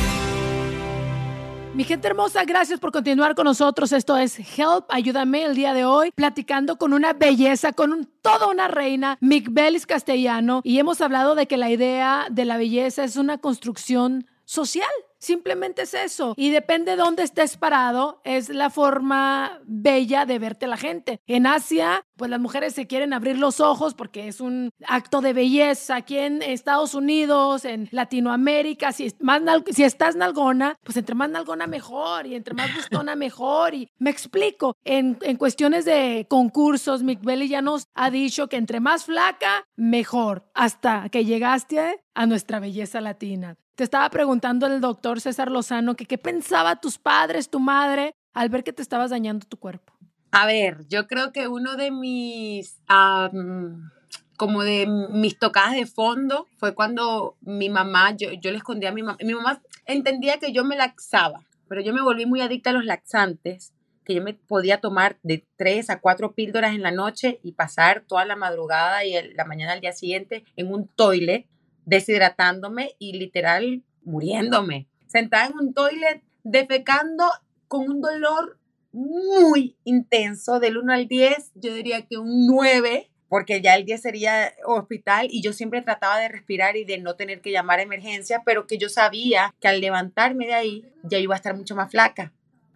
Mi 1.74 1.86
gente 1.86 2.08
hermosa, 2.08 2.46
gracias 2.46 2.80
por 2.80 2.92
continuar 2.92 3.34
con 3.34 3.46
nosotros. 3.46 3.92
Esto 3.94 4.16
es 4.16 4.38
Help, 4.38 4.86
ayúdame 4.90 5.44
el 5.44 5.56
día 5.56 5.74
de 5.74 5.86
hoy, 5.86 6.12
platicando 6.12 6.78
con 6.78 6.94
una 6.94 7.14
belleza, 7.14 7.74
con 7.74 8.08
toda 8.22 8.46
una 8.48 8.68
reina, 8.68 9.18
Migbelis 9.22 9.88
Castellano, 9.88 10.62
y 10.64 10.78
hemos 10.78 11.02
hablado 11.02 11.34
de 11.34 11.48
que 11.48 11.58
la 11.58 11.72
idea 11.72 12.28
de 12.30 12.46
la 12.46 12.58
belleza 12.58 13.04
es 13.04 13.16
una 13.16 13.40
construcción 13.40 14.28
social. 14.46 14.88
Simplemente 15.18 15.84
es 15.84 15.94
eso. 15.94 16.34
Y 16.38 16.52
depende 16.52 16.92
de 16.92 16.98
dónde 16.98 17.24
estés 17.24 17.58
parado, 17.58 18.22
es 18.24 18.50
la 18.50 18.70
forma 18.70 19.60
bella 19.66 20.26
de 20.26 20.38
verte 20.38 20.68
la 20.68 20.78
gente. 20.78 21.22
En 21.26 21.48
Asia, 21.48 22.06
pues 22.18 22.30
las 22.30 22.40
mujeres 22.40 22.74
se 22.74 22.88
quieren 22.88 23.14
abrir 23.14 23.38
los 23.38 23.60
ojos 23.60 23.94
porque 23.94 24.28
es 24.28 24.42
un 24.42 24.70
acto 24.88 25.22
de 25.22 25.34
belleza. 25.34 25.96
Aquí 25.96 26.18
en 26.18 26.42
Estados 26.42 26.94
Unidos, 26.96 27.66
en 27.66 27.90
Latinoamérica, 27.92 28.92
si, 28.92 29.14
más 29.20 29.42
si 29.72 29.84
estás 29.84 30.16
nalgona, 30.16 30.78
pues 30.84 30.98
entre 30.98 31.16
más 31.16 31.30
nalgona 31.30 31.68
mejor 31.68 32.26
y 32.28 32.36
entre 32.36 32.54
más 32.54 32.74
gustona 32.76 33.16
mejor. 33.16 33.74
Y 33.74 33.90
me 34.00 34.10
explico, 34.10 34.76
en, 34.84 35.18
en 35.22 35.38
cuestiones 35.38 35.86
de 35.86 36.28
concursos, 36.30 37.04
Mick 37.04 37.24
Belly 37.24 37.48
ya 37.48 37.62
nos 37.62 37.88
ha 37.94 38.10
dicho 38.10 38.48
que 38.48 38.58
entre 38.58 38.80
más 38.80 39.06
flaca, 39.06 39.68
mejor, 39.76 40.50
hasta 40.54 41.10
que 41.10 41.26
llegaste 41.26 42.04
a 42.14 42.26
nuestra 42.26 42.60
belleza 42.60 43.02
latina. 43.02 43.58
Te 43.76 43.84
estaba 43.84 44.10
preguntando 44.10 44.68
el 44.68 44.82
doctor 44.82 45.20
César 45.20 45.50
Lozano 45.50 45.96
que 45.96 46.06
qué 46.06 46.20
pensaba 46.20 46.76
tus 46.76 47.00
padres, 47.00 47.50
tu 47.50 47.60
madre, 47.60 48.14
al 48.34 48.50
ver 48.50 48.64
que 48.64 48.74
te 48.74 48.84
estabas 48.84 49.10
dañando 49.10 49.48
tu 49.48 49.58
cuerpo. 49.58 49.94
A 50.36 50.48
ver, 50.48 50.88
yo 50.90 51.06
creo 51.06 51.32
que 51.32 51.48
uno 51.48 51.76
de 51.76 51.92
mis, 51.92 52.82
como 54.36 54.64
de 54.64 54.88
mis 54.88 55.38
tocadas 55.38 55.76
de 55.76 55.86
fondo 55.86 56.48
fue 56.58 56.74
cuando 56.74 57.38
mi 57.42 57.70
mamá, 57.70 58.16
yo, 58.18 58.32
yo 58.42 58.50
le 58.50 58.58
escondía 58.58 58.90
a 58.90 58.94
mi 58.94 59.04
mamá, 59.04 59.20
mi 59.22 59.36
mamá 59.36 59.62
entendía 59.86 60.40
que 60.40 60.52
yo 60.52 60.64
me 60.64 60.76
laxaba, 60.76 61.46
pero 61.70 61.82
yo 61.82 61.94
me 61.94 62.02
volví 62.02 62.26
muy 62.26 62.42
adicta 62.42 62.72
a 62.72 62.74
los 62.74 62.84
laxantes, 62.84 63.76
que 64.06 64.16
yo 64.16 64.24
me 64.24 64.34
podía 64.34 64.82
tomar 64.82 65.20
de 65.22 65.46
tres 65.56 65.92
a 65.92 66.02
cuatro 66.02 66.34
píldoras 66.34 66.74
en 66.74 66.82
la 66.82 66.90
noche 66.90 67.40
y 67.44 67.52
pasar 67.52 68.02
toda 68.02 68.26
la 68.26 68.36
madrugada 68.36 69.06
y 69.06 69.14
la 69.36 69.46
mañana 69.46 69.74
al 69.74 69.82
día 69.82 69.94
siguiente 69.94 70.46
en 70.56 70.74
un 70.74 70.88
toilet 70.88 71.46
deshidratándome 71.86 72.96
y 72.98 73.20
literal 73.20 73.84
muriéndome. 74.04 74.88
Sentada 75.06 75.46
en 75.46 75.60
un 75.60 75.74
toilet, 75.76 76.24
defecando 76.44 77.24
con 77.68 77.88
un 77.88 78.02
dolor 78.02 78.58
muy 78.94 79.76
intenso, 79.84 80.60
del 80.60 80.78
1 80.78 80.94
al 80.94 81.08
10, 81.08 81.52
yo 81.56 81.74
diría 81.74 82.04
que 82.04 82.18
un 82.18 82.48
9, 82.48 83.10
porque 83.28 83.62
ya 83.62 83.76
el 83.76 83.86
10 83.86 84.02
sería 84.02 84.54
hospital 84.66 85.28
y 85.32 85.42
yo 85.42 85.54
siempre 85.54 85.82
trataba 85.82 86.20
de 86.20 86.30
respirar 86.30 86.78
y 86.78 86.86
de 86.86 87.00
no 87.00 87.16
tener 87.16 87.42
que 87.42 87.52
llamar 87.52 87.80
a 87.80 87.84
emergencia, 87.84 88.44
pero 88.46 88.68
que 88.68 88.78
yo 88.78 88.90
sabía 88.90 89.54
que 89.60 89.68
al 89.68 89.82
levantarme 89.82 90.46
de 90.46 90.54
ahí 90.54 90.86
ya 91.02 91.18
iba 91.18 91.34
a 91.34 91.38
estar 91.38 91.56
mucho 91.56 91.76
más 91.76 91.90
flaca. 91.90 92.32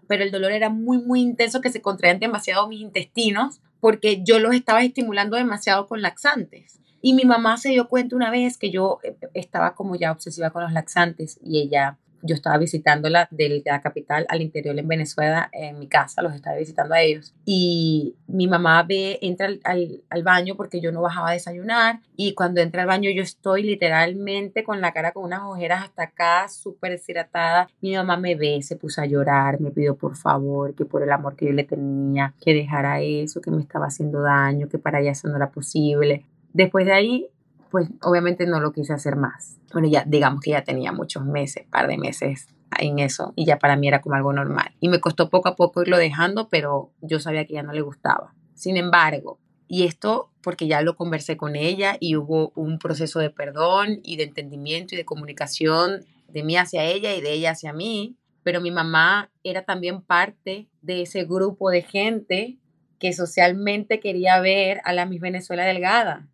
Pero 0.08 0.24
el 0.24 0.32
dolor 0.32 0.52
era 0.52 0.70
muy, 0.70 0.98
muy 0.98 1.22
intenso, 1.22 1.62
que 1.62 1.70
se 1.70 1.82
contraían 1.82 2.20
demasiado 2.20 2.68
mis 2.68 2.82
intestinos, 2.82 3.62
porque 3.80 4.24
yo 4.24 4.40
los 4.40 4.56
estaba 4.56 4.84
estimulando 4.84 5.38
demasiado 5.38 5.88
con 5.88 6.02
laxantes. 6.02 6.80
Y 7.02 7.14
mi 7.14 7.26
mamá 7.26 7.58
se 7.58 7.70
dio 7.70 7.88
cuenta 7.88 8.16
una 8.16 8.32
vez 8.32 8.58
que 8.58 8.72
yo 8.72 9.00
eh, 9.04 9.16
estaba 9.34 9.76
como 9.76 9.96
ya 9.96 10.12
obsesiva 10.12 10.50
con 10.50 10.64
los 10.64 10.72
laxantes 10.72 11.38
y 11.44 11.60
ella, 11.60 12.00
yo 12.22 12.36
estaba 12.36 12.58
visitándola 12.58 13.28
de 13.32 13.62
la 13.66 13.82
capital 13.82 14.26
al 14.30 14.42
interior 14.42 14.78
en 14.78 14.88
Venezuela, 14.88 15.50
en 15.52 15.80
mi 15.80 15.88
casa, 15.88 16.22
los 16.22 16.34
estaba 16.34 16.58
visitando 16.58 16.96
a 16.96 17.02
ellos. 17.02 17.34
Y 17.46 18.16
mi 18.28 18.48
mamá 18.48 18.84
ve, 18.84 19.20
entra 19.22 19.48
al, 19.48 20.04
al, 20.10 20.24
baño 20.24 20.56
porque 20.56 20.82
yo 20.82 20.92
no 20.92 21.02
bajaba 21.02 21.30
a 21.30 21.34
desayunar 21.34 22.02
y 22.16 22.34
cuando 22.34 22.62
entra 22.62 22.82
al 22.82 22.88
baño 22.88 23.10
yo 23.12 23.24
estoy 23.24 23.64
literalmente 23.64 24.64
con 24.64 24.82
la 24.82 24.92
cara 24.92 25.12
con 25.12 25.24
unas 25.24 25.42
ojeras 25.44 25.84
hasta 25.84 26.04
acá, 26.04 26.48
súper 26.50 26.92
deshidratada. 26.92 27.70
Mi 27.82 27.96
mamá 27.96 28.18
me 28.18 28.36
ve, 28.36 28.62
se 28.62 28.76
puso 28.76 29.02
a 29.02 29.06
llorar, 29.06 29.62
me 29.62 29.72
pidió 29.72 29.96
por 29.96 30.16
favor 30.16 30.76
que 30.76 30.86
por 30.86 31.04
el 31.04 31.12
amor 31.12 31.36
que 31.36 31.46
yo 31.46 31.52
le 31.54 31.64
tenía, 31.64 32.34
que 32.42 32.54
dejara 32.54 33.02
eso, 33.02 33.42
que 33.42 33.52
me 33.52 33.62
estaba 33.62 33.88
haciendo 33.88 34.22
daño, 34.22 34.68
que 34.68 34.80
para 34.80 35.00
ella 35.00 35.12
eso 35.12 35.28
no 35.28 35.36
era 35.36 35.52
posible. 35.52 36.26
Después 36.54 36.86
de 36.86 36.94
ahí, 36.94 37.28
pues 37.70 37.90
obviamente 38.02 38.46
no 38.46 38.60
lo 38.60 38.72
quise 38.72 38.94
hacer 38.94 39.16
más. 39.16 39.58
Bueno, 39.72 39.88
ya 39.88 40.04
digamos 40.06 40.42
que 40.42 40.52
ya 40.52 40.64
tenía 40.64 40.92
muchos 40.92 41.26
meses, 41.26 41.66
par 41.70 41.88
de 41.88 41.98
meses 41.98 42.48
en 42.80 43.00
eso 43.00 43.34
y 43.36 43.46
ya 43.46 43.60
para 43.60 43.76
mí 43.76 43.88
era 43.88 44.02
como 44.02 44.16
algo 44.16 44.34
normal. 44.34 44.74
Y 44.80 44.90
me 44.90 45.00
costó 45.00 45.30
poco 45.30 45.50
a 45.50 45.56
poco 45.56 45.82
irlo 45.82 45.98
dejando, 45.98 46.50
pero 46.50 46.92
yo 47.02 47.20
sabía 47.20 47.46
que 47.46 47.54
ya 47.54 47.64
no 47.64 47.74
le 47.74 47.82
gustaba. 47.82 48.34
Sin 48.54 48.78
embargo, 48.78 49.40
y 49.68 49.86
esto 49.86 50.32
porque 50.42 50.68
ya 50.68 50.82
lo 50.82 50.96
conversé 50.96 51.38
con 51.38 51.56
ella 51.56 51.98
y 52.00 52.16
hubo 52.16 52.52
un 52.56 52.80
proceso 52.80 53.20
de 53.20 53.30
perdón 53.30 54.00
y 54.04 54.16
de 54.18 54.24
entendimiento 54.24 54.96
y 54.96 54.98
de 54.98 55.06
comunicación 55.06 56.06
de 56.30 56.44
mí 56.44 56.58
hacia 56.58 56.84
ella 56.84 57.16
y 57.16 57.22
de 57.22 57.34
ella 57.34 57.52
hacia 57.52 57.74
mí, 57.74 58.18
pero 58.44 58.62
mi 58.62 58.72
mamá 58.72 59.30
era 59.44 59.64
también 59.64 60.02
parte 60.02 60.70
de 60.82 61.02
ese 61.02 61.26
grupo 61.26 61.70
de 61.70 61.82
gente 61.82 62.58
que 63.00 63.14
socialmente 63.14 64.00
quería 64.00 64.40
ver 64.40 64.82
a 64.86 64.94
la 64.94 65.06
Miss 65.06 65.22
Venezuela 65.22 65.66
Delgada, 65.66 66.28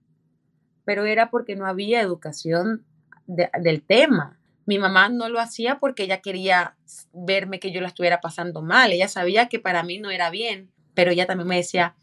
pero 0.85 1.05
era 1.05 1.29
porque 1.29 1.55
no 1.55 1.65
había 1.65 2.01
educación 2.01 2.85
del 3.25 3.81
tema. 3.81 4.39
Mi 4.65 4.79
mamá 4.79 5.09
no 5.09 5.29
lo 5.29 5.39
hacía 5.39 5.79
porque 5.79 6.03
ella 6.03 6.21
quería 6.21 6.75
verme 7.13 7.59
que 7.59 7.71
yo 7.71 7.81
la 7.81 7.87
estuviera 7.87 8.21
pasando 8.21 8.61
mal, 8.61 8.91
ella 8.91 9.07
sabía 9.07 9.49
que 9.49 9.59
para 9.59 9.83
mí 9.83 9.99
no 9.99 10.09
era 10.09 10.29
bien, 10.29 10.71
pero 10.93 11.11
ella 11.11 11.25
también 11.25 11.47
me 11.47 11.57
decía, 11.57 11.95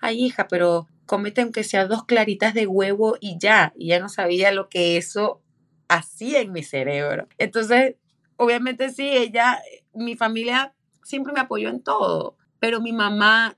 ay 0.00 0.24
hija, 0.24 0.48
pero 0.48 0.88
comete 1.06 1.40
aunque 1.42 1.64
sea 1.64 1.86
dos 1.86 2.04
claritas 2.04 2.54
de 2.54 2.66
huevo 2.66 3.16
y 3.20 3.38
ya, 3.38 3.72
y 3.76 3.88
ya 3.88 4.00
no 4.00 4.08
sabía 4.08 4.52
lo 4.52 4.68
que 4.68 4.96
eso 4.96 5.42
hacía 5.88 6.40
en 6.40 6.52
mi 6.52 6.62
cerebro. 6.62 7.28
Entonces, 7.38 7.96
obviamente 8.36 8.90
sí, 8.90 9.08
ella, 9.08 9.60
mi 9.92 10.16
familia 10.16 10.74
siempre 11.02 11.32
me 11.32 11.40
apoyó 11.40 11.68
en 11.68 11.82
todo, 11.82 12.36
pero 12.58 12.80
mi 12.80 12.92
mamá, 12.92 13.57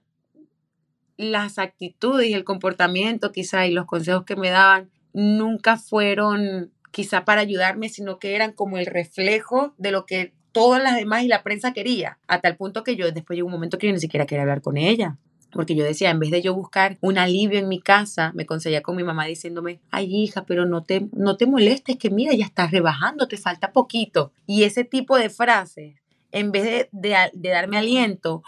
las 1.20 1.58
actitudes 1.58 2.28
y 2.28 2.34
el 2.34 2.44
comportamiento 2.44 3.32
quizá 3.32 3.66
y 3.66 3.72
los 3.72 3.86
consejos 3.86 4.24
que 4.24 4.36
me 4.36 4.50
daban 4.50 4.90
nunca 5.12 5.76
fueron 5.76 6.72
quizá 6.90 7.24
para 7.24 7.40
ayudarme, 7.40 7.88
sino 7.88 8.18
que 8.18 8.34
eran 8.34 8.52
como 8.52 8.78
el 8.78 8.86
reflejo 8.86 9.74
de 9.78 9.92
lo 9.92 10.06
que 10.06 10.32
todas 10.52 10.82
las 10.82 10.96
demás 10.96 11.22
y 11.22 11.28
la 11.28 11.42
prensa 11.42 11.72
quería, 11.72 12.18
a 12.26 12.40
tal 12.40 12.56
punto 12.56 12.82
que 12.82 12.96
yo 12.96 13.10
después 13.12 13.36
llegó 13.36 13.46
un 13.46 13.52
momento 13.52 13.78
que 13.78 13.86
yo 13.86 13.92
ni 13.92 14.00
siquiera 14.00 14.26
quería 14.26 14.42
hablar 14.42 14.62
con 14.62 14.76
ella 14.76 15.16
porque 15.52 15.74
yo 15.74 15.84
decía, 15.84 16.10
en 16.10 16.18
vez 16.18 16.30
de 16.30 16.42
yo 16.42 16.54
buscar 16.54 16.98
un 17.00 17.18
alivio 17.18 17.58
en 17.58 17.68
mi 17.68 17.80
casa, 17.80 18.32
me 18.34 18.46
conseguía 18.46 18.82
con 18.82 18.96
mi 18.96 19.02
mamá 19.02 19.26
diciéndome, 19.26 19.80
ay 19.90 20.14
hija, 20.14 20.44
pero 20.46 20.66
no 20.66 20.84
te, 20.84 21.08
no 21.12 21.36
te 21.36 21.46
molestes, 21.46 21.96
que 21.96 22.10
mira, 22.10 22.34
ya 22.34 22.44
estás 22.44 22.70
rebajando, 22.70 23.28
te 23.28 23.36
falta 23.36 23.72
poquito. 23.72 24.32
Y 24.46 24.64
ese 24.64 24.84
tipo 24.84 25.16
de 25.16 25.30
frases, 25.30 25.96
en 26.32 26.52
vez 26.52 26.88
de, 26.92 27.50
darme 27.50 27.78
aliento, 27.78 28.42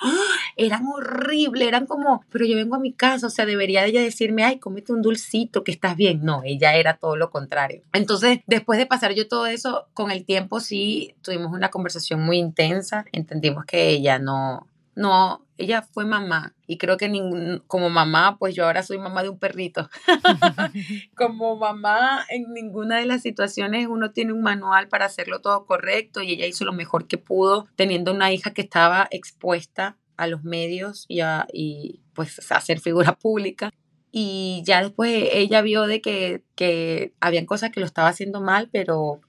eran 0.57 0.87
horribles, 0.87 1.67
eran 1.67 1.87
como, 1.87 2.25
pero 2.31 2.45
yo 2.45 2.57
vengo 2.57 2.77
a 2.77 2.81
mi 2.81 2.93
casa, 2.93 3.27
o 3.27 3.31
sea, 3.31 3.47
debería 3.47 3.85
ella 3.85 4.01
decirme, 4.03 4.45
ay, 4.45 4.59
cómete 4.59 4.93
un 4.93 5.03
dulcito, 5.03 5.65
que 5.65 5.73
estás 5.73 5.97
bien. 5.97 6.25
No, 6.25 6.43
ella 6.45 6.75
era 6.75 6.97
todo 6.97 7.17
lo 7.17 7.31
contrario. 7.31 7.83
Entonces, 7.93 8.41
después 8.47 8.79
de 8.79 8.87
pasar 8.87 9.15
yo 9.15 9.29
todo 9.29 9.47
eso, 9.47 9.87
con 9.95 10.11
el 10.11 10.25
tiempo 10.25 10.61
sí 10.61 11.15
tuvimos 11.23 11.53
una 11.53 11.71
conversación 11.71 12.23
muy 12.23 12.39
intensa, 12.39 13.05
entendimos 13.13 13.65
que 13.65 13.89
ella 13.89 14.19
no, 14.19 14.67
no, 14.95 15.47
ella 15.57 15.83
fue 15.83 16.05
mamá 16.05 16.55
y 16.67 16.77
creo 16.77 16.97
que 16.97 17.11
como 17.67 17.89
mamá, 17.89 18.37
pues 18.39 18.55
yo 18.55 18.67
ahora 18.67 18.83
soy 18.83 18.99
mamá 18.99 19.23
de 19.23 19.29
un 19.29 19.39
perrito. 19.39 19.89
como 21.17 21.57
mamá, 21.57 22.25
en 22.29 22.53
ninguna 22.53 22.99
de 22.99 23.07
las 23.07 23.23
situaciones 23.23 23.87
uno 23.89 24.11
tiene 24.11 24.33
un 24.33 24.43
manual 24.43 24.89
para 24.89 25.07
hacerlo 25.07 25.41
todo 25.41 25.65
correcto 25.67 26.23
y 26.23 26.33
ella 26.33 26.47
hizo 26.47 26.65
lo 26.65 26.73
mejor 26.73 27.07
que 27.07 27.19
pudo 27.19 27.69
teniendo 27.77 28.13
una 28.13 28.33
hija 28.33 28.53
que 28.53 28.63
estaba 28.63 29.09
expuesta 29.11 29.97
a 30.17 30.27
los 30.27 30.45
medios 30.45 31.05
y, 31.09 31.21
a, 31.21 31.47
y 31.53 32.01
pues 32.15 32.51
a 32.51 32.61
ser 32.61 32.81
figura 32.81 33.15
pública. 33.21 33.71
Y 34.11 34.63
ya 34.67 34.83
después 34.83 35.29
ella 35.33 35.63
vio 35.63 35.87
de 35.87 36.03
que, 36.03 36.45
que 36.55 37.15
habían 37.21 37.47
cosas 37.47 37.71
que 37.71 37.81
lo 37.81 37.87
estaba 37.87 38.09
haciendo 38.09 38.43
mal, 38.43 38.69
pero 38.71 39.21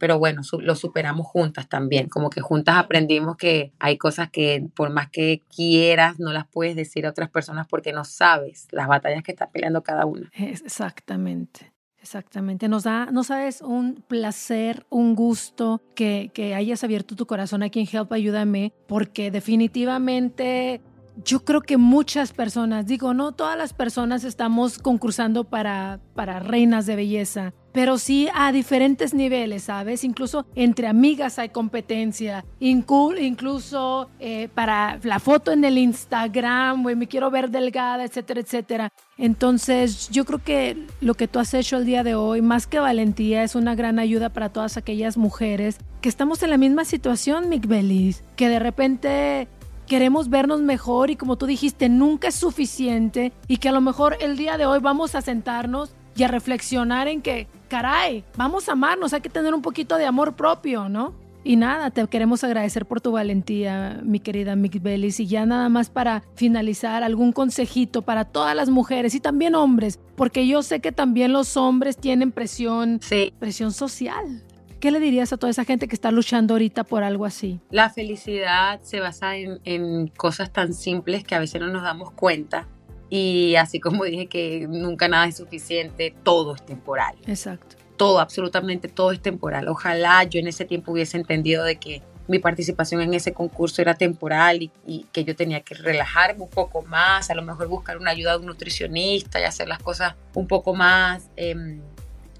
pero 0.00 0.18
bueno, 0.18 0.40
lo 0.60 0.76
superamos 0.76 1.26
juntas 1.26 1.68
también, 1.68 2.08
como 2.08 2.30
que 2.30 2.40
juntas 2.40 2.76
aprendimos 2.76 3.36
que 3.36 3.74
hay 3.78 3.98
cosas 3.98 4.30
que 4.30 4.66
por 4.74 4.88
más 4.88 5.10
que 5.10 5.42
quieras 5.54 6.18
no 6.18 6.32
las 6.32 6.48
puedes 6.48 6.74
decir 6.74 7.04
a 7.04 7.10
otras 7.10 7.28
personas 7.28 7.66
porque 7.68 7.92
no 7.92 8.04
sabes 8.06 8.66
las 8.70 8.88
batallas 8.88 9.22
que 9.22 9.30
está 9.30 9.50
peleando 9.50 9.82
cada 9.82 10.06
una. 10.06 10.30
Exactamente. 10.32 11.69
Exactamente, 12.02 12.66
nos 12.66 12.84
da, 12.84 13.10
no 13.12 13.24
sabes, 13.24 13.60
un 13.60 14.02
placer, 14.08 14.86
un 14.88 15.14
gusto 15.14 15.82
que, 15.94 16.30
que 16.32 16.54
hayas 16.54 16.82
abierto 16.82 17.14
tu 17.14 17.26
corazón 17.26 17.62
aquí 17.62 17.78
en 17.78 17.86
Help 17.92 18.10
Ayúdame, 18.12 18.72
porque 18.86 19.30
definitivamente 19.30 20.80
yo 21.24 21.44
creo 21.44 21.60
que 21.60 21.76
muchas 21.76 22.32
personas, 22.32 22.86
digo, 22.86 23.14
no 23.14 23.32
todas 23.32 23.56
las 23.56 23.72
personas 23.72 24.24
estamos 24.24 24.78
concursando 24.78 25.44
para, 25.44 26.00
para 26.14 26.40
reinas 26.40 26.86
de 26.86 26.96
belleza, 26.96 27.52
pero 27.72 27.98
sí 27.98 28.28
a 28.34 28.52
diferentes 28.52 29.14
niveles, 29.14 29.64
¿sabes? 29.64 30.04
Incluso 30.04 30.46
entre 30.54 30.88
amigas 30.88 31.38
hay 31.38 31.50
competencia, 31.50 32.44
incluso 32.58 34.10
eh, 34.18 34.48
para 34.54 34.98
la 35.02 35.20
foto 35.20 35.52
en 35.52 35.64
el 35.64 35.78
Instagram, 35.78 36.82
güey, 36.82 36.96
me 36.96 37.06
quiero 37.06 37.30
ver 37.30 37.50
delgada, 37.50 38.04
etcétera, 38.04 38.40
etcétera. 38.40 38.92
Entonces, 39.16 40.08
yo 40.08 40.24
creo 40.24 40.42
que 40.42 40.86
lo 41.00 41.14
que 41.14 41.28
tú 41.28 41.38
has 41.38 41.54
hecho 41.54 41.76
el 41.76 41.86
día 41.86 42.02
de 42.02 42.14
hoy, 42.14 42.42
más 42.42 42.66
que 42.66 42.80
valentía, 42.80 43.44
es 43.44 43.54
una 43.54 43.74
gran 43.74 43.98
ayuda 43.98 44.30
para 44.30 44.48
todas 44.48 44.76
aquellas 44.76 45.16
mujeres 45.16 45.78
que 46.00 46.08
estamos 46.08 46.42
en 46.42 46.50
la 46.50 46.56
misma 46.56 46.84
situación, 46.84 47.48
Mick 47.48 47.66
Bellis, 47.66 48.24
que 48.36 48.48
de 48.48 48.58
repente 48.58 49.48
queremos 49.90 50.30
vernos 50.30 50.60
mejor 50.60 51.10
y 51.10 51.16
como 51.16 51.36
tú 51.36 51.46
dijiste, 51.46 51.88
nunca 51.88 52.28
es 52.28 52.36
suficiente 52.36 53.32
y 53.48 53.56
que 53.56 53.70
a 53.70 53.72
lo 53.72 53.80
mejor 53.80 54.16
el 54.20 54.36
día 54.36 54.56
de 54.56 54.64
hoy 54.64 54.78
vamos 54.78 55.16
a 55.16 55.20
sentarnos 55.20 55.90
y 56.14 56.22
a 56.22 56.28
reflexionar 56.28 57.08
en 57.08 57.20
que, 57.22 57.48
caray, 57.66 58.22
vamos 58.36 58.68
a 58.68 58.72
amarnos, 58.72 59.12
hay 59.14 59.20
que 59.20 59.28
tener 59.28 59.52
un 59.52 59.62
poquito 59.62 59.96
de 59.96 60.06
amor 60.06 60.36
propio, 60.36 60.88
¿no? 60.88 61.12
Y 61.42 61.56
nada, 61.56 61.90
te 61.90 62.06
queremos 62.06 62.44
agradecer 62.44 62.86
por 62.86 63.00
tu 63.00 63.10
valentía, 63.10 64.00
mi 64.04 64.20
querida 64.20 64.54
Mick 64.54 64.80
Bellis. 64.80 65.18
Y 65.18 65.26
ya 65.26 65.44
nada 65.44 65.68
más 65.68 65.90
para 65.90 66.22
finalizar, 66.36 67.02
algún 67.02 67.32
consejito 67.32 68.02
para 68.02 68.26
todas 68.26 68.54
las 68.54 68.70
mujeres 68.70 69.16
y 69.16 69.20
también 69.20 69.56
hombres, 69.56 69.98
porque 70.14 70.46
yo 70.46 70.62
sé 70.62 70.80
que 70.80 70.92
también 70.92 71.32
los 71.32 71.56
hombres 71.56 71.96
tienen 71.96 72.30
presión, 72.30 73.00
presión 73.40 73.72
social. 73.72 74.44
¿Qué 74.80 74.90
le 74.90 74.98
dirías 74.98 75.30
a 75.34 75.36
toda 75.36 75.50
esa 75.50 75.66
gente 75.66 75.88
que 75.88 75.94
está 75.94 76.10
luchando 76.10 76.54
ahorita 76.54 76.84
por 76.84 77.02
algo 77.02 77.26
así? 77.26 77.60
La 77.70 77.90
felicidad 77.90 78.80
se 78.82 78.98
basa 78.98 79.36
en, 79.36 80.08
cosas 80.08 80.50
tan 80.54 80.72
simples 80.72 81.22
que 81.22 81.34
a 81.34 81.38
veces 81.38 81.60
no 81.60 81.68
nos 81.68 81.82
damos 81.82 82.12
cuenta. 82.12 82.66
Y 83.10 83.56
así 83.56 83.78
como 83.78 84.04
dije 84.04 84.26
que 84.26 84.66
nunca 84.68 85.06
nada 85.06 85.26
es 85.26 85.36
suficiente, 85.36 86.14
todo 86.22 86.54
es 86.54 86.64
temporal. 86.64 87.14
Exacto. 87.26 87.76
Todo, 87.98 88.20
absolutamente 88.20 88.88
todo 88.88 89.12
es 89.12 89.20
temporal. 89.20 89.68
Ojalá 89.68 90.24
yo 90.24 90.40
en 90.40 90.48
ese 90.48 90.64
tiempo 90.64 90.92
hubiese 90.92 91.18
entendido 91.18 91.62
de 91.64 91.76
que 91.76 92.02
mi 92.26 92.38
participación 92.38 93.02
en 93.02 93.12
ese 93.12 93.34
concurso 93.34 93.82
era 93.82 93.94
temporal 93.94 94.62
y, 94.86 95.06
que 95.12 95.24
yo 95.24 95.36
tenía 95.36 95.60
que 95.60 95.74
relajarme 95.74 96.44
un 96.44 96.48
poco 96.48 96.80
más, 96.82 97.28
a 97.28 97.34
lo 97.34 97.42
mejor 97.42 97.68
buscar 97.68 97.98
una 97.98 98.12
ayuda 98.12 98.32
de 98.32 98.38
un 98.38 98.46
nutricionista 98.46 99.40
y 99.40 99.44
hacer 99.44 99.68
las 99.68 99.80
cosas 99.80 100.14
un 100.34 100.46
poco 100.46 100.72
más 100.72 101.28
em, 101.36 101.82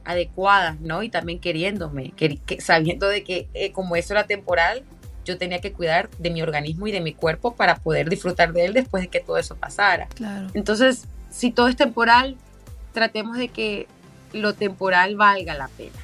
adecuadas, 0.05 0.81
¿no? 0.81 1.03
Y 1.03 1.09
también 1.09 1.41
queriéndome, 1.41 2.13
sabiendo 2.59 3.09
de 3.09 3.25
que 3.25 3.49
eh, 3.55 3.73
como 3.73 3.97
eso 3.97 4.15
era 4.15 4.25
temporal, 4.25 4.83
yo 5.25 5.39
tenía 5.39 5.61
que 5.61 5.73
cuidar 5.73 6.09
de 6.19 6.31
mi 6.31 6.43
organismo 6.43 6.87
y 6.87 6.93
de 6.93 7.01
mi 7.01 7.13
cuerpo 7.13 7.55
para 7.55 7.77
poder 7.77 8.09
disfrutar 8.09 8.53
de 8.53 8.65
él 8.65 8.73
después 8.73 9.03
de 9.03 9.09
que 9.09 9.21
todo 9.21 9.39
eso 9.39 9.57
pasara. 9.57 10.07
Claro. 10.15 10.49
Entonces, 10.55 11.07
si 11.31 11.51
todo 11.51 11.69
es 11.69 11.77
temporal, 11.77 12.37
tratemos 12.93 13.37
de 13.37 13.49
que 13.49 13.87
lo 14.33 14.55
temporal 14.55 15.17
valga 15.17 15.55
la 15.55 15.69
pena, 15.69 15.97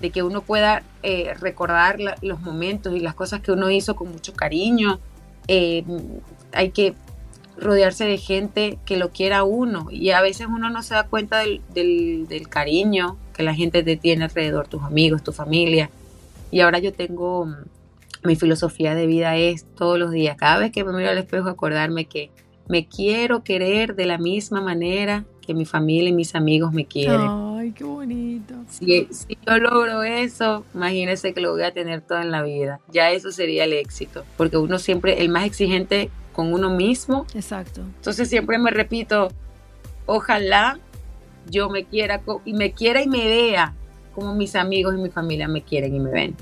de 0.00 0.10
que 0.10 0.22
uno 0.22 0.42
pueda 0.42 0.82
eh, 1.02 1.34
recordar 1.38 1.98
los 2.22 2.40
momentos 2.40 2.94
y 2.94 3.00
las 3.00 3.14
cosas 3.14 3.40
que 3.40 3.52
uno 3.52 3.70
hizo 3.70 3.96
con 3.96 4.10
mucho 4.10 4.34
cariño. 4.34 5.00
Eh, 5.48 5.84
hay 6.52 6.70
que 6.70 6.94
rodearse 7.56 8.04
de 8.04 8.16
gente 8.16 8.78
que 8.86 8.96
lo 8.96 9.10
quiera 9.10 9.44
uno 9.44 9.88
y 9.90 10.10
a 10.10 10.22
veces 10.22 10.46
uno 10.46 10.70
no 10.70 10.82
se 10.82 10.94
da 10.94 11.04
cuenta 11.04 11.38
del, 11.40 11.60
del 12.26 12.48
cariño 12.48 13.18
que 13.40 13.44
la 13.44 13.54
gente 13.54 13.82
te 13.82 13.96
tiene 13.96 14.24
alrededor, 14.24 14.68
tus 14.68 14.82
amigos, 14.82 15.24
tu 15.24 15.32
familia. 15.32 15.88
Y 16.50 16.60
ahora 16.60 16.78
yo 16.78 16.92
tengo, 16.92 17.46
mm, 17.46 17.54
mi 18.24 18.36
filosofía 18.36 18.94
de 18.94 19.06
vida 19.06 19.34
es 19.38 19.64
todos 19.76 19.98
los 19.98 20.10
días, 20.10 20.36
cada 20.36 20.58
vez 20.58 20.72
que 20.72 20.84
me 20.84 20.92
miro 20.92 21.08
al 21.08 21.16
espejo, 21.16 21.48
acordarme 21.48 22.04
que 22.04 22.30
me 22.68 22.86
quiero 22.86 23.42
querer 23.42 23.94
de 23.94 24.04
la 24.04 24.18
misma 24.18 24.60
manera 24.60 25.24
que 25.40 25.54
mi 25.54 25.64
familia 25.64 26.10
y 26.10 26.12
mis 26.12 26.34
amigos 26.34 26.74
me 26.74 26.84
quieren. 26.84 27.28
Ay, 27.28 27.72
qué 27.72 27.82
bonito. 27.82 28.54
Si, 28.68 29.08
si 29.10 29.38
yo 29.46 29.56
logro 29.56 30.02
eso, 30.02 30.66
imagínese 30.74 31.32
que 31.32 31.40
lo 31.40 31.52
voy 31.52 31.62
a 31.62 31.72
tener 31.72 32.02
toda 32.02 32.20
en 32.20 32.30
la 32.30 32.42
vida. 32.42 32.78
Ya 32.92 33.10
eso 33.10 33.32
sería 33.32 33.64
el 33.64 33.72
éxito, 33.72 34.22
porque 34.36 34.58
uno 34.58 34.78
siempre, 34.78 35.22
el 35.22 35.30
más 35.30 35.46
exigente 35.46 36.10
con 36.34 36.52
uno 36.52 36.68
mismo. 36.68 37.24
Exacto. 37.34 37.80
Entonces 37.80 38.28
siempre 38.28 38.58
me 38.58 38.70
repito, 38.70 39.30
ojalá 40.04 40.78
yo 41.50 41.68
me 41.68 41.84
quiera 41.84 42.22
y 42.44 42.52
me 42.52 42.72
quiera 42.72 43.02
y 43.02 43.08
me 43.08 43.26
vea 43.26 43.74
como 44.14 44.34
mis 44.34 44.56
amigos 44.56 44.94
y 44.96 44.98
mi 44.98 45.10
familia 45.10 45.48
me 45.48 45.62
quieren 45.62 45.94
y 45.94 46.00
me 46.00 46.10
ven. 46.10 46.36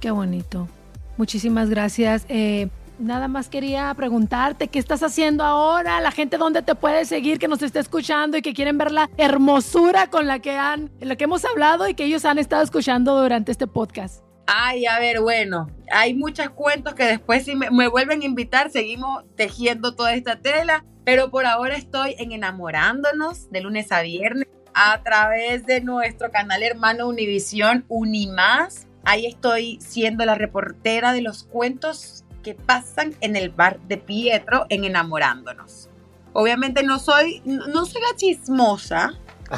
Qué 0.00 0.10
bonito. 0.10 0.68
Muchísimas 1.16 1.68
gracias. 1.70 2.24
Eh, 2.28 2.68
nada 2.98 3.28
más 3.28 3.48
quería 3.48 3.92
preguntarte 3.94 4.68
qué 4.68 4.78
estás 4.78 5.02
haciendo 5.02 5.44
ahora, 5.44 6.00
la 6.00 6.10
gente 6.10 6.38
dónde 6.38 6.62
te 6.62 6.74
puede 6.74 7.04
seguir, 7.04 7.38
que 7.38 7.48
nos 7.48 7.62
esté 7.62 7.80
escuchando 7.80 8.36
y 8.36 8.42
que 8.42 8.54
quieren 8.54 8.78
ver 8.78 8.92
la 8.92 9.10
hermosura 9.16 10.08
con 10.08 10.26
la 10.26 10.38
que 10.38 10.56
han, 10.56 10.90
en 11.00 11.08
la 11.08 11.16
que 11.16 11.24
hemos 11.24 11.44
hablado 11.44 11.88
y 11.88 11.94
que 11.94 12.04
ellos 12.04 12.24
han 12.24 12.38
estado 12.38 12.62
escuchando 12.62 13.20
durante 13.20 13.52
este 13.52 13.66
podcast. 13.66 14.22
Ay, 14.54 14.84
a 14.84 14.98
ver, 14.98 15.20
bueno, 15.20 15.70
hay 15.90 16.12
muchos 16.12 16.50
cuentos 16.50 16.94
que 16.94 17.04
después 17.04 17.44
si 17.46 17.56
me, 17.56 17.70
me, 17.70 17.88
vuelven 17.88 18.20
a 18.20 18.26
invitar, 18.26 18.70
seguimos 18.70 19.24
tejiendo 19.34 19.94
toda 19.94 20.14
esta 20.14 20.36
tela, 20.36 20.84
pero 21.04 21.30
por 21.30 21.46
ahora 21.46 21.74
estoy 21.74 22.16
en 22.18 22.32
enamorándonos 22.32 23.50
de 23.50 23.62
lunes 23.62 23.90
a 23.92 24.02
viernes 24.02 24.48
a 24.74 25.02
través 25.02 25.64
de 25.64 25.80
nuestro 25.80 26.30
canal 26.30 26.62
hermano 26.62 27.08
Univisión 27.08 27.86
Unimás. 27.88 28.86
Ahí 29.04 29.24
estoy 29.24 29.78
siendo 29.80 30.24
la 30.26 30.34
reportera 30.34 31.14
de 31.14 31.22
los 31.22 31.44
cuentos 31.44 32.24
que 32.42 32.54
pasan 32.54 33.14
en 33.22 33.36
el 33.36 33.48
bar 33.48 33.80
de 33.80 33.96
Pietro 33.96 34.66
en 34.68 34.84
enamorándonos. 34.84 35.88
Obviamente 36.34 36.82
no 36.82 36.98
soy, 36.98 37.40
no 37.46 37.86
soy 37.86 38.02
la 38.02 38.16
chismosa, 38.16 39.14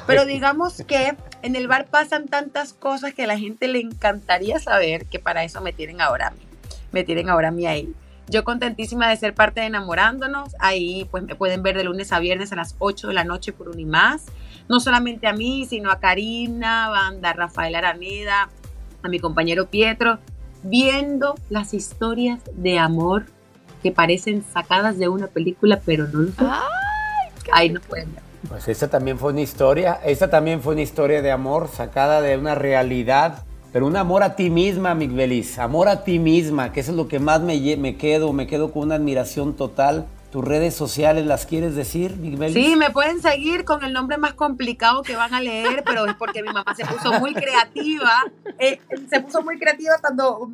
pero 0.07 0.25
digamos 0.25 0.83
que 0.87 1.17
en 1.45 1.57
el 1.57 1.69
bar 1.69 1.85
pasan 1.89 2.27
tantas 2.27 2.73
cosas 2.73 3.13
que 3.13 3.25
a 3.25 3.27
la 3.27 3.39
gente 3.39 3.69
le 3.69 3.79
encantaría 3.79 4.59
saber 4.59 5.05
que 5.05 5.19
para 5.19 5.45
eso 5.45 5.61
me 5.61 5.75
tienen 5.75 6.01
ahora 6.01 6.29
a 6.29 6.31
mí. 6.31 6.41
Me 6.91 7.05
tienen 7.05 7.29
ahora 7.29 7.49
a 7.49 7.51
mí 7.51 7.67
ahí. 7.67 7.95
Yo 8.29 8.45
contentísima 8.45 9.11
de 9.11 9.17
ser 9.19 9.35
parte 9.35 9.61
de 9.61 9.67
Enamorándonos. 9.67 10.57
Ahí 10.59 11.07
pues 11.11 11.23
me 11.25 11.35
pueden 11.35 11.63
ver 11.63 11.77
de 11.77 11.85
lunes 11.85 12.13
a 12.15 12.19
viernes 12.19 12.51
a 12.53 12.57
las 12.57 12.77
8 12.79 13.09
de 13.09 13.15
la 13.15 13.25
noche 13.25 13.53
por 13.53 13.69
Unimás. 13.69 14.23
No 14.71 14.81
solamente 14.81 15.27
a 15.27 15.35
mí, 15.35 15.67
sino 15.69 15.91
a 15.91 16.01
Karina, 16.01 16.89
Banda, 16.89 17.35
Rafael 17.35 17.75
Araneda, 17.75 18.49
a 19.03 19.09
mi 19.11 19.19
compañero 19.19 19.67
Pietro, 19.67 20.21
viendo 20.63 21.35
las 21.51 21.75
historias 21.75 22.41
de 22.55 22.79
amor 22.79 23.27
que 23.83 23.93
parecen 23.93 24.43
sacadas 24.51 24.97
de 24.97 25.09
una 25.09 25.27
película, 25.27 25.79
pero 25.85 26.09
no 26.09 26.21
lo 26.21 26.33
son. 26.33 26.51
Ahí 27.53 27.69
nos 27.69 27.85
pueden 27.85 28.15
ver. 28.15 28.34
Pues 28.49 28.69
esa 28.69 28.89
también 28.89 29.19
fue 29.19 29.33
una 29.33 29.41
historia, 29.41 30.01
esa 30.05 30.29
también 30.29 30.61
fue 30.61 30.75
una 30.75 30.83
historia 30.83 31.23
de 31.23 31.31
amor 31.31 31.69
sacada 31.69 32.21
de 32.21 32.37
una 32.37 32.55
realidad, 32.55 33.45
pero 33.73 33.87
un 33.87 33.97
amor 33.97 34.23
a 34.23 34.37
ti 34.37 34.51
misma, 34.51 34.95
Miguelis, 34.95 35.59
amor 35.59 35.89
a 35.89 36.05
ti 36.05 36.19
misma, 36.19 36.71
que 36.71 36.81
eso 36.81 36.91
es 36.91 36.97
lo 36.97 37.09
que 37.09 37.19
más 37.19 37.41
me, 37.41 37.77
me 37.79 37.97
quedo, 37.97 38.33
me 38.35 38.47
quedo 38.47 38.71
con 38.71 38.83
una 38.83 38.97
admiración 38.97 39.55
total. 39.55 40.07
¿Tus 40.35 40.45
redes 40.45 40.75
sociales 40.75 41.27
las 41.27 41.47
quieres 41.47 41.77
decir, 41.77 42.17
Miguelis? 42.17 42.55
Sí, 42.55 42.75
me 42.75 42.91
pueden 42.91 43.23
seguir 43.23 43.65
con 43.65 43.85
el 43.85 43.93
nombre 43.93 44.19
más 44.19 44.33
complicado 44.35 45.05
que 45.05 45.15
van 45.15 45.33
a 45.33 45.41
leer, 45.41 45.85
pero 45.87 46.07
es 46.07 46.15
porque 46.17 46.43
mi 46.43 46.49
mamá 46.49 46.75
se 46.75 46.85
puso 46.85 47.21
muy 47.21 47.35
creativa. 47.35 48.11
Eh, 48.59 48.81
se 49.09 49.21
puso 49.21 49.43
muy 49.43 49.61
creativa 49.61 49.95
cuando 50.01 50.51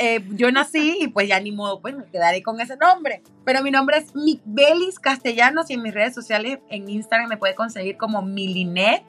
eh, 0.00 0.26
yo 0.30 0.50
nací 0.50 0.98
y 1.02 1.06
pues 1.06 1.28
ya 1.28 1.38
ni 1.38 1.52
modo, 1.52 1.80
pues 1.80 1.96
me 1.96 2.06
quedaré 2.06 2.42
con 2.42 2.60
ese 2.60 2.76
nombre. 2.76 3.22
Pero 3.44 3.62
mi 3.62 3.70
nombre 3.70 3.98
es 3.98 4.16
Miguelis 4.16 4.98
Castellanos 4.98 5.70
y 5.70 5.74
en 5.74 5.82
mis 5.82 5.94
redes 5.94 6.12
sociales, 6.12 6.58
en 6.68 6.90
Instagram 6.90 7.28
me 7.28 7.36
puede 7.36 7.54
conseguir 7.54 7.96
como 7.96 8.22
Milinet, 8.22 9.04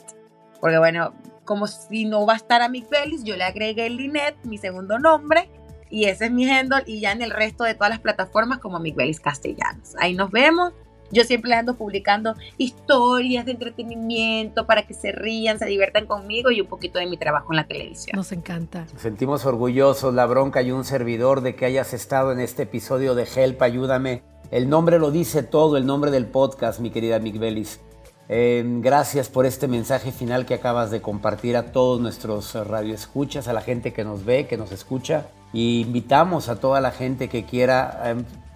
porque 0.60 0.78
bueno, 0.78 1.16
como 1.46 1.66
si 1.66 2.06
no 2.06 2.28
va 2.28 2.34
a 2.34 2.38
estar 2.38 2.62
a 2.62 2.70
Miguelis, 2.70 3.24
yo 3.24 3.36
le 3.36 3.44
agregué 3.44 3.90
Linet, 3.90 4.36
mi 4.44 4.60
segundo 4.60 5.00
nombre, 5.00 5.50
y 5.92 6.06
ese 6.06 6.26
es 6.26 6.32
mi 6.32 6.50
handle 6.50 6.84
y 6.88 7.02
ya 7.02 7.12
en 7.12 7.22
el 7.22 7.30
resto 7.30 7.66
de 7.66 7.76
todas 7.76 7.90
las 7.90 8.00
plataformas 8.00 8.60
como 8.60 8.80
Miguelis 8.80 9.20
Castellanos. 9.20 9.96
Ahí 10.00 10.16
nos 10.16 10.32
vemos. 10.32 10.74
Yo 11.14 11.26
siempre 11.26 11.50
les 11.50 11.60
ando 11.60 11.76
publicando 11.76 12.36
historias 12.58 13.46
de 13.46 13.52
entretenimiento 13.52 14.66
para 14.66 14.84
que 14.88 14.94
se 14.94 15.12
rían, 15.12 15.60
se 15.60 15.66
diviertan 15.66 16.06
conmigo 16.06 16.52
y 16.52 16.62
un 16.62 16.68
poquito 16.68 17.00
de 17.00 17.06
mi 17.06 17.18
trabajo 17.18 17.52
en 17.52 17.58
la 17.58 17.68
televisión. 17.68 18.16
Nos 18.16 18.32
encanta. 18.32 18.86
Nos 18.94 19.02
sentimos 19.02 19.46
orgullosos, 19.46 20.14
la 20.14 20.26
bronca 20.26 20.62
y 20.62 20.72
un 20.72 20.86
servidor 20.86 21.42
de 21.42 21.56
que 21.56 21.66
hayas 21.66 21.94
estado 21.94 22.32
en 22.32 22.40
este 22.40 22.64
episodio 22.64 23.14
de 23.14 23.28
Help, 23.36 23.62
ayúdame. 23.62 24.24
El 24.52 24.70
nombre 24.70 25.00
lo 25.00 25.12
dice 25.12 25.44
todo, 25.44 25.76
el 25.76 25.86
nombre 25.86 26.12
del 26.12 26.28
podcast, 26.28 26.80
mi 26.80 26.92
querida 26.92 27.20
Miguelis. 27.20 27.82
Eh, 28.30 28.64
gracias 28.66 29.28
por 29.28 29.46
este 29.46 29.68
mensaje 29.68 30.14
final 30.14 30.46
que 30.46 30.54
acabas 30.54 30.92
de 30.92 31.02
compartir 31.02 31.58
a 31.58 31.74
todos 31.74 32.00
nuestros 32.00 32.56
radioescuchas, 32.56 33.50
a 33.50 33.54
la 33.54 33.62
gente 33.62 33.92
que 33.92 34.06
nos 34.06 34.24
ve, 34.24 34.48
que 34.48 34.56
nos 34.56 34.72
escucha. 34.72 35.26
Y 35.54 35.82
invitamos 35.82 36.50
a 36.50 36.60
toda 36.60 36.82
la 36.82 36.92
gente 36.92 37.30
que 37.30 37.46
quiera 37.46 38.02
eh, 38.06 38.16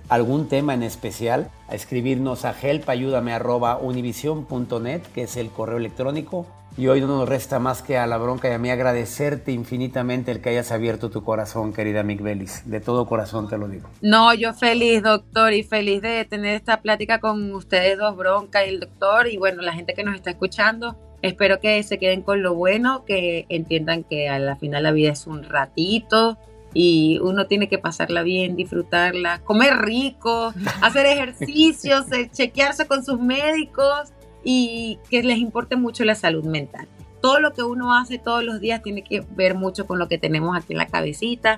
algún 0.10 0.48
tema 0.48 0.74
en 0.74 0.82
especial 0.84 1.50
a 1.68 1.76
escribirnos 1.76 2.46
a 2.46 2.56
helpayúdame.univision.net, 2.60 5.02
que 5.14 5.24
es 5.24 5.36
el 5.38 5.50
correo 5.50 5.78
electrónico. 5.78 6.48
Y 6.78 6.88
hoy 6.88 7.00
no 7.00 7.08
nos 7.08 7.30
resta 7.30 7.58
más 7.58 7.82
que 7.82 7.98
a 7.98 8.06
la 8.06 8.18
bronca 8.18 8.50
y 8.50 8.52
a 8.52 8.58
mí 8.58 8.70
agradecerte 8.70 9.54
infinitamente 9.54 10.32
el 10.32 10.42
que 10.42 10.50
hayas 10.50 10.74
abierto 10.74 11.10
tu 11.10 11.24
corazón, 11.24 11.72
querida 11.72 12.04
Mick 12.04 12.22
Bellis. 12.22 12.70
De 12.70 12.82
todo 12.82 13.06
corazón 13.06 13.48
te 13.48 13.58
lo 13.58 13.70
digo. 13.70 13.88
No, 14.02 14.34
yo 14.34 14.54
feliz, 14.54 15.02
doctor, 15.02 15.54
y 15.54 15.64
feliz 15.64 16.02
de 16.02 16.26
tener 16.26 16.56
esta 16.56 16.82
plática 16.82 17.22
con 17.22 17.54
ustedes 17.54 17.98
dos, 17.98 18.18
bronca 18.18 18.66
y 18.66 18.70
el 18.70 18.82
doctor, 18.82 19.28
y 19.28 19.38
bueno, 19.38 19.62
la 19.62 19.72
gente 19.72 19.94
que 19.94 20.04
nos 20.04 20.16
está 20.16 20.32
escuchando. 20.32 20.98
Espero 21.22 21.62
que 21.62 21.82
se 21.84 21.98
queden 21.98 22.24
con 22.24 22.44
lo 22.44 22.56
bueno, 22.56 23.06
que 23.06 23.46
entiendan 23.48 24.04
que 24.04 24.28
a 24.28 24.38
la 24.38 24.58
final 24.58 24.84
la 24.84 24.92
vida 24.92 25.14
es 25.14 25.28
un 25.28 25.44
ratito, 25.44 26.38
y 26.76 27.20
uno 27.22 27.48
tiene 27.48 27.70
que 27.70 27.78
pasarla 27.78 28.22
bien, 28.22 28.58
disfrutarla, 28.58 29.40
comer 29.40 29.78
rico, 29.78 30.54
hacer 30.82 31.06
ejercicios, 31.06 32.12
eh, 32.12 32.30
chequearse 32.32 32.86
con 32.86 33.04
sus 33.04 33.20
médicos 33.20 34.12
y 34.44 35.00
que 35.10 35.24
les 35.24 35.38
importe 35.38 35.78
mucho 35.78 36.04
la 36.04 36.16
salud 36.16 36.44
mental. 36.44 36.88
Todo 37.22 37.40
lo 37.40 37.54
que 37.54 37.64
uno 37.64 37.96
hace 37.96 38.20
todos 38.20 38.44
los 38.44 38.60
días 38.60 38.84
tiene 38.84 39.04
que 39.04 39.26
ver 39.32 39.56
mucho 39.56 39.88
con 39.88 40.00
lo 40.00 40.08
que 40.08 40.18
tenemos 40.18 40.56
aquí 40.56 40.74
en 40.74 40.78
la 40.78 40.88
cabecita. 40.88 41.58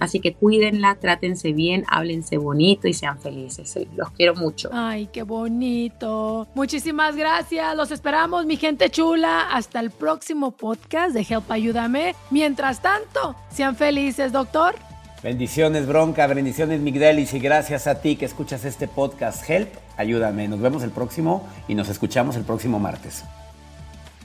Así 0.00 0.20
que 0.20 0.34
cuídenla, 0.34 0.96
trátense 0.96 1.52
bien, 1.52 1.84
háblense 1.88 2.36
bonito 2.38 2.88
y 2.88 2.92
sean 2.92 3.18
felices. 3.18 3.78
Los 3.96 4.10
quiero 4.10 4.34
mucho. 4.34 4.70
Ay, 4.72 5.08
qué 5.12 5.22
bonito. 5.22 6.48
Muchísimas 6.54 7.16
gracias. 7.16 7.76
Los 7.76 7.90
esperamos, 7.90 8.46
mi 8.46 8.56
gente 8.56 8.90
chula. 8.90 9.48
Hasta 9.50 9.80
el 9.80 9.90
próximo 9.90 10.50
podcast 10.50 11.14
de 11.14 11.26
Help 11.28 11.50
Ayúdame. 11.50 12.14
Mientras 12.30 12.82
tanto, 12.82 13.36
sean 13.50 13.76
felices, 13.76 14.32
doctor. 14.32 14.74
Bendiciones, 15.22 15.86
Bronca, 15.86 16.26
bendiciones, 16.26 16.80
Migdelis, 16.80 17.32
y 17.34 17.38
gracias 17.38 17.86
a 17.86 18.00
ti 18.00 18.16
que 18.16 18.26
escuchas 18.26 18.64
este 18.64 18.86
podcast. 18.86 19.48
Help, 19.48 19.74
ayúdame. 19.96 20.46
Nos 20.46 20.60
vemos 20.60 20.82
el 20.82 20.90
próximo 20.90 21.48
y 21.66 21.74
nos 21.74 21.88
escuchamos 21.88 22.36
el 22.36 22.44
próximo 22.44 22.78
martes. 22.78 23.24